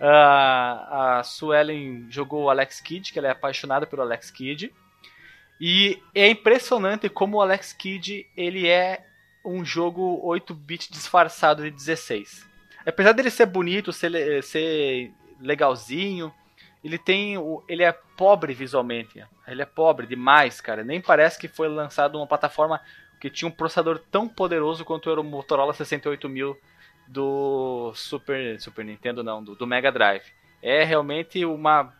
[0.00, 4.72] Ah, a Suelen jogou o Alex Kidd, que ela é apaixonada pelo Alex Kidd.
[5.60, 9.06] E é impressionante como o Alex Kidd ele é
[9.44, 12.44] um jogo 8-bit disfarçado de 16.
[12.84, 15.12] Apesar dele ser bonito, ser, ser
[15.46, 16.32] legalzinho,
[16.82, 19.24] ele tem o, ele é pobre visualmente.
[19.46, 20.82] Ele é pobre demais, cara.
[20.82, 22.80] Nem parece que foi lançado uma plataforma
[23.20, 26.56] que tinha um processador tão poderoso quanto era o Motorola 68000
[27.06, 30.24] do Super Super Nintendo não, do, do Mega Drive.
[30.62, 31.92] É realmente uma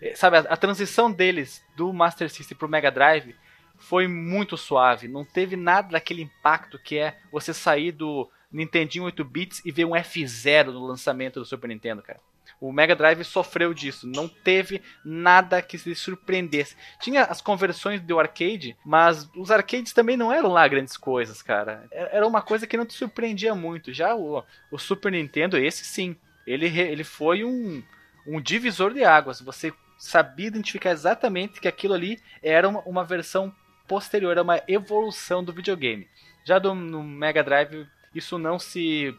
[0.00, 3.34] é, sabe, a, a transição deles do Master System pro Mega Drive
[3.76, 9.24] foi muito suave, não teve nada daquele impacto que é você sair do Nintendinho 8
[9.24, 12.20] bits e ver um F0 no lançamento do Super Nintendo, cara.
[12.60, 16.76] O Mega Drive sofreu disso, não teve nada que se surpreendesse.
[17.00, 21.86] Tinha as conversões do arcade, mas os arcades também não eram lá grandes coisas, cara.
[21.90, 23.92] Era uma coisa que não te surpreendia muito.
[23.92, 27.82] Já o, o Super Nintendo, esse sim, ele, ele foi um,
[28.26, 29.40] um divisor de águas.
[29.40, 33.54] Você sabia identificar exatamente que aquilo ali era uma, uma versão
[33.86, 36.08] posterior, era uma evolução do videogame.
[36.44, 39.14] Já do, no Mega Drive, isso não se,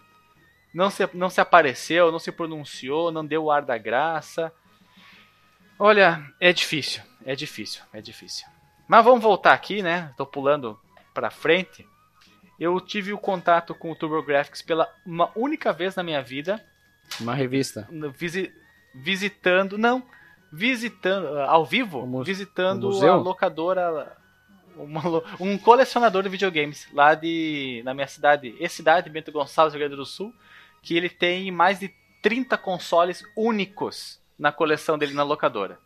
[0.73, 4.51] não se não se apareceu, não se pronunciou, não deu o ar da graça.
[5.77, 8.45] Olha, é difícil, é difícil, é difícil.
[8.87, 10.13] Mas vamos voltar aqui, né?
[10.17, 10.79] Tô pulando
[11.13, 11.87] para frente.
[12.59, 16.63] Eu tive o contato com o TurboGrafx pela uma única vez na minha vida.
[17.21, 17.87] Uma revista.
[18.17, 18.51] Visi,
[18.93, 20.03] visitando, não,
[20.51, 24.17] visitando ao vivo, mu- visitando um a locadora
[24.75, 25.01] uma
[25.39, 29.95] um colecionador de videogames lá de na minha cidade, e cidade Bento Gonçalves, Rio Grande
[29.95, 30.33] do Sul,
[30.81, 35.77] que ele tem mais de 30 consoles únicos na coleção dele na locadora.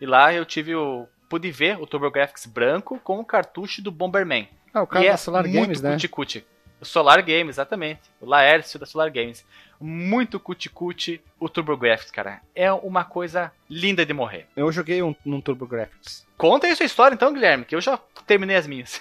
[0.00, 4.48] E lá eu tive o pude ver o TurboGrafx branco com o cartucho do Bomberman.
[4.72, 5.92] Ah, o cara E da é Solar muito Games, né?
[5.92, 6.46] cuti-cuti.
[6.80, 8.02] O Solar Games, exatamente.
[8.20, 9.44] O Laércio da Solar Games.
[9.80, 12.40] Muito cuti-cuti o TurboGrafx, cara.
[12.54, 14.46] É uma coisa linda de morrer.
[14.54, 16.26] Eu joguei um, num TurboGrafx.
[16.36, 19.00] Conta aí sua história então, Guilherme, que eu já terminei as minhas.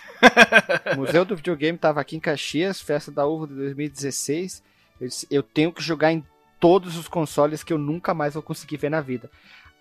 [0.93, 4.63] O Museu do Videogame tava aqui em Caxias, festa da uva de 2016.
[4.99, 6.25] Eu disse, eu tenho que jogar em
[6.59, 9.29] todos os consoles que eu nunca mais vou conseguir ver na vida.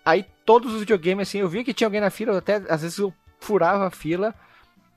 [0.03, 2.97] Aí todos os videogames, assim, eu vi que tinha alguém na fila, até às vezes
[2.97, 4.35] eu furava a fila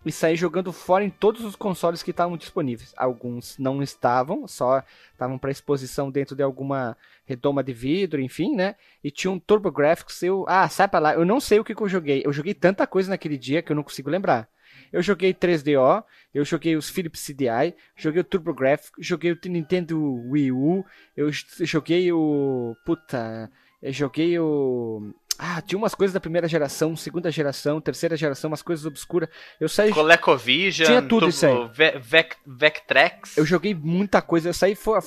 [0.05, 2.93] e saí jogando fora em todos os consoles que estavam disponíveis.
[2.97, 8.75] Alguns não estavam, só estavam para exposição dentro de alguma redoma de vidro, enfim, né?
[9.03, 11.83] E tinha um TurboGrafx, eu, ah, sai pra lá, eu não sei o que, que
[11.83, 12.23] eu joguei.
[12.25, 14.49] Eu joguei tanta coisa naquele dia que eu não consigo lembrar.
[14.93, 16.03] Eu joguei 3DO,
[16.35, 20.85] eu joguei os Philips CDI, joguei o TurboGrafx, joguei o Nintendo Wii U,
[21.17, 21.31] eu
[21.61, 22.75] joguei o.
[22.85, 23.51] Puta.
[23.83, 25.13] Eu joguei o.
[25.39, 29.29] Ah, tinha umas coisas da primeira geração, segunda geração, terceira geração, umas coisas obscuras.
[29.61, 29.93] Eu saí.
[29.93, 31.69] ColecoVision, Tinha tudo isso aí.
[31.73, 33.37] Ve- Vec- Vectrex.
[33.37, 35.01] Eu joguei muita coisa, eu saí fora.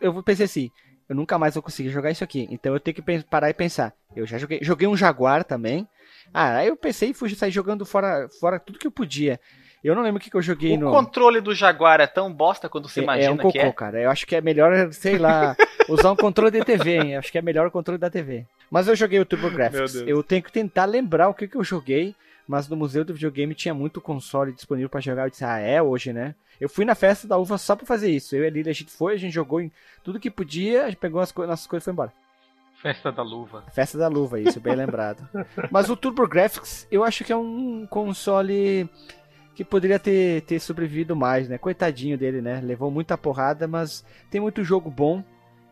[0.00, 0.70] Eu pensei assim,
[1.06, 2.48] eu nunca mais vou conseguir jogar isso aqui.
[2.50, 3.92] Então eu tenho que parar e pensar.
[4.16, 4.58] Eu já joguei.
[4.62, 5.86] Joguei um Jaguar também.
[6.34, 9.38] Ah, aí eu pensei e fui sair jogando fora, fora tudo que eu podia.
[9.84, 10.90] Eu não lembro o que, que eu joguei O no.
[10.90, 13.70] controle do Jaguar é tão bosta quando você É- imagina é um cocô, que é.
[13.72, 14.00] cara.
[14.00, 15.54] Eu acho que é melhor, sei lá,
[15.88, 17.12] usar um controle de TV, hein?
[17.12, 18.46] Eu acho que é melhor o controle da TV.
[18.70, 19.92] Mas eu joguei o Meu TurboGrafx.
[19.92, 19.94] Deus.
[20.08, 22.14] Eu tenho que tentar lembrar o que, que eu joguei,
[22.48, 25.26] mas no Museu do Videogame tinha muito console disponível pra jogar.
[25.26, 26.34] Eu disse, ah, é hoje, né?
[26.58, 28.34] Eu fui na festa da uva só pra fazer isso.
[28.34, 29.70] Eu e a Lili, a gente foi, a gente jogou em
[30.02, 32.12] tudo que podia, a gente pegou as co nossas coisas e foi embora.
[32.84, 33.64] Festa da luva.
[33.72, 35.26] Festa da luva, isso, bem lembrado.
[35.72, 38.86] Mas o TurboGrafx, eu acho que é um console
[39.54, 41.56] que poderia ter, ter sobrevivido mais, né?
[41.56, 42.60] Coitadinho dele, né?
[42.62, 45.24] Levou muita porrada, mas tem muito jogo bom.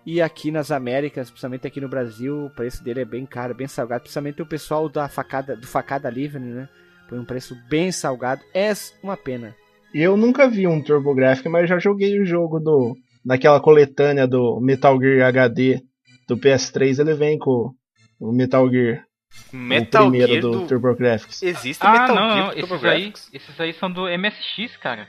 [0.07, 3.67] E aqui nas Américas, principalmente aqui no Brasil, o preço dele é bem caro, bem
[3.67, 4.05] salgado.
[4.05, 6.67] Principalmente o pessoal da facada, do Facada Livre, né?
[7.11, 8.41] Foi um preço bem salgado.
[8.55, 9.55] É uma pena.
[9.93, 14.99] Eu nunca vi um TurboGrafx, mas já joguei o jogo do naquela coletânea do Metal
[14.99, 15.83] Gear HD
[16.29, 17.73] do PS3, ele vem com
[18.21, 19.05] o Metal Gear,
[19.53, 20.67] Metal o primeiro Gear do, do...
[20.67, 21.43] TurboGrafx.
[21.43, 22.55] Existe Ah, Metal não, Gear não.
[22.55, 25.09] do Esses aí, esses aí são do MSX, cara.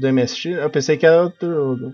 [0.00, 0.44] Do MSX?
[0.46, 1.48] Eu pensei que era outro.
[1.76, 1.92] do-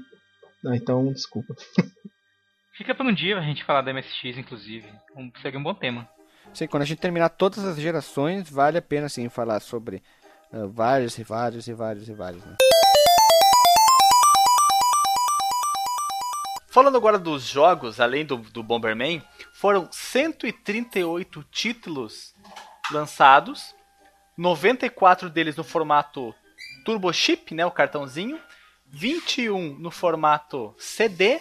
[0.67, 1.55] Ah, então, desculpa.
[2.77, 4.87] Fica pra um dia a gente falar da MSX, inclusive.
[5.17, 6.09] Um, seria um bom tema.
[6.53, 10.03] Sim, quando a gente terminar todas as gerações, vale a pena sim falar sobre
[10.53, 12.45] ah, vários e vários e vários e vários.
[12.45, 12.57] Né?
[16.75, 19.23] Falando agora dos jogos, além do, do Bomberman,
[19.53, 22.35] foram 138 títulos
[22.91, 23.73] lançados,
[24.37, 26.35] 94 deles no formato
[26.85, 28.41] Turbo Chip, né, o cartãozinho,
[28.89, 31.41] 21 no formato CD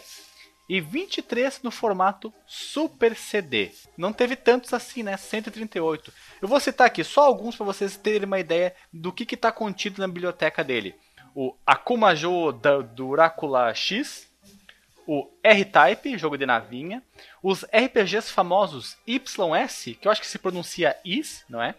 [0.70, 3.72] e 23 no formato Super CD.
[3.98, 5.18] Não teve tantos assim, né?
[5.18, 6.14] 138.
[6.44, 10.00] Eu vou citar aqui só alguns para vocês terem uma ideia do que está contido
[10.00, 10.94] na biblioteca dele.
[11.34, 14.32] O Akumajo da Durácula X,
[15.08, 17.04] o R-Type, jogo de navinha,
[17.42, 21.76] os RPGs famosos YS, que eu acho que se pronuncia Is, não é?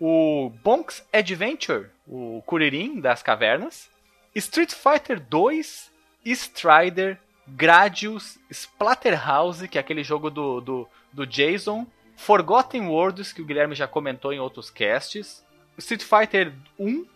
[0.00, 3.88] O Bonk's Adventure, o Kuririn das cavernas,
[4.34, 5.90] Street Fighter 2,
[6.24, 13.44] Strider, Gradius, Splatterhouse, que é aquele jogo do, do, do Jason, Forgotten Worlds, que o
[13.44, 15.44] Guilherme já comentou em outros casts,
[15.78, 17.06] Street Fighter 1,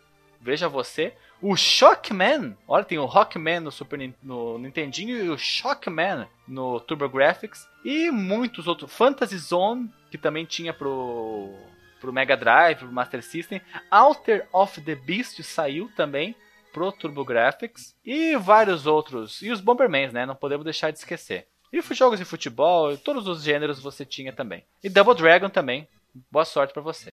[0.41, 6.27] veja você, o Shockman, olha, tem o Rockman no Super no Nintendinho e o Shockman
[6.47, 11.53] no TurboGrafx e muitos outros, Fantasy Zone, que também tinha pro
[12.01, 13.61] pro Mega Drive, pro Master System,
[13.91, 16.37] Alter of the Beast saiu também
[16.73, 20.27] pro TurboGrafx e vários outros, e os Bombermans, né?
[20.27, 21.47] Não podemos deixar de esquecer.
[21.73, 24.65] E jogos de futebol, todos os gêneros você tinha também.
[24.83, 25.89] E Double Dragon também.
[26.31, 27.11] Boa sorte pra você.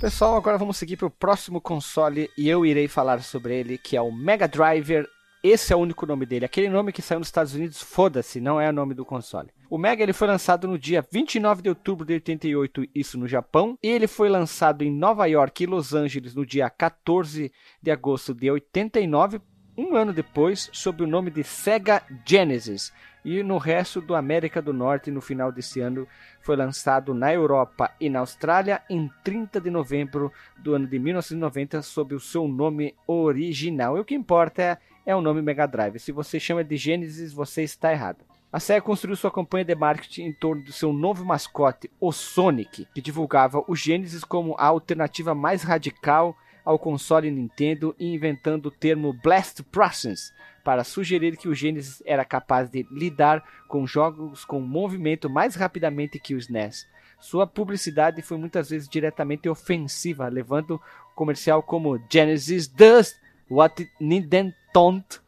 [0.00, 3.98] Pessoal, agora vamos seguir para o próximo console e eu irei falar sobre ele, que
[3.98, 5.06] é o Mega Driver.
[5.44, 6.46] Esse é o único nome dele.
[6.46, 9.50] Aquele nome que saiu nos Estados Unidos, foda-se, não é o nome do console.
[9.68, 13.76] O Mega ele foi lançado no dia 29 de outubro de 88, isso no Japão,
[13.82, 18.32] e ele foi lançado em Nova York e Los Angeles no dia 14 de agosto
[18.32, 19.38] de 89,
[19.76, 22.90] um ano depois, sob o nome de Sega Genesis.
[23.24, 26.06] E no resto do América do Norte, no final desse ano,
[26.40, 31.82] foi lançado na Europa e na Austrália em 30 de novembro do ano de 1990
[31.82, 33.96] sob o seu nome original.
[33.96, 35.98] E o que importa é, é o nome Mega Drive.
[35.98, 38.24] Se você chama de Genesis, você está errado.
[38.52, 42.88] A Sega construiu sua campanha de marketing em torno do seu novo mascote, o Sonic,
[42.92, 49.12] que divulgava o Genesis como a alternativa mais radical ao console Nintendo inventando o termo
[49.12, 50.32] Blast Process
[50.64, 56.18] para sugerir que o Genesis era capaz de lidar com jogos com movimento mais rapidamente
[56.18, 56.86] que o SNES.
[57.20, 60.80] Sua publicidade foi muitas vezes diretamente ofensiva, levando
[61.14, 63.14] comercial como Genesis does
[63.50, 65.20] what Nintendo don't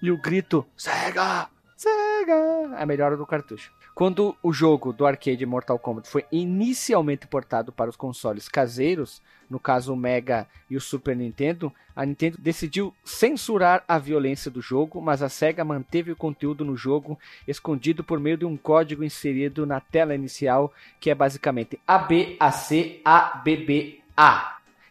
[0.00, 3.72] e o grito Sega, Sega, a melhora do cartucho.
[4.00, 9.20] Quando o jogo do arcade Mortal Kombat foi inicialmente portado para os consoles caseiros,
[9.50, 14.62] no caso o Mega e o Super Nintendo, a Nintendo decidiu censurar a violência do
[14.62, 19.04] jogo, mas a Sega manteve o conteúdo no jogo escondido por meio de um código
[19.04, 23.04] inserido na tela inicial, que é basicamente ABACABBA.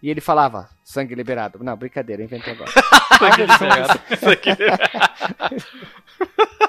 [0.03, 1.64] E ele falava, sangue liberado.
[1.64, 2.70] Não, brincadeira, inventei agora.
[3.18, 3.99] sangue liberado.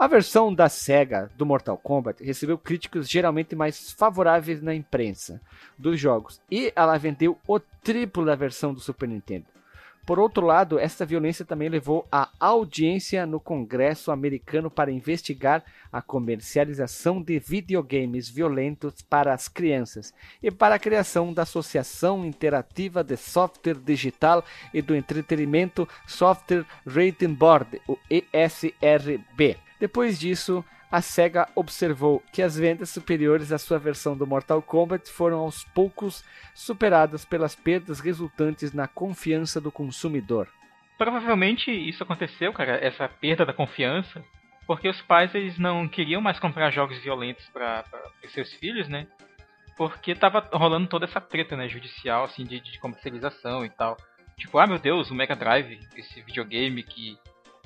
[0.00, 5.42] A versão da SEGA do Mortal Kombat recebeu críticos geralmente mais favoráveis na imprensa
[5.76, 9.44] dos jogos e ela vendeu o triplo da versão do Super Nintendo.
[10.06, 16.00] Por outro lado, essa violência também levou a audiência no Congresso americano para investigar a
[16.00, 23.18] comercialização de videogames violentos para as crianças e para a criação da Associação Interativa de
[23.18, 24.42] Software Digital
[24.72, 29.58] e do Entretenimento Software Rating Board, o ESRB.
[29.80, 35.10] Depois disso, a SEGA observou que as vendas superiores à sua versão do Mortal Kombat
[35.10, 36.22] foram aos poucos
[36.54, 40.48] superadas pelas perdas resultantes na confiança do consumidor.
[40.98, 44.22] Provavelmente isso aconteceu, cara, essa perda da confiança,
[44.66, 47.82] porque os pais eles não queriam mais comprar jogos violentos para
[48.28, 49.06] seus filhos, né?
[49.78, 53.96] Porque tava rolando toda essa treta, né, judicial, assim, de, de comercialização e tal.
[54.36, 57.16] Tipo, ah, meu Deus, o Mega Drive, esse videogame que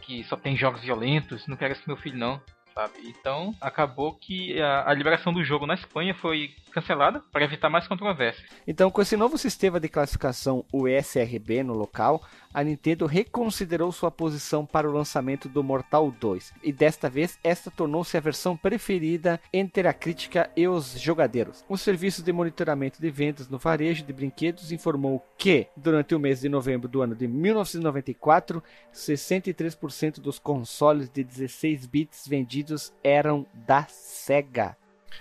[0.04, 2.40] que só tem jogos violentos, não quero esse meu filho não.
[2.74, 2.94] Sabe?
[3.04, 7.86] Então acabou que a, a liberação do jogo na Espanha foi cancelada para evitar mais
[7.86, 8.50] controvérsias.
[8.66, 12.22] Então, com esse novo sistema de classificação USRB no local,
[12.52, 17.70] a Nintendo reconsiderou sua posição para o lançamento do Mortal 2, e desta vez esta
[17.70, 21.64] tornou-se a versão preferida entre a crítica e os jogadores.
[21.68, 26.40] O serviço de monitoramento de vendas no varejo de brinquedos informou que, durante o mês
[26.40, 28.62] de novembro do ano de 1994,
[28.92, 34.76] 63% dos consoles de 16 bits vendidos eram da Sega.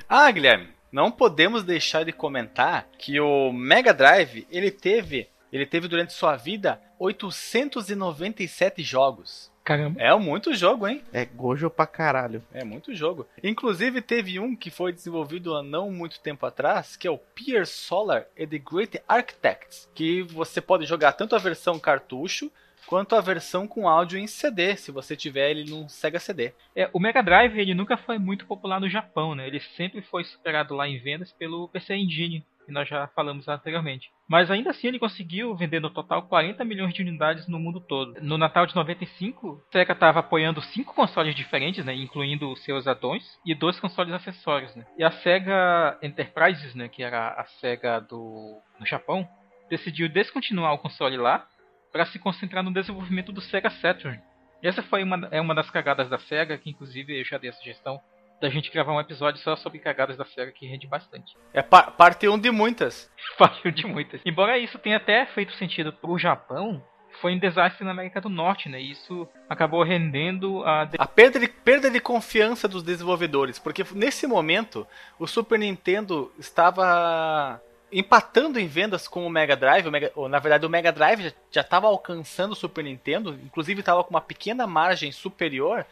[0.09, 5.87] Ah, Guilherme, não podemos deixar de comentar que o Mega Drive, ele teve, ele teve
[5.87, 9.51] durante sua vida 897 jogos.
[9.63, 9.99] Caramba.
[9.99, 11.01] É muito jogo, hein?
[11.11, 12.43] É gojo pra caralho.
[12.53, 13.25] É muito jogo.
[13.41, 17.65] Inclusive teve um que foi desenvolvido há não muito tempo atrás, que é o Pier
[17.65, 22.51] Solar e The Great Architects, que você pode jogar tanto a versão cartucho
[22.87, 26.53] quanto a versão com áudio em CD, se você tiver ele num Sega CD.
[26.75, 29.47] É, o Mega Drive ele nunca foi muito popular no Japão, né?
[29.47, 34.09] Ele sempre foi superado lá em vendas pelo PC Engine, que nós já falamos anteriormente.
[34.27, 38.15] Mas ainda assim ele conseguiu vender no total 40 milhões de unidades no mundo todo.
[38.21, 43.23] No Natal de 95, a Sega estava apoiando cinco consoles diferentes, né, incluindo seus addons,
[43.45, 44.73] e dois consoles acessórios.
[44.75, 44.85] Né.
[44.97, 49.27] E a Sega Enterprises, né, que era a Sega do no Japão,
[49.69, 51.47] decidiu descontinuar o console lá
[51.93, 54.19] para se concentrar no desenvolvimento do Sega Saturn.
[54.63, 57.51] E essa foi uma, é uma das cagadas da SEGA, que inclusive eu já dei
[57.51, 58.01] a sugestão
[58.41, 61.37] da gente gravar um episódio só sobre cagadas da SEGA que rende bastante.
[61.53, 63.09] É pa parte 1 um de muitas.
[63.37, 64.21] parte 1 um de muitas.
[64.25, 66.83] Embora isso tenha até feito sentido pro Japão,
[67.21, 68.81] foi um desastre na América do Norte, né?
[68.81, 70.89] Isso acabou rendendo a.
[70.97, 73.59] A perda de, perda de confiança dos desenvolvedores.
[73.59, 74.87] Porque nesse momento,
[75.19, 77.61] o Super Nintendo estava
[77.93, 79.87] empatando em vendas com o Mega Drive.
[79.87, 83.79] O Mega, ou, na verdade, o Mega Drive já estava alcançando o Super Nintendo, inclusive
[83.79, 85.85] estava com uma pequena margem superior.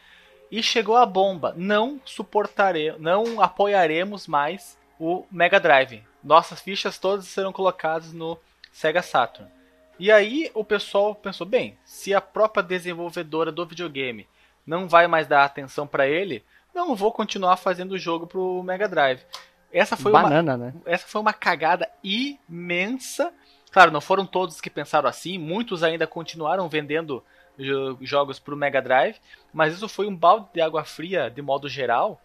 [0.51, 1.53] E chegou a bomba.
[1.55, 6.03] Não suportaremos, não apoiaremos mais o Mega Drive.
[6.23, 8.37] nossas fichas todas serão colocadas no
[8.71, 9.49] Sega Saturn.
[9.97, 14.27] E aí o pessoal pensou, bem, se a própria desenvolvedora do videogame
[14.65, 16.43] não vai mais dar atenção para ele,
[16.73, 19.21] não vou continuar fazendo o jogo pro Mega Drive.
[19.73, 20.73] Essa foi Banana, uma, né?
[20.85, 21.89] essa foi uma cagada
[22.49, 23.31] imensa.
[23.71, 27.23] Claro, não foram todos que pensaram assim, muitos ainda continuaram vendendo
[27.57, 29.15] jo- jogos pro Mega Drive,
[29.53, 32.19] mas isso foi um balde de água fria de modo geral.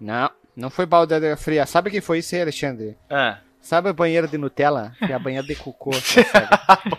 [0.00, 1.64] Não, não foi baldeadeira fria.
[1.66, 2.96] Sabe quem foi isso aí, Alexandre?
[3.08, 4.92] Ah, Sabe a banheira de Nutella?
[4.98, 5.88] Que é a banheira de cocô.
[5.94, 6.48] da Sega.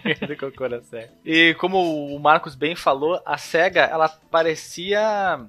[0.02, 1.12] banheiro de cocô na SEGA.
[1.24, 5.46] E como o Marcos bem falou, a SEGA, ela parecia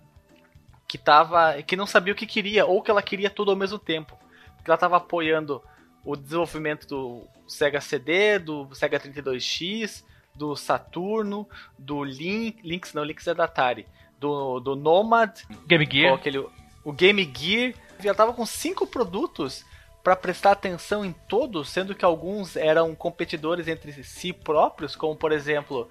[0.87, 1.63] que tava.
[1.63, 4.19] que não sabia o que queria, ou que ela queria tudo ao mesmo tempo.
[4.57, 5.63] Porque ela tava apoiando
[6.05, 13.27] o desenvolvimento do Sega CD, do Sega 32X, do Saturno, do Link, Lynx, não, Lynx
[13.27, 13.87] é da Atari,
[14.19, 16.15] do, do Nomad, Game Gear.
[16.15, 16.39] aquele,
[16.85, 17.75] o Game Gear.
[17.99, 19.65] Já tava com cinco produtos
[20.05, 25.33] para prestar atenção em todos, sendo que alguns eram competidores entre si próprios, como por
[25.33, 25.89] exemplo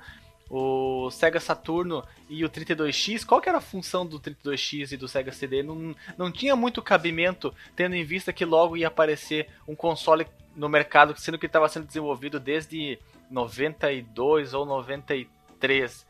[0.50, 3.26] o Sega Saturno e o 32X.
[3.26, 5.64] Qual que era a função do 32X e do Sega CD?
[5.64, 10.70] Não, não tinha muito cabimento, tendo em vista que logo ia aparecer um console no
[10.70, 12.98] mercado, sendo que estava sendo desenvolvido desde
[13.30, 16.06] 92 ou 93.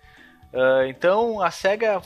[0.54, 2.02] Ah, então a SEGA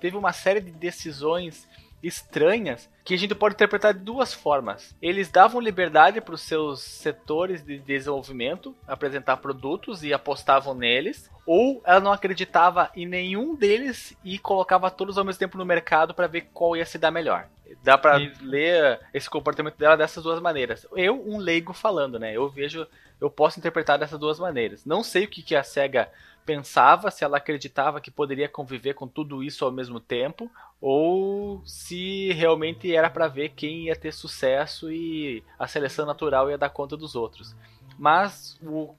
[0.00, 1.66] teve uma série de decisões
[2.02, 4.94] estranhas que a gente pode interpretar de duas formas.
[5.00, 11.80] Eles davam liberdade para os seus setores de desenvolvimento apresentar produtos e apostavam neles, ou
[11.86, 16.26] ela não acreditava em nenhum deles e colocava todos ao mesmo tempo no mercado para
[16.26, 17.48] ver qual ia se dar melhor.
[17.82, 18.44] Dá para Isso.
[18.44, 20.86] ler esse comportamento dela dessas duas maneiras.
[20.94, 22.34] Eu, um leigo falando, né?
[22.34, 22.86] Eu vejo,
[23.20, 24.84] eu posso interpretar dessas duas maneiras.
[24.84, 26.10] Não sei o que, que a SEGA
[26.48, 32.32] pensava, se ela acreditava que poderia conviver com tudo isso ao mesmo tempo, ou se
[32.32, 36.96] realmente era para ver quem ia ter sucesso e a seleção natural ia dar conta
[36.96, 37.54] dos outros.
[37.98, 38.94] Mas o-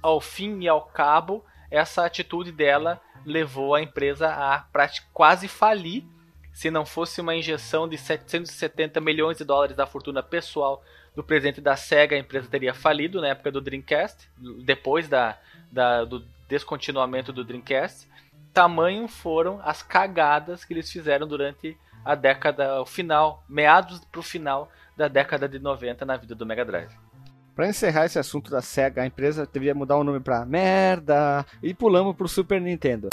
[0.00, 4.64] ao fim e ao cabo, essa atitude dela levou a empresa a
[5.12, 6.04] quase falir.
[6.52, 10.84] Se não fosse uma injeção de 770 milhões de dólares da fortuna pessoal
[11.16, 14.28] do presidente da SEGA, a empresa teria falido na época do Dreamcast,
[14.64, 15.36] depois da,
[15.70, 18.08] da- do descontinuamento do Dreamcast.
[18.52, 24.70] Tamanho foram as cagadas que eles fizeram durante a década, o final, meados pro final
[24.96, 26.92] da década de 90 na vida do Mega Drive.
[27.54, 31.74] Pra encerrar esse assunto da SEGA, a empresa devia mudar o nome pra Merda e
[31.74, 33.08] pulamos pro Super Nintendo.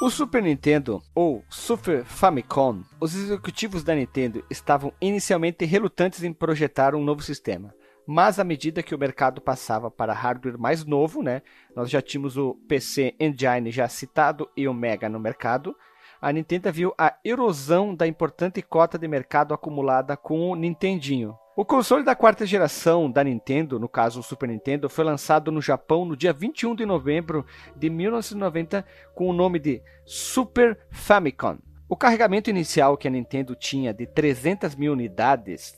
[0.00, 6.94] O Super Nintendo, ou Super Famicom, os executivos da Nintendo estavam inicialmente relutantes em projetar
[6.94, 7.74] um novo sistema.
[8.10, 11.42] Mas à medida que o mercado passava para hardware mais novo, né,
[11.76, 15.76] nós já tínhamos o PC Engine já citado e o Mega no mercado,
[16.18, 21.36] a Nintendo viu a erosão da importante cota de mercado acumulada com o Nintendinho.
[21.54, 25.60] O console da quarta geração da Nintendo, no caso o Super Nintendo, foi lançado no
[25.60, 27.44] Japão no dia 21 de novembro
[27.76, 31.58] de 1990 com o nome de Super Famicom.
[31.86, 35.76] O carregamento inicial que a Nintendo tinha de 300 mil unidades,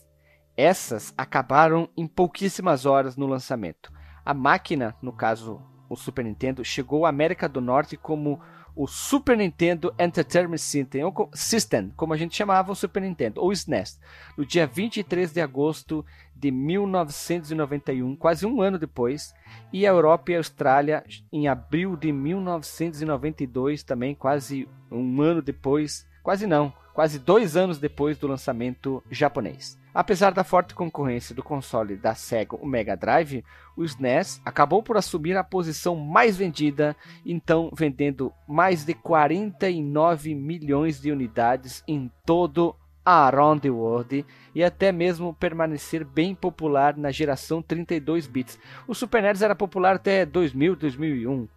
[0.55, 3.91] essas acabaram em pouquíssimas horas no lançamento.
[4.23, 8.39] A máquina, no caso o Super Nintendo, chegou à América do Norte como
[8.75, 13.99] o Super Nintendo Entertainment System, como a gente chamava o Super Nintendo, ou SNES,
[14.37, 19.33] no dia 23 de agosto de 1991, quase um ano depois,
[19.73, 26.07] e a Europa e a Austrália em abril de 1992, também quase um ano depois,
[26.23, 29.80] quase não, quase dois anos depois do lançamento japonês.
[29.93, 33.43] Apesar da forte concorrência do console da Sega, o Mega Drive,
[33.75, 41.01] o SNES acabou por assumir a posição mais vendida, então vendendo mais de 49 milhões
[41.01, 42.73] de unidades em todo
[43.03, 44.25] around the world
[44.55, 48.57] e até mesmo permanecer bem popular na geração 32 bits.
[48.87, 51.47] O Super NES era popular até 2000, 2001.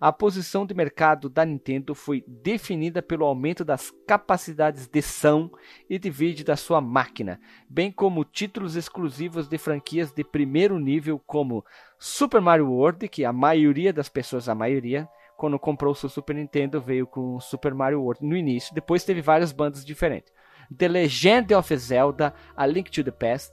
[0.00, 5.50] A posição de mercado da Nintendo foi definida pelo aumento das capacidades de som
[5.90, 11.20] e de vídeo da sua máquina, bem como títulos exclusivos de franquias de primeiro nível
[11.26, 11.64] como
[11.98, 16.80] Super Mario World, que a maioria das pessoas, a maioria, quando comprou seu Super Nintendo,
[16.80, 18.72] veio com Super Mario World no início.
[18.74, 20.32] Depois teve várias bandas diferentes.
[20.76, 23.52] The Legend of Zelda, A Link to the Past,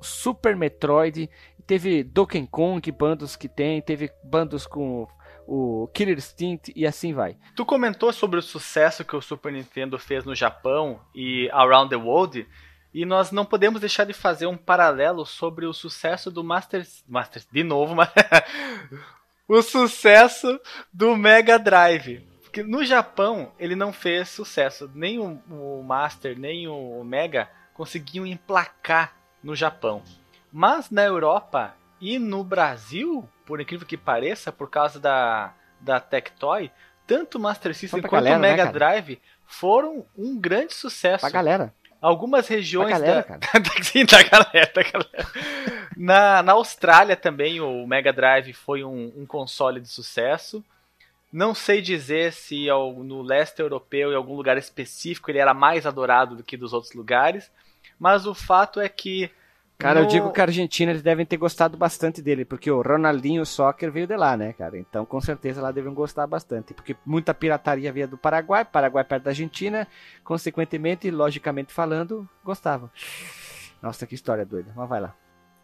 [0.00, 1.28] Super Metroid,
[1.66, 5.06] teve Donkey Kong, bandos que tem, teve bandos com
[5.50, 7.36] o Killer Instinct e assim vai.
[7.56, 11.96] Tu comentou sobre o sucesso que o Super Nintendo fez no Japão e around the
[11.96, 12.46] world,
[12.94, 17.42] e nós não podemos deixar de fazer um paralelo sobre o sucesso do Master, Master
[17.50, 18.10] de novo, mas
[19.48, 20.60] o sucesso
[20.92, 22.24] do Mega Drive.
[22.42, 24.88] Porque no Japão ele não fez sucesso.
[24.94, 30.02] Nem o, o Master, nem o Mega conseguiam emplacar no Japão.
[30.52, 36.70] Mas na Europa e no Brasil, por incrível que pareça, por causa da, da Tectoy,
[37.04, 41.22] tanto o Master System quanto galera, o Mega né, Drive foram um grande sucesso.
[41.22, 41.74] Pra galera.
[42.00, 43.40] Algumas regiões galera, da, cara.
[43.82, 45.28] Sim, da galera, da galera.
[45.96, 50.64] Na, na Austrália também o Mega Drive foi um, um console de sucesso.
[51.32, 56.36] Não sei dizer se no leste europeu, em algum lugar específico, ele era mais adorado
[56.36, 57.50] do que dos outros lugares.
[57.98, 59.28] Mas o fato é que.
[59.80, 62.82] Cara, eu no- digo que a Argentina eles devem ter gostado bastante dele, porque o
[62.82, 64.76] Ronaldinho Soccer veio de lá, né, cara?
[64.78, 69.24] Então com certeza lá devem gostar bastante, porque muita pirataria via do Paraguai, Paraguai perto
[69.24, 69.88] da Argentina,
[70.22, 72.90] consequentemente, logicamente falando, gostavam.
[73.82, 75.14] Nossa, que história doida, mas vai lá.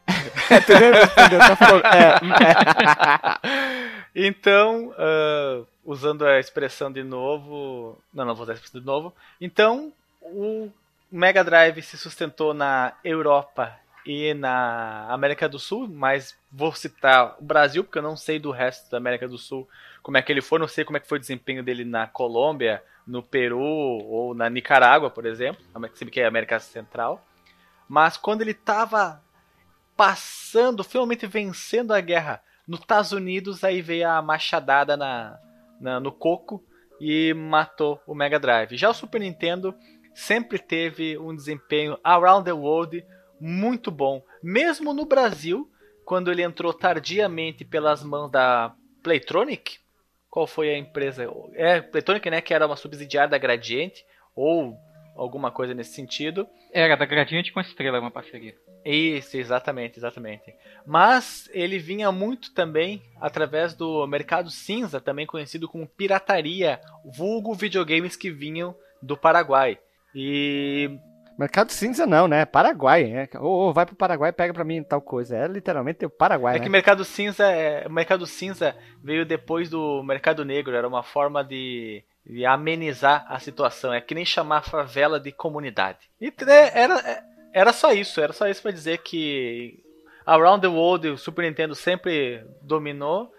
[0.07, 2.17] tu nem respondeu, só falou, é,
[4.15, 7.99] Então, ah, usando a expressão de novo.
[8.15, 9.15] Não, não vou usar a expressão de novo.
[9.41, 9.93] Então,
[10.23, 10.71] o
[11.13, 17.45] Mega Drive se sustentou na Europa e na América do Sul, mas vou citar o
[17.45, 19.69] Brasil, porque eu não sei do resto da América do Sul
[20.03, 22.07] como é que ele foi, não sei como é que foi o desempenho dele na
[22.07, 25.63] Colômbia, no Peru ou na Nicarágua, por exemplo,
[25.95, 27.25] se bem que é América Central.
[27.89, 29.21] Mas quando ele estava
[29.97, 35.39] passando, finalmente vencendo a guerra nos Estados Unidos, aí veio a machadada na,
[35.81, 36.63] na- no coco
[37.01, 38.77] e matou o Mega Drive.
[38.77, 39.75] Já o Super Nintendo
[40.15, 43.05] sempre teve um desempenho around the world
[43.41, 45.71] muito bom, mesmo no Brasil,
[46.05, 49.79] quando ele entrou tardiamente pelas mãos da Playtronic.
[50.31, 51.29] Qual foi a empresa?
[51.55, 54.77] É, Playtronic, né, que era uma subsidiária da Gradiente ou
[55.17, 56.47] alguma coisa nesse sentido.
[56.73, 58.55] Era da Gradiente com a Estrela, uma parceria.
[58.85, 60.55] Isso, exatamente, exatamente.
[60.87, 68.15] Mas ele vinha muito também através do mercado cinza, também conhecido como pirataria, vulgo videogames
[68.15, 69.79] que vinham do Paraguai.
[70.15, 70.99] E
[71.39, 72.45] Mercado cinza não, né?
[72.47, 73.29] Paraguai, né?
[73.39, 75.37] Ô, ô, vai pro Paraguai e pega pra mim tal coisa.
[75.37, 76.65] É literalmente o Paraguai, é né?
[76.65, 81.45] que mercado cinza, é, o mercado cinza veio depois do mercado negro, era uma forma
[81.45, 85.99] de, de amenizar a situação, é que nem chamar a favela de comunidade.
[86.21, 87.25] E é, era
[87.57, 89.83] era só isso, era só isso para dizer que
[90.27, 93.33] Around the World o Super Nintendo sempre dominou,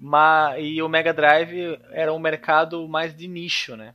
[0.00, 3.94] mas e o Mega Drive era um mercado mais de nicho, né?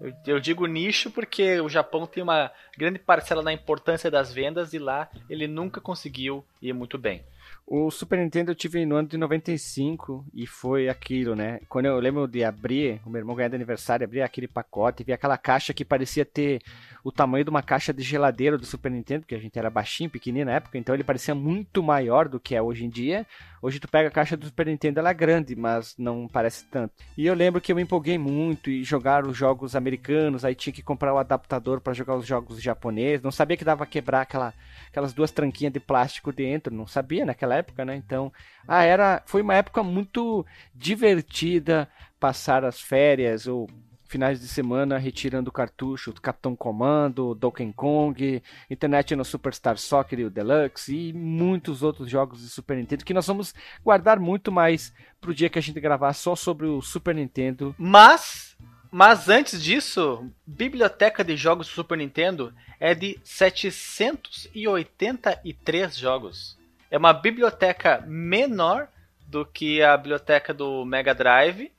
[0.00, 4.72] Eu, eu digo nicho porque o Japão tem uma grande parcela na importância das vendas
[4.72, 7.24] e lá ele nunca conseguiu ir muito bem.
[7.66, 11.60] O Super Nintendo eu tive no ano de 95 e foi aquilo, né?
[11.68, 15.12] Quando eu lembro de abrir, o meu irmão ganhou de aniversário, abrir aquele pacote, vi
[15.12, 16.62] aquela caixa que parecia ter
[17.08, 20.10] o tamanho de uma caixa de geladeira do Super Nintendo, porque a gente era baixinho,
[20.10, 23.26] pequenininho na época, então ele parecia muito maior do que é hoje em dia.
[23.62, 26.92] Hoje tu pega a caixa do Super Nintendo, ela é grande, mas não parece tanto.
[27.16, 30.72] E eu lembro que eu me empolguei muito e jogar os jogos americanos, aí tinha
[30.72, 34.52] que comprar o adaptador para jogar os jogos japoneses, não sabia que dava quebrar aquela,
[34.88, 37.96] aquelas duas tranquinhas de plástico dentro, não sabia naquela época, né?
[37.96, 38.30] Então,
[38.66, 40.44] ah, era, foi uma época muito
[40.74, 41.88] divertida
[42.20, 43.66] passar as férias ou
[44.08, 50.24] finais de semana retirando cartucho do Capitão Comando, Donkey Kong, Internet no Superstar Soccer e
[50.24, 53.54] o Deluxe e muitos outros jogos de Super Nintendo que nós vamos
[53.84, 57.74] guardar muito mais pro dia que a gente gravar só sobre o Super Nintendo.
[57.78, 58.56] Mas,
[58.90, 66.56] mas antes disso, biblioteca de jogos do Super Nintendo é de 783 jogos.
[66.90, 68.88] É uma biblioteca menor
[69.26, 71.70] do que a biblioteca do Mega Drive.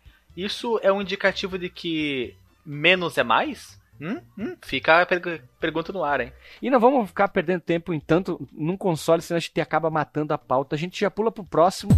[0.45, 2.33] Isso é um indicativo de que
[2.65, 3.77] menos é mais?
[3.99, 4.21] Hum?
[4.37, 4.55] Hum?
[4.61, 6.31] Fica a pergu- pergunta no ar, hein?
[6.61, 10.33] E não vamos ficar perdendo tempo em tanto num console, senão a gente acaba matando
[10.33, 10.77] a pauta.
[10.77, 11.91] A gente já pula pro próximo.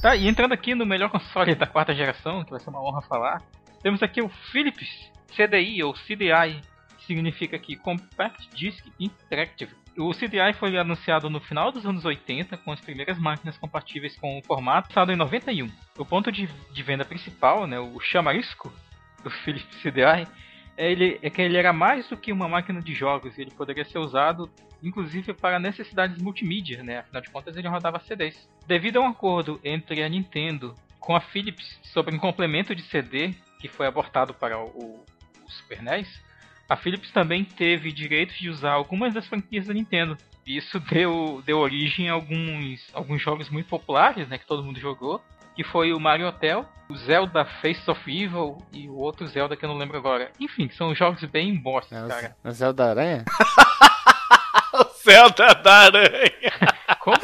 [0.00, 3.02] Tá, e entrando aqui no melhor console da quarta geração, que vai ser uma honra
[3.02, 3.42] falar,
[3.82, 4.88] temos aqui o Philips
[5.36, 6.60] CDI ou CDI,
[7.06, 9.72] significa aqui Compact Disc Interactive.
[9.96, 14.38] O CDI foi anunciado no final dos anos 80 com as primeiras máquinas compatíveis com
[14.38, 15.70] o formato, lançado em 91.
[15.98, 18.72] O ponto de, de venda principal, né, o chamarisco
[19.22, 20.26] do Philips CDI,
[20.76, 23.84] é, ele, é que ele era mais do que uma máquina de jogos, ele poderia
[23.84, 24.50] ser usado
[24.82, 26.98] inclusive para necessidades multimídia, né?
[26.98, 28.48] Afinal de contas ele rodava CDs.
[28.66, 33.34] Devido a um acordo entre a Nintendo com a Philips sobre um complemento de CD
[33.60, 35.04] que foi abortado para o,
[35.44, 36.08] o Super NES,
[36.72, 40.16] a Philips também teve direitos de usar algumas das franquias da Nintendo.
[40.46, 45.20] Isso deu, deu origem a alguns, alguns jogos muito populares, né, que todo mundo jogou,
[45.54, 49.66] que foi o Mario Hotel, o Zelda Face of Evil e o outro Zelda que
[49.66, 50.32] eu não lembro agora.
[50.40, 52.36] Enfim, são jogos bem bostas, cara.
[52.42, 53.24] O Zelda Aranha?
[54.72, 56.71] o Zelda da Aranha.
[57.00, 57.16] Como?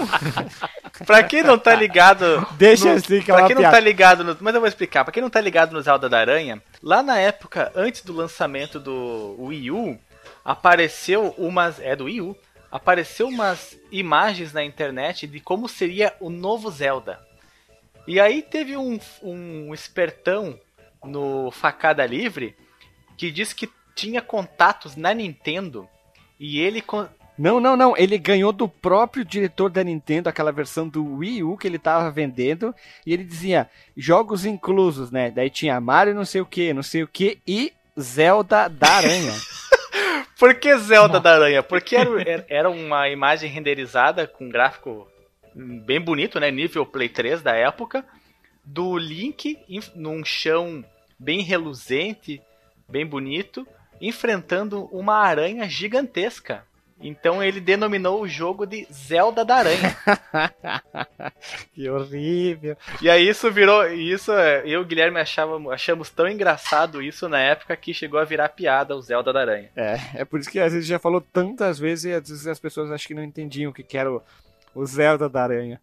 [1.06, 2.46] pra quem não tá ligado.
[2.52, 3.76] Deixa no, assim que Pra uma quem não piada.
[3.76, 4.36] tá ligado no.
[4.40, 5.04] Mas eu vou explicar.
[5.04, 8.78] Pra quem não tá ligado no Zelda da Aranha, lá na época, antes do lançamento
[8.80, 9.98] do Wii U,
[10.44, 11.78] apareceu umas.
[11.80, 12.36] É do Wii U.
[12.70, 17.18] Apareceu umas imagens na internet de como seria o novo Zelda.
[18.06, 20.58] E aí teve um, um espertão
[21.02, 22.54] no Facada Livre
[23.16, 25.88] que disse que tinha contatos na Nintendo
[26.38, 27.08] e ele con-
[27.38, 27.96] Não, não, não.
[27.96, 32.10] Ele ganhou do próprio diretor da Nintendo aquela versão do Wii U que ele tava
[32.10, 32.74] vendendo.
[33.06, 35.30] E ele dizia jogos inclusos, né?
[35.30, 39.32] Daí tinha Mario não sei o que, não sei o que e Zelda da Aranha.
[40.38, 41.62] Por que Zelda da Aranha?
[41.62, 45.08] Porque era, era- uma imagem renderizada com gráfico
[45.54, 46.50] bem bonito, né?
[46.50, 48.04] Nível Play 3 da época.
[48.64, 49.58] Do Link
[49.94, 50.84] num chão
[51.18, 52.40] bem reluzente,
[52.88, 53.66] bem bonito,
[54.00, 56.64] enfrentando uma aranha gigantesca.
[57.00, 59.96] Então ele denominou o jogo de Zelda da Aranha.
[61.72, 62.76] que horrível.
[63.00, 63.86] E aí isso virou.
[63.86, 68.18] Isso é, eu e o Guilherme achava, achamos tão engraçado isso na época que chegou
[68.18, 69.70] a virar piada o Zelda da Aranha.
[69.76, 72.58] É, é por isso que às vezes já falou tantas vezes e às vezes as
[72.58, 74.20] pessoas acham que não entendiam o que, que era o,
[74.74, 75.80] o Zelda da Aranha.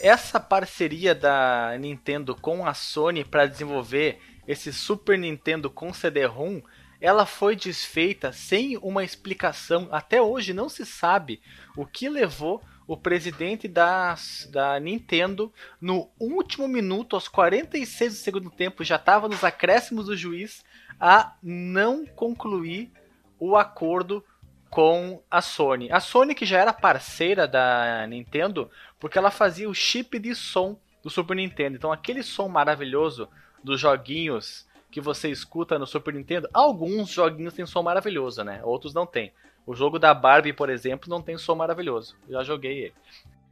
[0.00, 6.60] essa parceria da Nintendo com a Sony para desenvolver esse Super Nintendo com CD-ROM,
[7.00, 9.88] ela foi desfeita sem uma explicação.
[9.90, 11.40] Até hoje não se sabe
[11.76, 14.14] o que levou o presidente da,
[14.50, 20.16] da Nintendo no último minuto, aos 46 do segundo tempo, já estava nos acréscimos do
[20.16, 20.64] juiz,
[21.00, 22.92] a não concluir
[23.38, 24.24] o acordo
[24.70, 25.90] com a Sony.
[25.90, 30.78] A Sony que já era parceira da Nintendo, porque ela fazia o chip de som
[31.02, 31.76] do Super Nintendo.
[31.76, 33.28] Então aquele som maravilhoso
[33.62, 34.65] dos joguinhos
[34.96, 38.62] que você escuta no Super Nintendo, alguns joguinhos têm som maravilhoso, né?
[38.64, 39.30] Outros não tem.
[39.66, 42.16] O jogo da Barbie, por exemplo, não tem som maravilhoso.
[42.30, 42.94] Já joguei ele.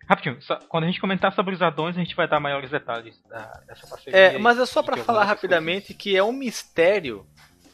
[0.09, 3.22] Rapidinho, só- quando a gente comentar sobre os addons, a gente vai dar maiores detalhes
[3.28, 4.18] da- dessa parceria.
[4.18, 7.26] É, mas é só que falar rapidamente que é um mistério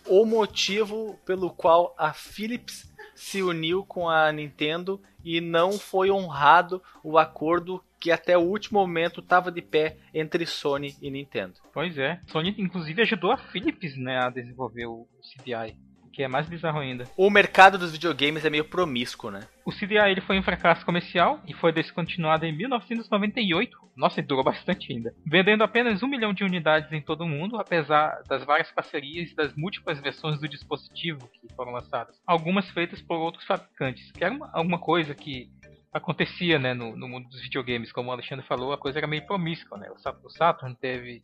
[0.04, 6.82] o motivo pelo qual a Philips se uniu com a Nintendo e não foi honrado
[7.04, 11.54] o acordo que até o último momento estava de pé entre Sony e Nintendo.
[11.72, 12.18] Pois é.
[12.26, 15.76] Sony, inclusive, ajudou a Philips né, a desenvolver o CDI,
[16.12, 17.04] que é mais bizarro ainda.
[17.16, 19.40] O mercado dos videogames é meio promíscuo, né?
[19.64, 23.78] O CDI ele foi um fracasso comercial e foi descontinuado em 1998.
[23.96, 25.14] Nossa, e durou bastante ainda.
[25.26, 29.36] Vendendo apenas um milhão de unidades em todo o mundo, apesar das várias parcerias e
[29.36, 32.18] das múltiplas versões do dispositivo que foram lançadas.
[32.26, 35.50] Algumas feitas por outros fabricantes, que era uma, alguma coisa que
[35.92, 37.92] acontecia né, no, no mundo dos videogames.
[37.92, 39.78] Como o Alexandre falou, a coisa era meio promíscua.
[39.78, 39.90] Né?
[39.90, 41.20] O Sat- o Saturn teve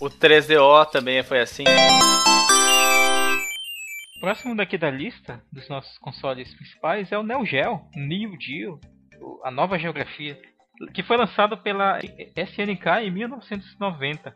[0.00, 1.64] O 3DO também foi assim.
[4.20, 8.80] Próximo daqui da lista dos nossos consoles principais é o Neo Geo, Neo Geo,
[9.42, 10.40] a nova geografia,
[10.94, 14.34] que foi lançado pela SNK em 1990.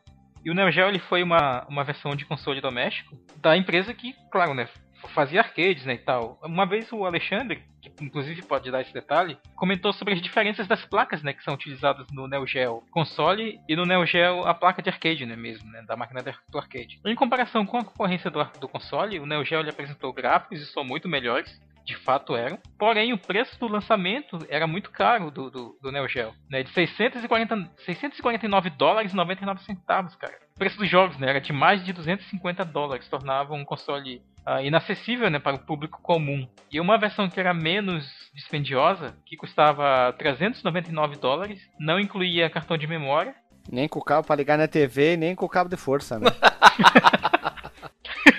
[0.48, 4.14] E o Neo Geo ele foi uma, uma versão de console doméstico da empresa que,
[4.32, 4.66] claro, né,
[5.08, 6.40] fazia arcades né, e tal.
[6.42, 10.82] Uma vez o Alexandre, que inclusive pode dar esse detalhe, comentou sobre as diferenças das
[10.86, 14.80] placas né, que são utilizadas no Neo Geo console e no Neo Geo a placa
[14.80, 16.98] de arcade né, mesmo, né, da máquina do arcade.
[17.04, 20.72] Em comparação com a concorrência do, do console, o Neo Geo ele apresentou gráficos e
[20.72, 21.60] são muito melhores.
[21.88, 22.58] De fato eram.
[22.78, 26.34] Porém, o preço do lançamento era muito caro do, do, do Neo Geo.
[26.50, 30.34] Né, de 640, 649 dólares e 99 centavos, cara.
[30.54, 33.08] O preço dos jogos né, era de mais de 250 dólares.
[33.08, 36.46] Tornava um console ah, inacessível né, para o público comum.
[36.70, 42.86] E uma versão que era menos dispendiosa, que custava 399 dólares, não incluía cartão de
[42.86, 43.34] memória.
[43.72, 46.26] Nem com o cabo pra ligar na TV, nem com o cabo de força, né?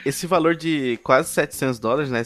[0.06, 2.24] Esse valor de quase 700 dólares, né?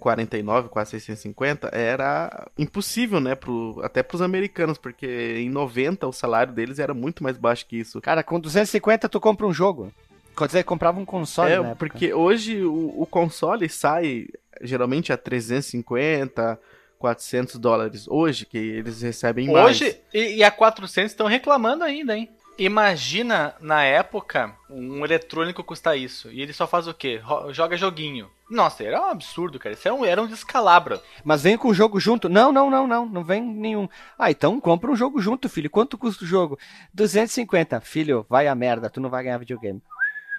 [0.00, 3.34] 649, quase 650, era impossível, né?
[3.34, 7.76] Pro, até pros americanos, porque em 90 o salário deles era muito mais baixo que
[7.76, 8.00] isso.
[8.00, 9.92] Cara, com 250 tu compra um jogo.
[10.36, 11.74] Quer dizer, comprava um console, é, né?
[11.78, 14.26] porque hoje o, o console sai
[14.62, 16.58] geralmente a 350,
[16.98, 18.06] 400 dólares.
[18.08, 19.66] Hoje, que eles recebem mais.
[19.66, 22.28] Hoje, e, e a 400 estão reclamando ainda, hein?
[22.58, 26.30] Imagina, na época, um eletrônico custar isso.
[26.30, 27.20] E ele só faz o quê?
[27.52, 28.28] Joga joguinho.
[28.50, 29.74] Nossa, era um absurdo, cara.
[29.74, 31.00] Isso era um, era um descalabro.
[31.24, 32.28] Mas vem com o jogo junto.
[32.28, 33.06] Não, não, não, não.
[33.06, 33.88] Não vem nenhum.
[34.18, 35.70] Ah, então compra um jogo junto, filho.
[35.70, 36.58] Quanto custa o jogo?
[36.92, 37.80] 250.
[37.80, 38.90] Filho, vai a merda.
[38.90, 39.80] Tu não vai ganhar videogame.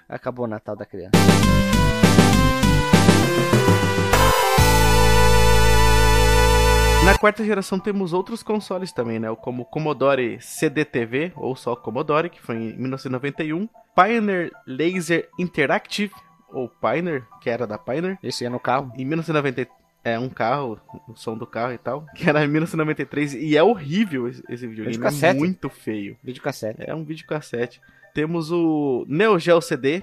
[0.06, 1.12] Acabou o Natal da criança.
[7.06, 9.34] Na quarta geração temos outros consoles também, né?
[9.40, 13.68] Como o Commodore CDTV, ou só Commodore, que foi em 1991.
[13.94, 16.12] Pioneer Laser Interactive,
[16.52, 18.92] ou Pioneer, que era da Pioneer, Esse ia no carro.
[18.96, 19.66] em 1990
[20.04, 23.62] É um carro, o som do carro e tal, que era em 1993 e é
[23.62, 26.16] horrível esse, esse videogame, é muito feio.
[26.24, 26.82] Videocassete.
[26.84, 27.80] É um videocassete.
[28.12, 30.02] Temos o Neo Geo CD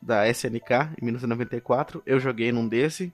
[0.00, 2.02] da SNK em 1994.
[2.06, 3.12] Eu joguei num desse.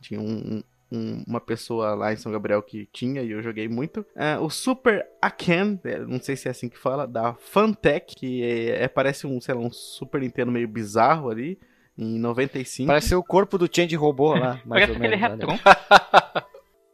[0.00, 4.04] Tinha um- um- uma pessoa lá em São Gabriel que tinha e eu joguei muito.
[4.14, 8.42] É, o Super Aken, é, não sei se é assim que fala, da Fantech, que
[8.44, 11.58] é, é- parece um, sei lá, um Super Nintendo meio bizarro ali,
[11.96, 12.86] em 95.
[12.86, 15.20] Parece o corpo do Change Robô lá, mais ou menos.
[15.20, 15.58] retron.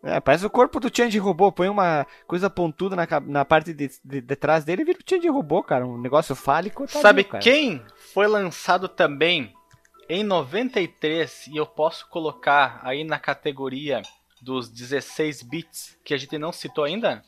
[0.03, 1.53] É, parece o corpo do Change Robô.
[1.53, 5.09] Põe uma coisa pontuda na, na parte de, de, de trás dele e vira o
[5.09, 5.87] Change Robô, cara.
[5.87, 6.87] Um negócio fálico.
[6.87, 9.53] tá Sabe ali, quem foi lançado também
[10.09, 14.03] em 93 e eu posso colocar aí na categoria
[14.41, 17.23] dos 16 bits que a gente não citou ainda?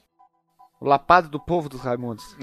[0.80, 2.24] O lapado do povo dos Raimundos.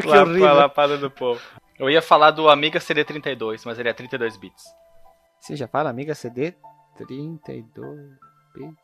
[0.00, 0.54] que Lá- horrível.
[0.54, 1.40] Lapada do povo.
[1.82, 4.62] Eu ia falar do Amiga CD32, mas ele é 32 bits.
[5.40, 6.54] Você já fala, amiga CD
[6.96, 8.00] 32
[8.54, 8.76] bits.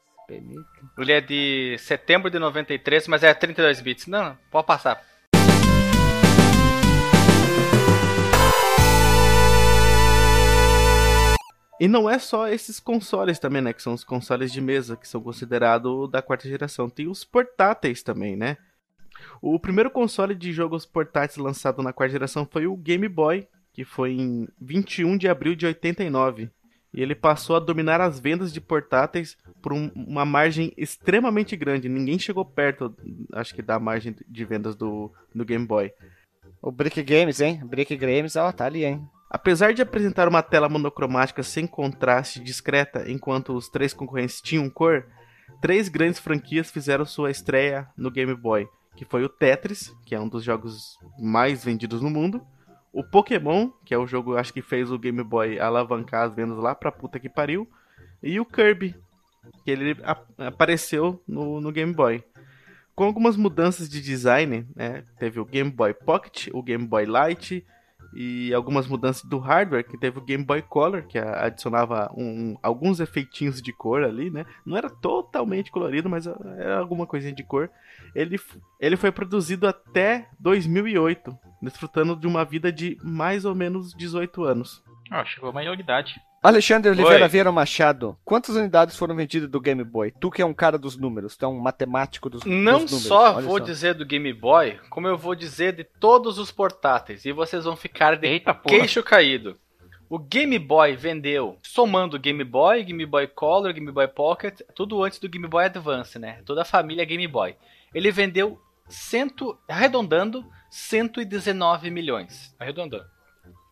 [0.98, 4.08] Ele é de setembro de 93, mas é 32 bits.
[4.08, 5.00] Não, não, pode passar.
[11.78, 13.72] E não é só esses consoles também, né?
[13.72, 16.90] Que são os consoles de mesa, que são considerados da quarta geração.
[16.90, 18.56] Tem os portáteis também, né?
[19.40, 23.84] O primeiro console de jogos portáteis lançado na quarta geração foi o Game Boy, que
[23.84, 26.50] foi em 21 de abril de 89.
[26.92, 31.88] E ele passou a dominar as vendas de portáteis por um- uma margem extremamente grande.
[31.88, 32.94] Ninguém chegou perto,
[33.34, 35.92] acho que, da margem de vendas do, do Game Boy.
[36.62, 37.60] O Brick Games, hein?
[37.64, 39.06] Brick Games, ó, tá ali, hein?
[39.30, 45.06] Apesar de apresentar uma tela monocromática sem contraste discreta, enquanto os três concorrentes tinham cor,
[45.60, 48.66] três grandes franquias fizeram sua estreia no Game Boy,
[48.98, 52.44] que foi o Tetris, que é um dos jogos mais vendidos no mundo,
[52.92, 56.58] o Pokémon, que é o jogo acho que fez o Game Boy alavancar as vendas
[56.58, 57.70] lá pra puta que pariu,
[58.20, 58.96] e o Kirby,
[59.64, 62.24] que ele a- apareceu no, no Game Boy.
[62.92, 65.04] Com algumas mudanças de design, né?
[65.16, 67.64] Teve o Game Boy Pocket, o Game Boy Light,
[68.14, 73.00] e algumas mudanças do hardware, que teve o Game Boy Color, que adicionava um- alguns
[73.00, 74.44] efeitinhos de cor ali, né?
[74.64, 77.70] Não era totalmente colorido, mas era alguma coisinha de cor.
[78.14, 78.38] Ele,
[78.80, 84.82] ele foi produzido até 2008, desfrutando de uma vida de mais ou menos 18 anos.
[85.12, 86.14] Ó, chegou a maioridade.
[86.42, 87.28] Alexandre Oliveira Oi.
[87.28, 90.12] Vieira Machado, quantas unidades foram vendidas do Game Boy?
[90.20, 93.02] Tu que é um cara dos números, tu é um matemático dos, Não dos números.
[93.02, 97.24] só olha vou dizer do Game Boy, como eu vou dizer de todos os portáteis.
[97.24, 98.78] E vocês vão ficar de Eita porra.
[98.78, 99.58] queixo caído.
[100.08, 105.18] O Game Boy vendeu, somando Game Boy, Game Boy Color, Game Boy Pocket, tudo antes
[105.18, 106.40] do Game Boy Advance, né?
[106.46, 107.56] Toda a família Game Boy.
[107.92, 108.58] Ele vendeu,
[108.88, 112.54] cento, arredondando, 119 milhões.
[112.58, 113.04] Arredondando.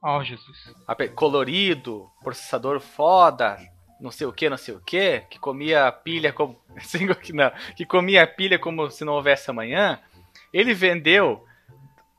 [0.09, 0.73] Ó, Jesus.
[0.87, 3.59] Ape- Colorido, processador foda,
[4.01, 6.57] não sei o que, não sei o que, que comia pilha como.
[7.21, 9.99] que não, que comia pilha como se não houvesse amanhã.
[10.53, 11.45] Ele vendeu,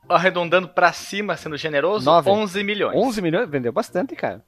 [0.06, 2.28] arredondando pra cima, sendo generoso, Nove.
[2.28, 2.94] 11 milhões.
[2.94, 3.48] 11 milhões?
[3.48, 4.44] Vendeu bastante, cara.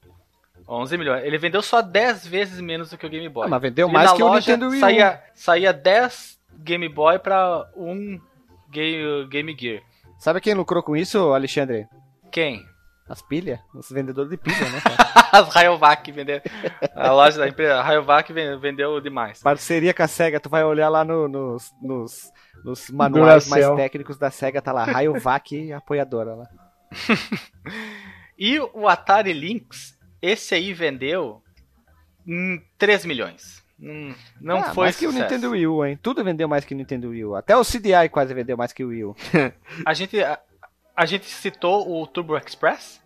[0.68, 1.24] 11 milhões.
[1.24, 3.46] Ele vendeu só 10 vezes menos do que o Game Boy.
[3.46, 4.80] Ah, mas vendeu E mais que o Nintendo Wii U.
[4.80, 8.20] Saía, saía 10 Game Boy pra um
[8.70, 9.82] Game, Game Gear.
[10.18, 11.88] Sabe quem lucrou com isso, Alexandre?
[12.30, 12.68] Quem?
[13.10, 13.58] As pilhas?
[13.74, 14.80] Os vendedores de pilha, né?
[15.32, 16.42] As Rayovac venderam.
[16.94, 19.42] A loja da empresa, a Rayovac ven- vendeu demais.
[19.42, 22.30] Parceria com a SEGA, tu vai olhar lá no- nos, nos,
[22.64, 26.46] nos manuais mais técnicos da SEGA, tá lá, Rayovac apoiadora lá.
[28.38, 31.42] E o Atari Lynx, esse aí vendeu
[32.26, 33.62] hum, 3 milhões.
[33.78, 35.30] Hum, Não Ah, foi mais que o sucesso.
[35.34, 35.98] Nintendo Wii U, hein?
[36.02, 37.34] Tudo vendeu mais que o Nintendo Wii U.
[37.34, 39.16] Até o CDI quase vendeu mais que o Wii U.
[39.84, 40.38] A gente, a,
[41.02, 43.01] a gente citou o Turbo Express?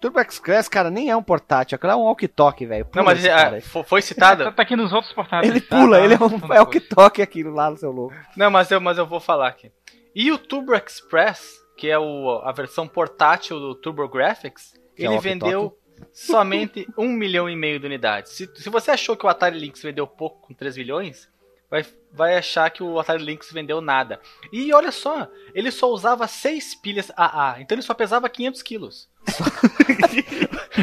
[0.00, 2.86] Turbo Express, cara, nem é um portátil, aquilo é um walkie-talkie, velho.
[2.94, 3.60] Não, mas esse cara aí.
[3.60, 4.44] fo- foi citado?
[4.44, 5.50] Tá, tá aqui nos outros portáteis.
[5.50, 5.76] Ele tá?
[5.80, 8.14] pula, Tá ele é no um é walkie-talkie aquilo lá, seu louco.
[8.36, 9.72] Não, mas eu, mas eu vou falar aqui.
[10.14, 15.06] E o Turbo Express, que é o, a versão portátil do Turbo Graphics, Que é
[15.06, 15.44] ele walkie-talkie.
[15.52, 15.78] vendeu
[16.12, 18.32] somente 1 milhão e meio de unidades.
[18.32, 21.28] Se, se você achou que o Atari Lynx vendeu pouco com 3 milhões,
[21.70, 24.20] vai, vai achar que o Atari Lynx vendeu nada.
[24.52, 29.08] E olha só, ele só usava 6 pilhas AA, então ele só pesava 500 quilos.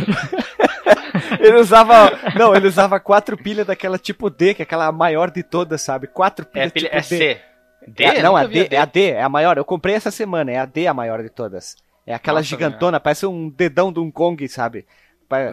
[1.39, 2.11] Ele usava.
[2.35, 6.07] Não, ele usava quatro pilhas daquela tipo D, que é aquela maior de todas, sabe?
[6.07, 7.03] Quatro É, pilhas pilha, tipo é D.
[7.03, 7.41] C.
[7.87, 8.03] D?
[8.03, 9.57] É, não, a vi D, é a D, é a maior.
[9.57, 11.75] Eu comprei essa semana, é a D a maior de todas.
[12.05, 14.85] É aquela Nossa, gigantona, parece um dedão de um Kong, sabe?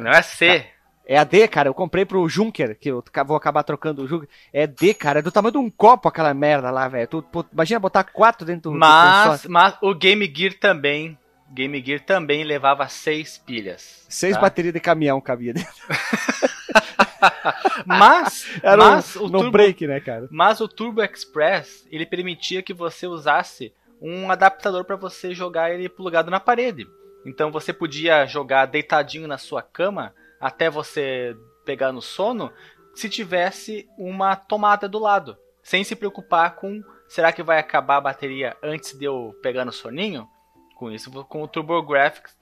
[0.00, 0.66] Não é C.
[1.12, 4.26] É a D, cara, eu comprei pro Junker, que eu vou acabar trocando o Junker.
[4.50, 7.06] É D, cara, é do tamanho de um copo aquela merda lá, velho.
[7.06, 11.18] Tu, pô, imagina botar quatro dentro do, Mas, mas o Game Gear também
[11.50, 14.06] Game Gear também levava seis pilhas.
[14.08, 14.40] Seis tá?
[14.40, 15.70] baterias de caminhão cabia dentro.
[17.86, 20.28] Mas, Era mas, um, o no Turbo, break, né, cara?
[20.30, 25.88] mas o Turbo Express ele permitia que você usasse um adaptador para você jogar ele
[25.88, 26.86] plugado na parede.
[27.24, 30.12] Então você podia jogar deitadinho na sua cama
[30.42, 32.52] até você pegar no sono,
[32.94, 38.00] se tivesse uma tomada do lado, sem se preocupar com será que vai acabar a
[38.00, 40.28] bateria antes de eu pegar no soninho?
[40.76, 42.36] Com isso, com o TurboGrafx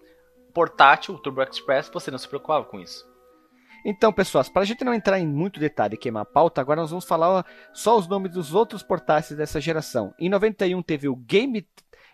[0.55, 3.09] portátil, o Turbo Express, você não se preocupava com isso.
[3.85, 6.81] Então, pessoal, para a gente não entrar em muito detalhe e queimar a pauta, agora
[6.81, 10.14] nós vamos falar só os nomes dos outros portais dessa geração.
[10.18, 11.66] Em 91 teve o Game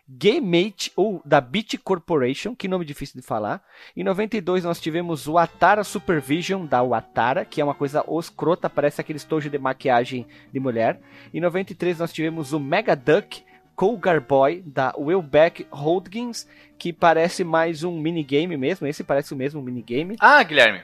[0.08, 3.62] GameMate ou da Beat Corporation, que nome difícil de falar.
[3.96, 9.00] Em 92 nós tivemos o Atara Supervision da Atara, que é uma coisa oscrota, parece
[9.00, 11.00] aquele estojo de maquiagem de mulher.
[11.34, 17.82] Em 93 nós tivemos o Mega Duck Cougar Boy da Willback Holdings, que parece mais
[17.82, 18.86] um minigame mesmo.
[18.86, 20.16] Esse parece o mesmo minigame.
[20.20, 20.82] Ah, Guilherme,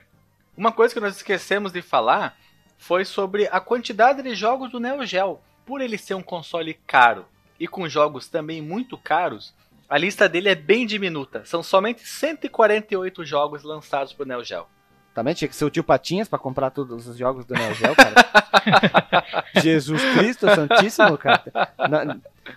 [0.56, 2.36] uma coisa que nós esquecemos de falar
[2.76, 5.38] foi sobre a quantidade de jogos do Neo Geo.
[5.64, 7.24] Por ele ser um console caro
[7.62, 9.54] e com jogos também muito caros,
[9.88, 11.44] a lista dele é bem diminuta.
[11.44, 14.66] São somente 148 jogos lançados pro Neo Geo.
[15.14, 17.94] Também tinha que ser o tio Patinhas para comprar todos os jogos do Neo Geo,
[17.94, 19.36] cara.
[19.62, 21.44] Jesus Cristo Santíssimo, cara.
[21.88, 22.16] Na,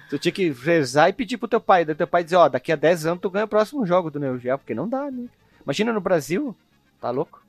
[0.10, 1.86] tu tinha que rezar e pedir pro teu pai.
[1.86, 4.20] Daí teu pai dizer, ó, daqui a 10 anos tu ganha o próximo jogo do
[4.20, 5.28] Neo Geo, porque não dá, né?
[5.64, 6.56] Imagina no Brasil,
[7.00, 7.46] tá louco?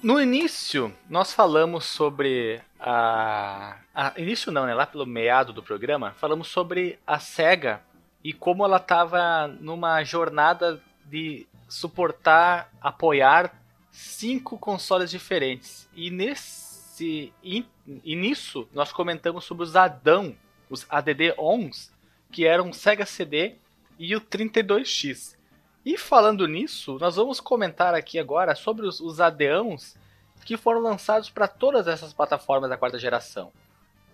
[0.00, 3.78] No início, nós falamos sobre a...
[3.92, 4.12] a.
[4.16, 4.72] Início não, né?
[4.72, 7.82] Lá pelo meado do programa, falamos sobre a SEGA
[8.22, 13.60] e como ela estava numa jornada de suportar, apoiar
[13.90, 15.88] cinco consoles diferentes.
[15.94, 17.66] E nesse e,
[18.04, 20.36] nisso nós comentamos sobre os Adão,
[20.70, 21.92] os ADD-ONs,
[22.30, 23.56] que eram o Sega CD
[23.98, 25.37] e o 32X.
[25.84, 29.96] E falando nisso, nós vamos comentar aqui agora sobre os, os ADãos
[30.44, 33.52] que foram lançados para todas essas plataformas da quarta geração.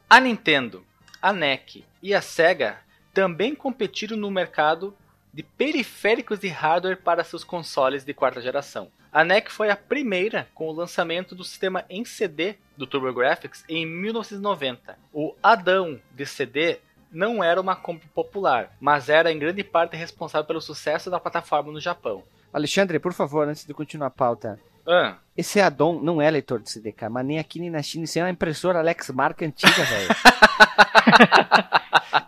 [0.08, 0.84] A Nintendo,
[1.22, 2.78] a NEC e a Sega
[3.12, 4.96] também competiram no mercado
[5.32, 8.90] de periféricos de hardware para seus consoles de quarta geração.
[9.12, 13.86] A NEC foi a primeira com o lançamento do sistema em CD do TurboGrafx em
[13.86, 14.98] 1990.
[15.12, 16.80] O Adão de CD
[17.14, 21.72] não era uma compra popular, mas era em grande parte responsável pelo sucesso da plataforma
[21.72, 22.22] no Japão.
[22.52, 24.58] Alexandre, por favor, antes de continuar a pauta.
[24.86, 28.04] Ah, Esse Adon não é leitor de CD, cara, mas nem aqui nem na China.
[28.04, 30.08] Isso é uma impressora Alex Marca antiga, velho.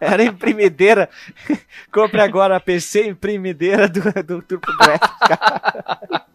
[0.01, 1.09] Era imprimideira.
[1.93, 6.27] Compre agora a PC imprimideira do, do TurboGrafx, cara.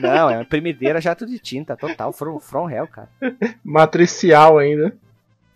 [0.00, 3.08] Não, é uma imprimideira jato de tinta, total, from, from hell, cara.
[3.64, 4.94] Matricial ainda.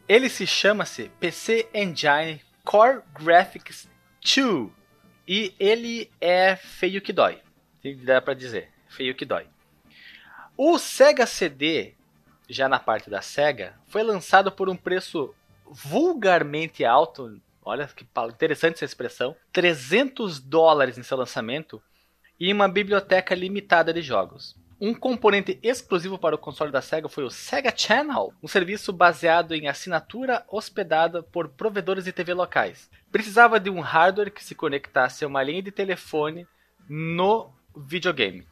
[0.09, 3.89] Ele se chama-se PC Engine Core Graphics
[4.23, 4.70] 2
[5.27, 7.41] e ele é feio que dói.
[8.05, 9.47] Dá para dizer, feio que dói.
[10.57, 11.95] O Sega CD,
[12.49, 15.35] já na parte da Sega, foi lançado por um preço
[15.65, 17.41] vulgarmente alto.
[17.65, 19.37] Olha que interessante essa expressão.
[19.53, 21.83] 300 dólares em seu lançamento
[22.39, 24.57] e uma biblioteca limitada de jogos.
[24.78, 29.55] Um componente exclusivo para o console da Sega foi o Sega Channel, um serviço baseado
[29.55, 32.90] em assinatura hospedada por provedores de TV locais.
[33.11, 36.47] Precisava de um hardware que se conectasse a uma linha de telefone
[36.86, 38.47] no videogame.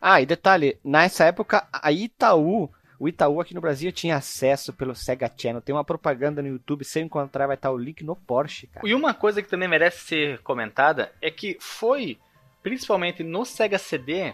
[0.00, 4.94] Ah, e detalhe, nessa época a Itaú, o Itaú aqui no Brasil tinha acesso pelo
[4.94, 5.60] Sega Channel.
[5.60, 8.86] Tem uma propaganda no YouTube, se eu encontrar vai estar o link no Porsche, cara.
[8.86, 12.16] E uma coisa que também merece ser comentada é que foi
[12.62, 14.32] principalmente no Sega CD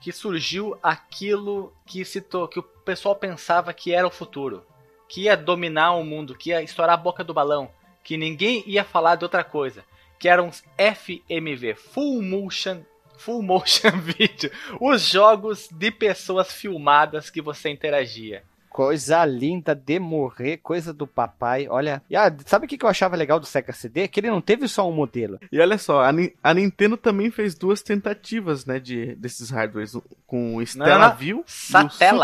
[0.00, 2.20] que surgiu aquilo que se
[2.50, 4.64] que o pessoal pensava que era o futuro,
[5.08, 7.70] que ia dominar o mundo, que ia estourar a boca do balão,
[8.02, 9.84] que ninguém ia falar de outra coisa,
[10.18, 12.82] que eram os FMV, Full Motion
[13.20, 14.50] Full Motion Video,
[14.80, 18.44] os jogos de pessoas filmadas que você interagia.
[18.70, 21.66] Coisa linda de morrer, coisa do papai.
[21.68, 24.06] Olha, e, ah, sabe o que eu achava legal do Sega CD?
[24.06, 25.40] Que ele não teve só um modelo.
[25.50, 29.96] E olha só, a, Ni- a Nintendo também fez duas tentativas, né, de, desses hardwares,
[30.24, 31.44] com o Stellaview e o.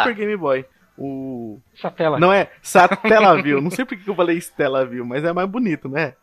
[0.05, 0.65] Super Game Boy.
[0.97, 1.59] O...
[1.75, 2.19] Satela.
[2.19, 6.15] Não é Satellaview, não sei porque que eu falei Stellaview, mas é mais bonito, né?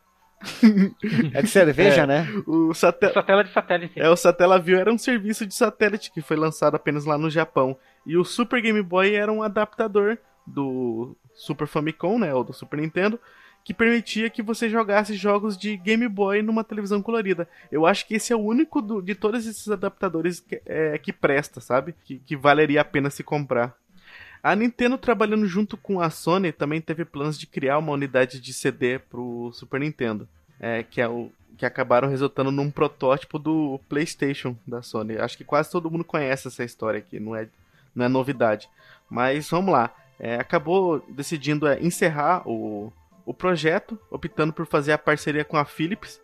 [1.34, 2.08] É de cerveja, É.
[2.08, 2.28] né?
[2.46, 3.14] O Satel...
[3.14, 4.00] Satela de satélite.
[4.00, 7.78] É, o Satellaview era um serviço de satélite que foi lançado apenas lá no Japão.
[8.06, 12.80] E o Super Game Boy era um adaptador do Super Famicom, né, ou do Super
[12.80, 13.20] Nintendo,
[13.64, 17.48] que permitia que você jogasse jogos de Game Boy numa televisão colorida.
[17.72, 21.14] Eu acho que esse é o único do- de todos esses adaptadores que, é, que
[21.14, 21.96] presta, sabe?
[22.04, 23.74] Que, que valeria a pena se comprar.
[24.44, 28.54] A Nintendo trabalhando junto com a Sony também teve planos de criar uma unidade de
[28.54, 30.28] CD pro Super Nintendo,
[30.60, 35.18] é, que é o que acabaram resultando num protótipo do PlayStation da Sony.
[35.18, 37.48] Acho que quase todo mundo conhece essa história aqui, não é,
[37.96, 38.70] não é novidade.
[39.10, 39.96] Mas vamos lá.
[40.20, 42.92] É, acabou decidindo é, encerrar o,
[43.26, 46.20] o projeto, optando por fazer a parceria com a Philips,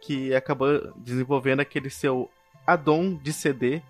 [0.00, 2.30] que acabou desenvolvendo aquele seu
[2.66, 3.82] add-on de CD.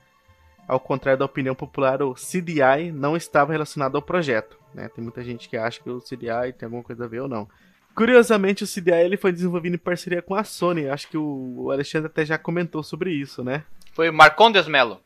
[0.66, 4.58] Ao contrário da opinião popular, o CDI não estava relacionado ao projeto.
[4.74, 4.88] Né?
[4.88, 7.48] Tem muita gente que acha que o CDI tem alguma coisa a ver ou não.
[7.94, 10.88] Curiosamente, o CDI ele foi desenvolvido em parceria com a Sony.
[10.88, 13.64] Acho que o Alexandre até já comentou sobre isso, né?
[13.94, 15.00] Foi Marcondes Melo.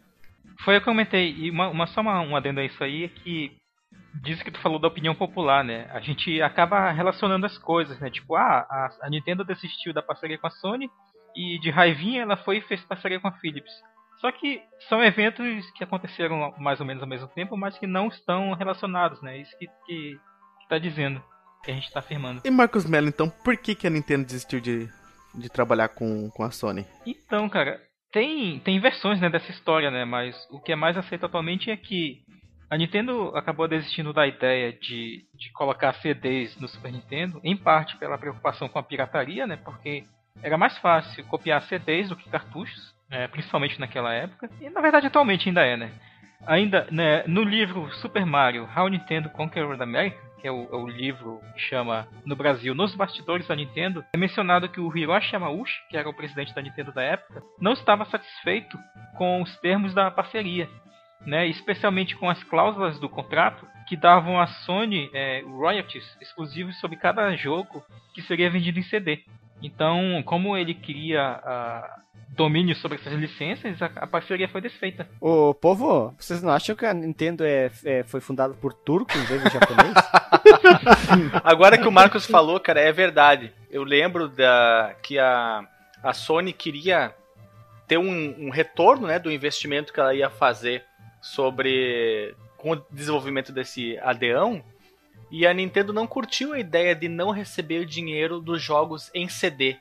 [0.65, 1.35] Foi eu que comentei.
[1.37, 3.53] E uma, uma, só uma, um adendo a isso aí é que
[4.23, 5.87] diz que tu falou da opinião popular, né?
[5.93, 8.11] A gente acaba relacionando as coisas, né?
[8.11, 10.91] Tipo, ah, a, a Nintendo desistiu da parceria com a Sony
[11.37, 13.73] e de raivinha ela foi e fez parceria com a Philips.
[14.21, 18.09] Só que são eventos que aconteceram mais ou menos ao mesmo tempo, mas que não
[18.09, 19.39] estão relacionados, né?
[19.39, 20.19] Isso que, que,
[20.61, 21.23] que tá dizendo
[21.65, 22.43] que a gente está afirmando.
[22.45, 24.89] E Marcos Mello, então, por que, que a Nintendo desistiu de,
[25.35, 26.85] de trabalhar com, com a Sony?
[27.07, 27.81] Então, cara,
[28.13, 30.05] tem, tem versões né, dessa história, né?
[30.05, 32.23] Mas o que é mais aceito atualmente é que
[32.71, 37.97] a Nintendo acabou desistindo da ideia de, de colocar CDs no Super Nintendo, em parte
[37.97, 39.57] pela preocupação com a pirataria, né?
[39.57, 40.05] Porque
[40.43, 44.51] era mais fácil copiar CDs do que cartuchos, né, principalmente naquela época.
[44.61, 45.91] E na verdade atualmente ainda é, né?
[46.47, 50.87] Ainda né, no livro Super Mario How Nintendo Conquered America, que é o, é o,
[50.87, 55.75] livro que chama no Brasil Nos Bastidores da Nintendo, é mencionado que o Hiroshi Yamauchi,
[55.91, 58.79] que era o presidente da Nintendo da época, não estava satisfeito
[59.17, 60.69] com os termos da parceria,
[61.27, 66.97] né, especialmente com as cláusulas do contrato que davam à Sony é, royalties exclusivos sobre
[66.97, 67.83] cada jogo
[68.15, 69.25] que seria vendido em CD.
[69.63, 75.09] Então, como ele queria uh, domínio sobre essas licenças, a, a, parceria foi desfeita.
[75.21, 79.25] Ô, povo, vocês não acham que a Nintendo é, é foi fundada por turco em
[79.25, 79.95] vez de japonês?
[81.43, 83.53] Agora que o Marcos falou, cara, é verdade.
[83.71, 85.67] Eu lembro da que a,
[86.03, 87.13] a Sony queria
[87.89, 90.85] ter um, um retorno né, do investimento que ela ia fazer
[91.21, 94.63] sobre com o desenvolvimento desse adeão
[95.31, 99.29] e a Nintendo não curtiu a ideia de não receber o dinheiro dos jogos em
[99.29, 99.77] CD.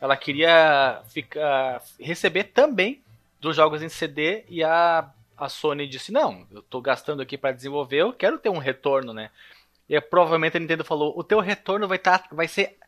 [0.00, 3.02] Ela queria ficar, receber também
[3.40, 7.52] dos jogos em CD e a, a Sony disse: Não, eu estou gastando aqui para
[7.52, 9.30] desenvolver, eu quero ter um retorno, né?
[9.88, 12.78] E provavelmente a Nintendo falou: O teu retorno vai, tá, vai ser.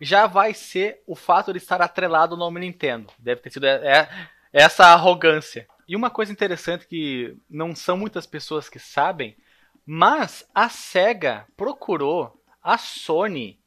[0.00, 3.12] Já vai ser o fato de estar atrelado ao nome Nintendo.
[3.18, 4.08] Deve ter sido é, é,
[4.52, 5.68] essa arrogância.
[5.86, 9.36] E uma coisa interessante que não são muitas pessoas que sabem
[9.86, 13.58] mas a SEGA procurou a Sony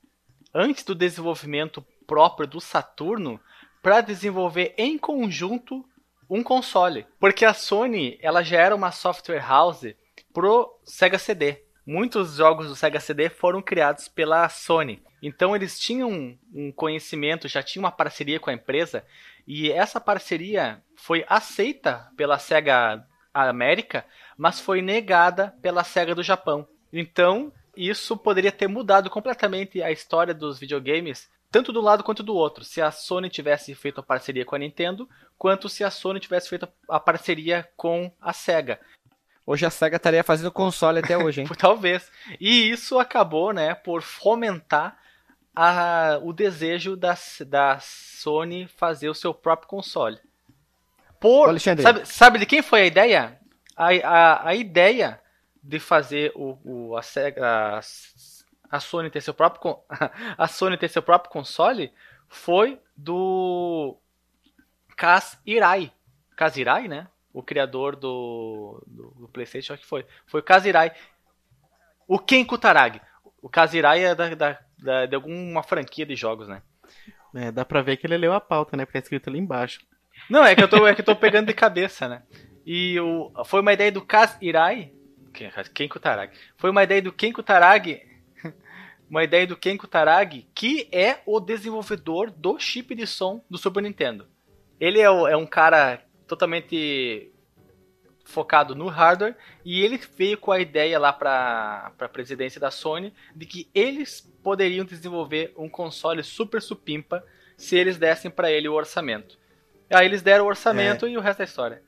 [0.54, 3.40] antes do desenvolvimento próprio do Saturno
[3.82, 5.86] para desenvolver em conjunto
[6.30, 9.94] um console, porque a Sony ela já era uma software house
[10.34, 11.64] pro Sega CD.
[11.86, 15.04] Muitos jogos do Sega CD foram criados pela Sony.
[15.22, 19.06] Então eles tinham um conhecimento, já tinham uma parceria com a empresa,
[19.46, 24.06] e essa parceria foi aceita pela Sega América
[24.38, 26.68] mas foi negada pela SEGA do Japão.
[26.92, 32.36] Então, isso poderia ter mudado completamente a história dos videogames, tanto do lado quanto do
[32.36, 32.64] outro.
[32.64, 35.08] Se a Sony tivesse feito a parceria com a Nintendo,
[35.38, 38.80] quanto se a Sony tivesse feito a parceria com a SEGA.
[39.46, 41.48] Hoje a SEGA estaria fazendo console até hoje, hein?
[41.58, 42.12] Talvez.
[42.40, 44.98] E isso acabou, né, por fomentar
[45.56, 50.20] a, o desejo da, da Sony fazer o seu próprio console.
[51.20, 51.84] Por, Alexandre.
[51.84, 53.40] Sabe, sabe de quem foi a ideia?
[53.76, 55.20] A, a, a ideia
[55.62, 57.02] de fazer o, o a,
[57.42, 57.80] a,
[58.70, 59.80] a Sony ter seu próprio
[60.38, 61.92] a Sony ter seu próprio console
[62.28, 63.98] foi do
[64.96, 65.92] Kaz Irai.
[66.36, 66.56] Kaz
[66.88, 67.08] né?
[67.34, 70.06] O criador do, do, do PlayStation, acho que foi.
[70.26, 70.92] Foi o Kaz Irai.
[72.08, 73.02] O Ken Kutaragi.
[73.42, 76.62] O Kaz Irai é da, da, da, de alguma franquia de jogos, né?
[77.34, 78.86] É, dá pra ver que ele leu a pauta, né?
[78.86, 79.82] Porque é escrito ali embaixo.
[80.30, 82.24] Não, é que eu tô, é que eu tô pegando de cabeça, né?
[82.66, 84.92] E o, foi uma ideia do Kaz Irai.
[85.74, 86.34] Kenko Taragi.
[86.58, 88.02] Foi uma ideia do Kenko Taragi.
[89.10, 93.84] uma ideia do Kenko Taragi, que é o desenvolvedor do chip de som do Super
[93.84, 94.26] Nintendo.
[94.80, 97.32] Ele é, o, é um cara totalmente
[98.26, 103.14] focado no hardware e ele veio com a ideia lá para a presidência da Sony
[103.36, 107.24] de que eles poderiam desenvolver um console super supimpa
[107.56, 109.38] se eles dessem para ele o orçamento.
[109.90, 111.10] Aí eles deram o orçamento é.
[111.10, 111.84] e o resto é história.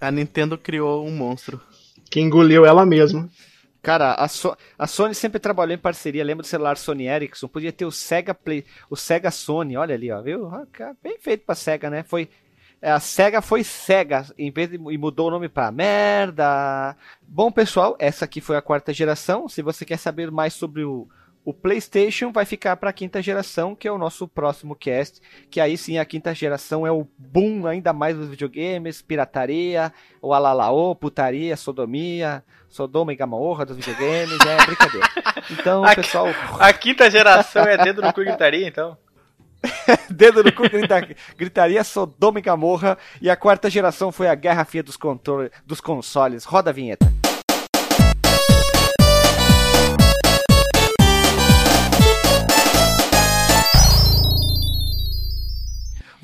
[0.00, 1.60] A Nintendo criou um monstro.
[2.10, 3.28] Que engoliu ela mesma.
[3.82, 6.24] Cara, a, so a, Sony sempre trabalhou em parceria.
[6.24, 7.48] Lembra do celular Sony Ericsson?
[7.48, 9.76] Podia ter o Sega Play, o Sega Sony.
[9.76, 10.46] Olha ali, ó, viu?
[10.48, 10.66] Ah,
[11.02, 12.02] bem feito pra Sega, né?
[12.02, 12.28] Foi
[12.80, 16.96] É, A SEGA foi SEGA, em vez de e mudou o nome para merda.
[17.26, 19.48] Bom, pessoal, essa aqui foi a quarta geração.
[19.48, 21.08] Se você quer saber mais sobre o,
[21.48, 25.18] o PlayStation, vai ficar para a quinta geração, que é o nosso próximo cast.
[25.50, 30.34] Que aí sim a quinta geração é o boom ainda mais dos videogames, pirataria, o
[30.34, 35.08] alalaô, putaria, sodomia, Sodoma e Gamorra dos videogames, é brincadeira.
[35.50, 36.26] Então, A- pessoal,
[36.60, 38.94] A quinta geração é dedo no cu e gritaria, então.
[40.10, 42.98] dedo no cu, grita- gritaria Sodoma e Gamorra.
[43.22, 46.44] E a quarta geração foi a Guerra Fria dos, controle, dos consoles.
[46.44, 47.10] Roda a vinheta.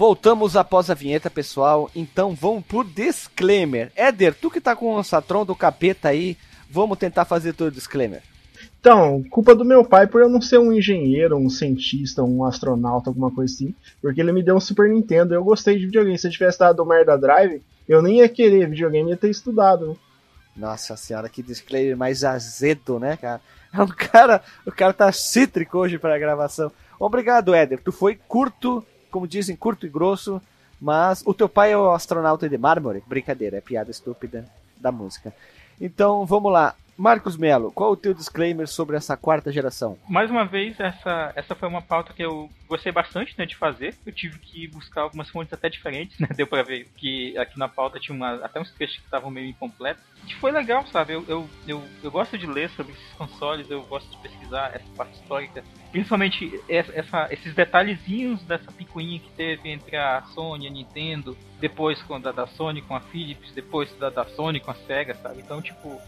[0.07, 1.91] Voltamos após a vinheta, pessoal.
[1.97, 3.91] Então vamos por disclaimer.
[3.97, 6.37] Éder, tu que tá com o Satron do capeta aí,
[6.69, 8.21] vamos tentar fazer teu disclaimer.
[8.79, 13.09] Então, culpa do meu pai por eu não ser um engenheiro, um cientista, um astronauta,
[13.09, 13.75] alguma coisa assim.
[14.03, 16.19] Porque ele me deu um Super Nintendo eu gostei de videogame.
[16.19, 19.89] Se eu tivesse dado o Merda Drive, eu nem ia querer videogame, ia ter estudado,
[19.89, 19.97] né?
[20.55, 23.41] Nossa senhora, que disclaimer mais azedo, né, cara?
[23.73, 26.71] É um cara, o cara tá cítrico hoje para a gravação.
[27.01, 27.81] Obrigado, Éder.
[27.83, 30.43] Tu foi curto, como dizem, curto e grosso,
[30.81, 33.01] mas o teu pai é o astronauta de mármore?
[33.07, 34.45] Brincadeira, é piada estúpida
[34.77, 35.33] da música.
[35.81, 36.75] Então, vamos lá.
[36.97, 39.99] Marcos Melo, qual o teu disclaimer sobre essa quarta geração?
[40.09, 43.95] Mais uma vez, essa, essa foi uma pauta que eu gostei bastante né, de fazer.
[44.07, 46.29] Eu tive que buscar algumas fontes até diferentes, né?
[46.37, 49.49] Deu pra ver que aqui na pauta tinha uma, até uns trechos que estavam meio
[49.49, 50.03] incompletos.
[50.27, 51.15] E foi legal, sabe?
[51.15, 54.89] Eu, eu, eu, eu gosto de ler sobre esses consoles, eu gosto de pesquisar essa
[54.97, 55.65] parte histórica.
[55.91, 62.01] Principalmente essa, esses detalhezinhos dessa picuinha que teve entre a Sony e a Nintendo, depois
[62.03, 65.41] com da, da Sony com a Philips, depois da, da Sony com a Sega, sabe?
[65.41, 66.01] Então, tipo,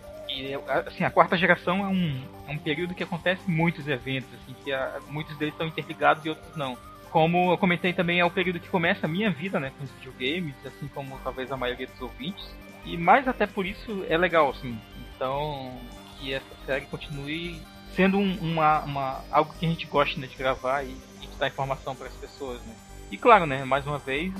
[0.87, 4.73] assim, a quarta geração é um, é um período que acontece muitos eventos, assim, que
[4.73, 6.77] ah, muitos deles estão interligados e outros não.
[7.11, 9.91] Como eu comentei também, é o período que começa a minha vida, né, com os
[9.93, 12.45] videogames, assim como talvez a maioria dos ouvintes.
[12.85, 14.79] E mais até por isso é legal, assim.
[15.15, 15.73] Então,
[16.19, 17.61] que essa série continue
[17.95, 20.91] sendo um- uma, uma, algo que a gente gosta né, de gravar e,
[21.23, 22.75] e de dar informação para as pessoas, né.
[23.11, 24.35] E claro, né, mais uma vez,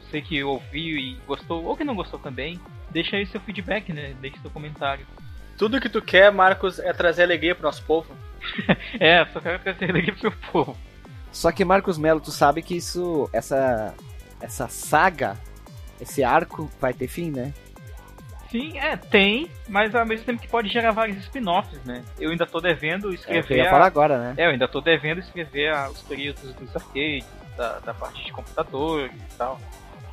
[0.00, 2.58] você que ouviu e gostou, ou que não gostou também,
[2.90, 5.06] deixa aí seu feedback, né, deixe seu comentário.
[5.56, 8.14] Tudo que tu quer, Marcos, é trazer alegria pro nosso povo.
[9.00, 10.76] É, só quero trazer aqui pro seu povo.
[11.32, 13.92] Só que Marcos Melo, tu sabe que isso, essa,
[14.40, 15.36] essa saga,
[16.00, 17.52] esse arco vai ter fim, né?
[18.50, 22.02] Sim, é, tem, mas ao mesmo tempo que pode gerar vários spin-offs, né?
[22.18, 23.56] Eu ainda tô devendo É o que eu escrever.
[23.62, 24.34] ia a- falar agora, né?
[24.38, 27.26] É, eu ainda tô devendo escrever a- os períodos dos arcades,
[27.58, 29.60] da, da parte de computadores e tal.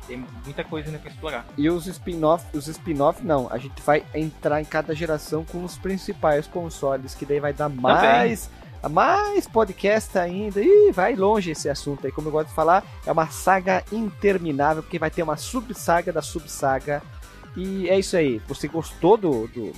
[0.06, 1.44] Tem muita coisa ainda pra explorar.
[1.56, 5.76] E os spin-off, os spin-off não, a gente vai entrar em cada geração com os
[5.76, 8.48] principais consoles, que daí vai dar mais,
[8.90, 10.60] mais podcast ainda.
[10.62, 14.82] Ih, vai longe esse assunto aí, como eu gosto de falar, é uma saga interminável,
[14.82, 17.02] porque vai ter uma sub-saga da sub-saga.
[17.56, 18.40] E é isso aí.
[18.48, 19.72] Você gostou do, do-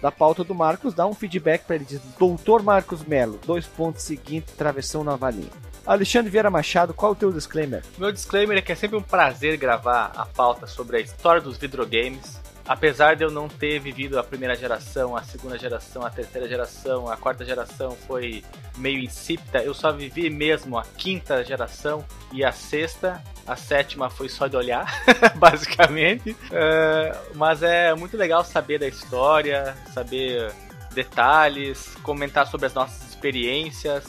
[0.00, 0.94] da pauta do Marcos?
[0.94, 1.84] Dá um feedback para ele.
[1.84, 5.50] Diz, Doutor Marcos Melo, dois pontos seguintes, travessão nova linha.
[5.86, 7.82] Alexandre Vieira Machado, qual o teu disclaimer?
[7.96, 11.56] Meu disclaimer é que é sempre um prazer gravar a pauta sobre a história dos
[11.56, 12.40] videogames.
[12.66, 17.08] Apesar de eu não ter vivido a primeira geração, a segunda geração, a terceira geração,
[17.08, 18.42] a quarta geração foi
[18.76, 23.22] meio insípida, eu só vivi mesmo a quinta geração e a sexta.
[23.46, 24.92] A sétima foi só de olhar,
[25.38, 26.36] basicamente.
[26.50, 30.52] É, mas é muito legal saber da história, saber
[30.92, 34.04] detalhes, comentar sobre as nossas experiências,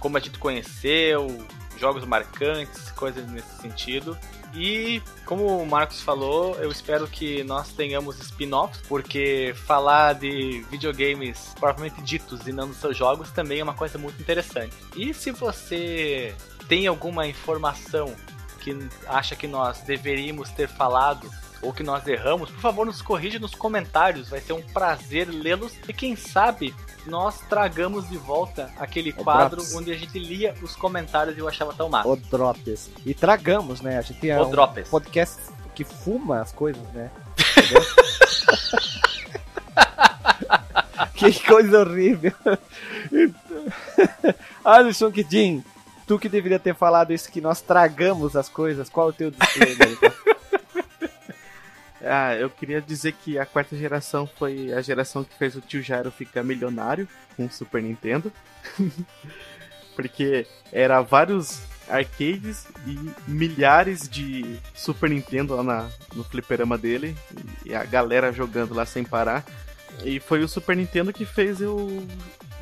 [0.00, 1.46] como a gente conheceu,
[1.78, 4.18] jogos marcantes, coisas nesse sentido.
[4.52, 11.54] E como o Marcos falou, eu espero que nós tenhamos spin-offs, porque falar de videogames
[11.60, 14.74] propriamente ditos e não dos seus jogos também é uma coisa muito interessante.
[14.96, 16.34] E se você
[16.66, 18.14] tem alguma informação
[18.60, 21.30] que acha que nós deveríamos ter falado
[21.62, 24.28] ou que nós erramos, por favor, nos corrija nos comentários.
[24.28, 26.74] Vai ser um prazer lê-los e quem sabe
[27.06, 29.74] nós tragamos de volta aquele O quadro Drops.
[29.74, 32.08] onde a gente lia os comentários e eu achava tão massa.
[32.08, 32.90] O Drops.
[33.04, 33.98] E tragamos, né?
[33.98, 34.88] A gente é O um Drops.
[34.88, 35.40] podcast
[35.74, 37.10] que fuma as coisas, né?
[41.14, 42.32] Que coisa horrível.
[44.64, 45.62] Alisson Kidin,
[46.06, 49.98] tu que deveria ter falado isso, que nós tragamos as coisas, qual o teu disclaimer?
[52.02, 55.82] Ah, eu queria dizer que a quarta geração foi a geração que fez o tio
[55.82, 57.06] Jairo ficar milionário
[57.36, 58.32] com o Super Nintendo.
[59.94, 67.14] Porque era vários arcades e milhares de Super Nintendo lá na, no fliperama dele.
[67.66, 69.44] E a galera jogando lá sem parar.
[70.02, 72.06] E foi o Super Nintendo que fez eu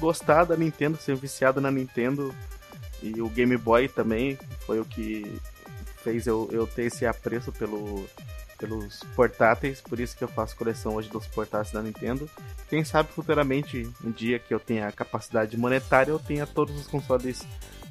[0.01, 2.35] gostar da Nintendo, ser viciado na Nintendo.
[3.01, 4.37] E o Game Boy também
[4.67, 5.41] foi o que
[6.03, 8.09] fez eu, eu ter esse apreço pelo,
[8.59, 12.29] pelos portáteis, por isso que eu faço coleção hoje dos portáteis da Nintendo.
[12.69, 17.47] Quem sabe futuramente, um dia que eu tenha capacidade monetária, eu tenha todos os consoles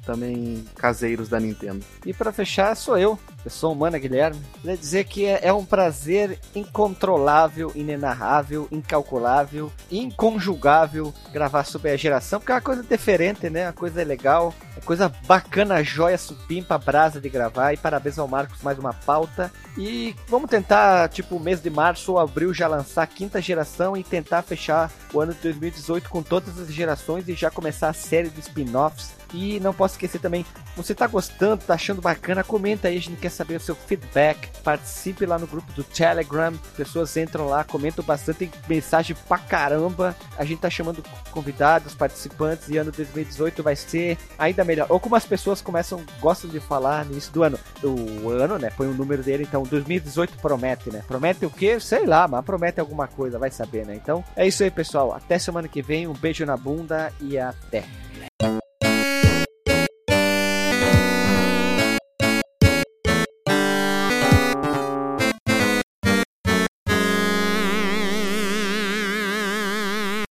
[0.08, 1.84] também caseiros da Nintendo.
[2.06, 4.40] E para fechar, sou eu, pessoa humana Guilherme.
[4.62, 12.40] Queria dizer que é, é um prazer incontrolável, inenarrável, incalculável, inconjugável gravar sobre a geração,
[12.40, 13.66] porque é uma coisa diferente, né?
[13.66, 17.74] Uma coisa legal, uma coisa bacana, joia, supimpa, brasa de gravar.
[17.74, 19.52] E parabéns ao Marcos, mais uma pauta.
[19.76, 24.02] E vamos tentar, tipo, mês de março ou abril já lançar a quinta geração e
[24.02, 28.30] tentar fechar o ano de 2018 com todas as gerações e já começar a série
[28.30, 30.44] de spin-offs e não posso esquecer também,
[30.76, 34.48] você tá gostando, tá achando bacana, comenta aí, a gente quer saber o seu feedback.
[34.62, 40.16] Participe lá no grupo do Telegram, pessoas entram lá, comentam bastante, tem mensagem pra caramba.
[40.36, 44.86] A gente tá chamando convidados, participantes e ano 2018 vai ser ainda melhor.
[44.90, 48.70] Ou como as pessoas começam, gostam de falar no início do ano, do ano, né?
[48.76, 51.02] Põe o número dele, então 2018 promete, né?
[51.06, 51.78] Promete o quê?
[51.80, 53.94] Sei lá, mas promete alguma coisa, vai saber, né?
[53.94, 55.12] Então é isso aí, pessoal.
[55.12, 57.84] Até semana que vem, um beijo na bunda e até.